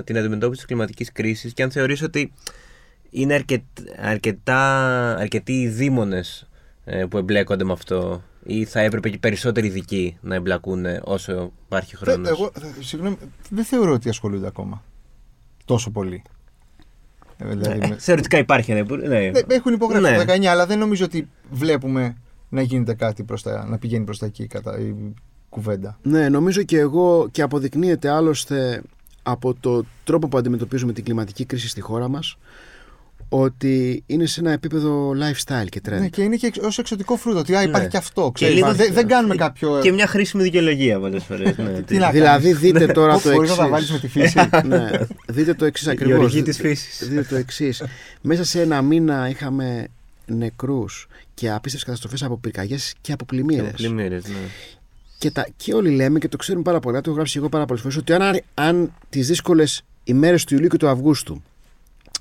την 0.03 0.17
αντιμετώπιση 0.17 0.49
της 0.59 0.65
κλιματικής 0.65 1.11
κρίσης 1.11 1.53
και 1.53 1.63
αν 1.63 1.71
θεωρείς 1.71 2.01
ότι 2.01 2.33
είναι 3.09 3.33
αρκετ, 3.33 3.61
αρκετά, 4.01 4.61
αρκετοί 5.15 5.61
οι 5.61 5.67
δήμονες 5.67 6.47
που 7.09 7.17
εμπλέκονται 7.17 7.63
με 7.63 7.71
αυτό 7.71 8.23
ή 8.43 8.65
θα 8.65 8.79
έπρεπε 8.79 9.09
και 9.09 9.17
περισσότεροι 9.17 9.67
ειδικοί 9.67 10.17
να 10.21 10.35
εμπλακούν 10.35 10.85
όσο 11.03 11.51
υπάρχει 11.65 11.95
χρόνος; 11.95 12.27
Θε- 12.27 12.37
Εγώ, 12.37 12.51
θε- 12.59 12.83
συγγνώμη, 12.83 13.17
δεν 13.49 13.63
θεωρώ 13.63 13.93
ότι 13.93 14.09
ασχολούνται 14.09 14.47
ακόμα 14.47 14.83
τόσο 15.65 15.89
πολύ. 15.91 16.21
Ε, 17.41 17.55
δηλαδή, 17.55 17.87
με- 17.87 17.95
Θεωρητικά 17.99 18.37
υπάρχει 18.37 18.71
ένα 18.71 18.79
υπουργείο. 18.79 19.07
Ναι. 19.07 19.19
Ναι, 19.19 19.31
έχουν 19.47 19.73
υπογράψει 19.73 20.11
Ναι. 20.11 20.17
το 20.25 20.33
19, 20.33 20.45
αλλά 20.45 20.65
δεν 20.65 20.79
νομίζω 20.79 21.05
ότι 21.05 21.29
βλέπουμε 21.51 22.15
να 22.49 22.61
γίνεται 22.61 22.93
κάτι 22.93 23.23
προς 23.23 23.41
τα, 23.43 23.65
να 23.69 23.77
πηγαίνει 23.77 24.03
προς 24.03 24.17
τα 24.17 24.25
εκεί 24.25 24.47
κατά 24.47 24.79
η 24.79 24.95
κουβέντα. 25.49 25.97
Ναι, 26.01 26.29
νομίζω 26.29 26.63
και 26.63 26.77
εγώ 26.79 27.27
και 27.31 27.41
αποδεικνύεται 27.41 28.09
άλλωστε 28.09 28.81
από 29.23 29.53
το 29.53 29.83
τρόπο 30.03 30.27
που 30.27 30.37
αντιμετωπίζουμε 30.37 30.93
την 30.93 31.03
κλιματική 31.03 31.45
κρίση 31.45 31.67
στη 31.67 31.81
χώρα 31.81 32.07
μας 32.07 32.37
ότι 33.29 34.03
είναι 34.05 34.25
σε 34.25 34.39
ένα 34.39 34.51
επίπεδο 34.51 35.11
lifestyle 35.11 35.69
και 35.69 35.81
trend. 35.89 35.99
Ναι, 35.99 36.07
και 36.07 36.21
είναι 36.21 36.35
και 36.35 36.51
ως 36.61 36.77
εξωτικό 36.77 37.15
φρούτο. 37.15 37.39
Ότι 37.39 37.55
α, 37.55 37.61
υπάρχει 37.61 37.83
Ναι. 37.83 37.89
και 37.91 37.97
αυτό. 37.97 38.21
Και 38.25 38.31
Ξέρεις, 38.33 38.55
λίγο- 38.55 38.73
δεν, 38.73 38.93
δεν 38.93 39.07
κάνουμε 39.07 39.35
κάποιο. 39.35 39.79
Και 39.81 39.91
μια 39.91 40.07
χρήσιμη 40.07 40.43
δικαιολογία 40.43 40.99
πολλές 40.99 41.23
φορές. 41.23 41.57
Ναι. 41.57 41.81
Τι 41.87 41.97
να 41.97 42.11
δηλαδή 42.11 42.43
κάνεις. 42.51 42.59
δείτε 42.59 42.85
τώρα 42.85 43.13
Πώς 43.13 43.21
το 43.23 43.31
μπορείς 43.31 43.49
εξή. 43.49 43.59
να 43.61 43.65
τα 43.65 43.71
βάλεις 43.71 43.91
με 43.91 43.99
τη 43.99 44.07
φύση. 44.07 44.39
ναι, 44.67 44.89
δείτε 45.27 45.53
το 45.53 45.65
εξής 45.65 45.87
Η 45.87 45.89
ακριβώς. 45.89 46.23
οργή 46.23 46.41
της 46.41 46.57
φύσης. 46.57 47.07
Δείτε 47.09 47.23
το 47.29 47.35
εξής. 47.35 47.83
Μέσα 48.21 48.43
σε 48.43 48.61
ένα 48.61 48.81
μήνα 48.81 49.29
είχαμε 49.29 49.87
νεκρούς 50.25 51.07
και 51.33 51.47
απίστευτες 51.51 51.83
καταστροφές 51.83 52.23
από 52.23 52.37
πυρκαγιές 52.37 52.93
και 53.01 53.11
από 53.13 53.25
πλημμύρες. 53.25 53.71
Πλημμύρες, 53.71 54.23
ναι. 54.27 54.33
Και, 55.17 55.31
τα, 55.31 55.47
και 55.57 55.73
όλοι 55.73 55.89
λέμε 55.89 56.19
και 56.19 56.27
το 56.27 56.37
ξέρουμε 56.37 56.63
πάρα 56.63 56.79
πολλά, 56.79 56.97
το 57.01 57.03
έχω 57.05 57.15
γράψει 57.15 57.33
και 57.33 57.39
εγώ 57.39 57.49
πάρα 57.49 57.65
πολλές 57.65 57.81
φορές, 57.81 57.97
ότι 57.97 58.13
αν, 58.13 58.41
αν 58.53 58.93
τις 59.09 59.27
δύσκολες 59.27 59.81
ημέρες 60.03 60.43
του 60.43 60.53
Ιουλίου 60.53 60.69
και 60.69 60.77
του 60.77 60.87
Αυγούστου 60.87 61.43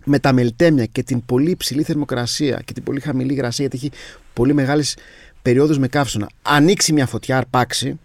με 0.09 0.19
τα 0.19 0.33
μελτέμια 0.33 0.87
και 0.87 1.03
την 1.03 1.25
πολύ 1.25 1.51
υψηλή 1.51 1.83
θερμοκρασία 1.83 2.63
και 2.65 2.73
την 2.73 2.83
πολύ 2.83 3.01
χαμηλή 3.01 3.33
υγρασία, 3.33 3.67
γιατί 3.69 3.87
έχει 3.87 3.97
πολύ 4.33 4.55
μεγάλες 4.55 4.97
περιόδους 5.43 5.79
με 5.79 5.89
καύσωνα, 5.89 6.29
ανοίξει 6.43 6.93
μια 6.93 7.07
φωτιά, 7.07 7.37
αρπάξει, 7.37 7.99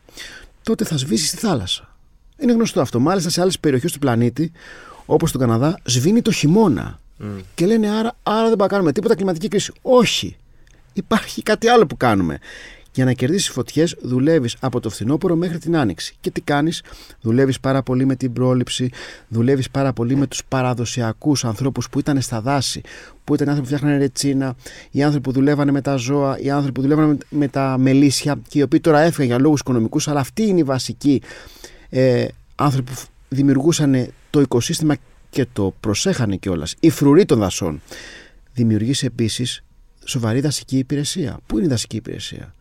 τότε 0.64 0.86
θα 0.86 0.98
σβήσει 0.98 1.28
στη 1.28 1.38
θάλασσα. 1.38 1.98
Είναι 2.38 2.52
γνωστό 2.52 2.82
αυτό. 2.82 3.00
Μάλιστα 3.00 3.30
σε 3.30 3.42
άλλες 3.42 3.60
περιοχές 3.60 3.92
του 3.92 4.00
πλανήτη, 4.00 4.52
όπως 5.06 5.30
στον 5.30 5.42
Καναδά, 5.42 5.80
σβήνει 5.84 6.22
το 6.22 6.32
χειμώνα. 6.32 7.00
Μμ. 7.18 7.28
Και 7.56 7.66
λένε 7.66 7.90
άρα, 7.90 8.16
άρα 8.24 8.48
δεν 8.48 8.48
μπορούμε 8.48 8.64
να 8.64 8.68
κάνουμε 8.68 8.92
τίποτα 8.92 9.16
κλιματική 9.16 9.48
κρίση. 9.48 9.72
Όχι. 9.82 10.38
Υπάρχει 10.94 11.44
κάτι 11.44 11.68
άλλο 11.68 11.86
που 11.86 11.98
κάνουμε. 11.98 12.40
Για 12.96 13.06
να 13.06 13.14
κερδίσεις 13.14 13.50
φωτιές, 13.50 13.96
δουλεύεις 14.02 14.56
από 14.60 14.80
το 14.80 14.90
φθινόπωρο 14.90 15.36
μέχρι 15.36 15.58
την 15.58 15.76
άνοιξη. 15.78 16.16
Και 16.20 16.32
τι 16.32 16.42
κάνεις, 16.42 16.82
δουλεύεις 17.22 17.60
πάρα 17.60 17.84
πολύ 17.84 18.06
με 18.06 18.16
την 18.16 18.34
πρόληψη, 18.34 18.90
δουλεύεις 19.28 19.70
πάρα 19.70 19.94
πολύ 19.94 20.16
με 20.16 20.28
τους 20.28 20.42
παραδοσιακούς 20.48 21.46
ανθρώπους 21.46 21.90
που 21.90 22.00
ήταν 22.00 22.22
στα 22.22 22.42
δάση, 22.42 22.82
που 23.24 23.34
ήταν 23.34 23.48
οι 23.48 23.50
άνθρωποι 23.50 23.70
που 23.70 23.76
φτιάχνανε 23.76 24.04
ρετσίνα, 24.04 24.56
οι 24.92 25.04
άνθρωποι 25.04 25.24
που 25.26 25.32
δουλεύανε 25.32 25.72
με 25.72 25.82
τα 25.82 25.96
ζώα, 25.96 26.40
οι 26.40 26.50
άνθρωποι 26.50 26.72
που 26.74 26.82
δουλεύανε 26.82 27.08
με- 27.08 27.18
με 27.30 27.48
τα 27.48 27.78
μελίσια 27.78 28.40
και 28.48 28.60
οι 28.60 28.62
οποίοι 28.62 28.80
τώρα 28.80 29.00
έφυγαν 29.00 29.28
για 29.28 29.40
λόγους 29.40 29.60
οικονομικούς, 29.60 30.08
αλλά 30.08 30.20
αυτοί 30.20 30.44
είναι 30.44 30.60
οι 30.60 30.64
βασικοί 30.64 31.22
ε, 31.90 32.26
άνθρωποι 32.56 32.92
που 32.92 33.02
δημιουργούσαν 33.30 34.08
το 34.30 34.42
οικοσύστημα 34.42 34.96
και 35.30 35.46
το 35.54 35.74
προσέχανε 35.80 36.36
κιόλας. 36.36 36.76
Η 36.80 36.90
φρουρή 36.90 37.26
των 37.26 37.40
δασών. 37.40 37.82
Δημιουργεί 38.54 38.94
επίσης 39.06 39.64
σοβαρή 40.06 40.40
δασική 40.40 40.78
υπηρεσία. 40.78 41.40
Πού 41.46 41.58
είναι 41.58 41.66
η 41.66 41.70
δασική 41.70 41.96
υπηρεσία, 41.96 42.54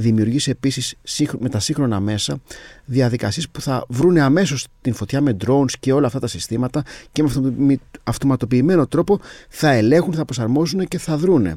Δημιουργεί 0.00 0.50
επίσης 0.50 0.94
με 1.38 1.48
τα 1.48 1.60
σύγχρονα 1.60 2.00
μέσα 2.00 2.40
διαδικασίες 2.84 3.48
που 3.48 3.60
θα 3.60 3.84
βρούνε 3.88 4.20
αμέσως 4.20 4.66
την 4.80 4.94
φωτιά 4.94 5.20
με 5.20 5.36
drones 5.46 5.70
και 5.80 5.92
όλα 5.92 6.06
αυτά 6.06 6.18
τα 6.18 6.26
συστήματα 6.26 6.82
και 7.12 7.22
με 7.22 7.28
αυτομα- 7.28 7.76
αυτοματοποιημένο 8.04 8.86
τρόπο 8.86 9.20
θα 9.48 9.70
ελέγχουν, 9.70 10.14
θα 10.14 10.24
προσαρμόζουν 10.24 10.86
και 10.88 10.98
θα 10.98 11.16
δρούνε. 11.16 11.56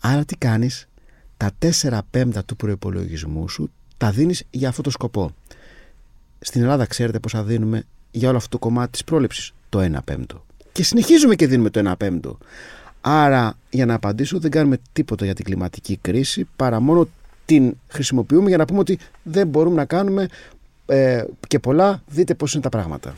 Άρα 0.00 0.24
τι 0.24 0.36
κάνεις, 0.36 0.88
τα 1.36 1.50
4 1.58 2.00
πέμπτα 2.10 2.44
του 2.44 2.56
προπολογισμού 2.56 3.48
σου 3.48 3.70
τα 3.96 4.10
δίνεις 4.10 4.44
για 4.50 4.68
αυτό 4.68 4.82
το 4.82 4.90
σκοπό. 4.90 5.34
στην 6.40 6.62
Ελλάδα 6.62 6.86
ξέρετε 6.86 7.18
πόσα 7.18 7.42
δίνουμε 7.42 7.82
για 8.10 8.28
όλο 8.28 8.36
αυτό 8.36 8.48
το 8.48 8.58
κομμάτι 8.58 8.90
της 8.90 9.04
πρόληψης; 9.04 9.52
Το 9.68 9.80
1 9.80 10.02
πέμπτο. 10.04 10.44
Και 10.72 10.82
συνεχίζουμε 10.84 11.34
και 11.34 11.46
δίνουμε 11.46 11.70
το 11.70 11.78
1 11.80 11.96
πέμπτο. 11.96 12.38
Άρα, 13.00 13.58
για 13.70 13.86
να 13.86 13.94
απαντήσω, 13.94 14.38
δεν 14.38 14.50
κάνουμε 14.50 14.78
τίποτα 14.92 15.24
για 15.24 15.34
την 15.34 15.44
κλιματική 15.44 15.98
κρίση 16.00 16.48
παρά 16.56 16.80
μόνο 16.80 17.08
την 17.52 17.76
χρησιμοποιούμε 17.88 18.48
για 18.48 18.56
να 18.56 18.64
πούμε 18.64 18.78
ότι 18.78 18.98
δεν 19.22 19.46
μπορούμε 19.48 19.76
να 19.76 19.84
κάνουμε 19.84 20.28
ε, 20.86 21.24
και 21.48 21.58
πολλά. 21.58 22.02
Δείτε 22.06 22.34
πώς 22.34 22.52
είναι 22.52 22.62
τα 22.62 22.68
πράγματα. 22.68 23.14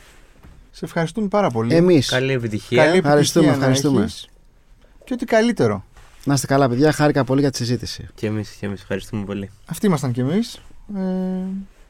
Σε 0.71 0.85
ευχαριστούμε 0.85 1.27
πάρα 1.27 1.49
πολύ. 1.49 1.75
Εμείς. 1.75 2.09
Καλή 2.09 2.31
επιτυχία. 2.31 2.83
Καλή 2.85 2.97
Ευχαριστούμε, 2.97 3.45
επιτυχία 3.45 3.67
να 3.67 3.73
ευχαριστούμε. 3.73 4.03
έχεις. 4.03 4.29
Και 5.03 5.13
ό,τι 5.13 5.25
καλύτερο. 5.25 5.83
Να 6.25 6.33
είστε 6.33 6.47
καλά, 6.47 6.69
παιδιά. 6.69 6.91
Χάρηκα 6.91 7.23
πολύ 7.23 7.41
για 7.41 7.51
τη 7.51 7.57
συζήτηση. 7.57 8.07
Και 8.15 8.27
εμείς, 8.27 8.49
και 8.49 8.65
εμείς 8.65 8.81
ευχαριστούμε 8.81 9.25
πολύ. 9.25 9.51
Αυτοί 9.65 9.85
ήμασταν 9.85 10.11
κι 10.11 10.19
εμείς. 10.19 10.61
Ε, 10.95 10.99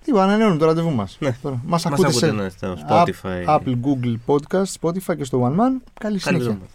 τι 0.04 0.12
ανανεώνουμε 0.12 0.58
το 0.60 0.66
ραντεβού 0.66 0.92
μας. 0.92 1.18
Ναι. 1.20 1.36
Μας 1.42 1.60
Μας 1.66 1.86
ακούτε 1.86 2.12
σε 2.12 2.26
ακούτε 2.26 2.44
ναι, 2.44 2.50
στο 2.50 2.78
Spotify. 2.90 3.46
Apple, 3.46 3.76
Google 3.86 4.16
Podcast, 4.26 4.66
Spotify 4.82 5.18
και 5.18 5.24
στο 5.24 5.44
One 5.44 5.52
Man. 5.52 5.56
Καλή 5.56 5.80
Καλή 5.94 6.20
συνέχεια. 6.20 6.38
εβδομάδα. 6.38 6.66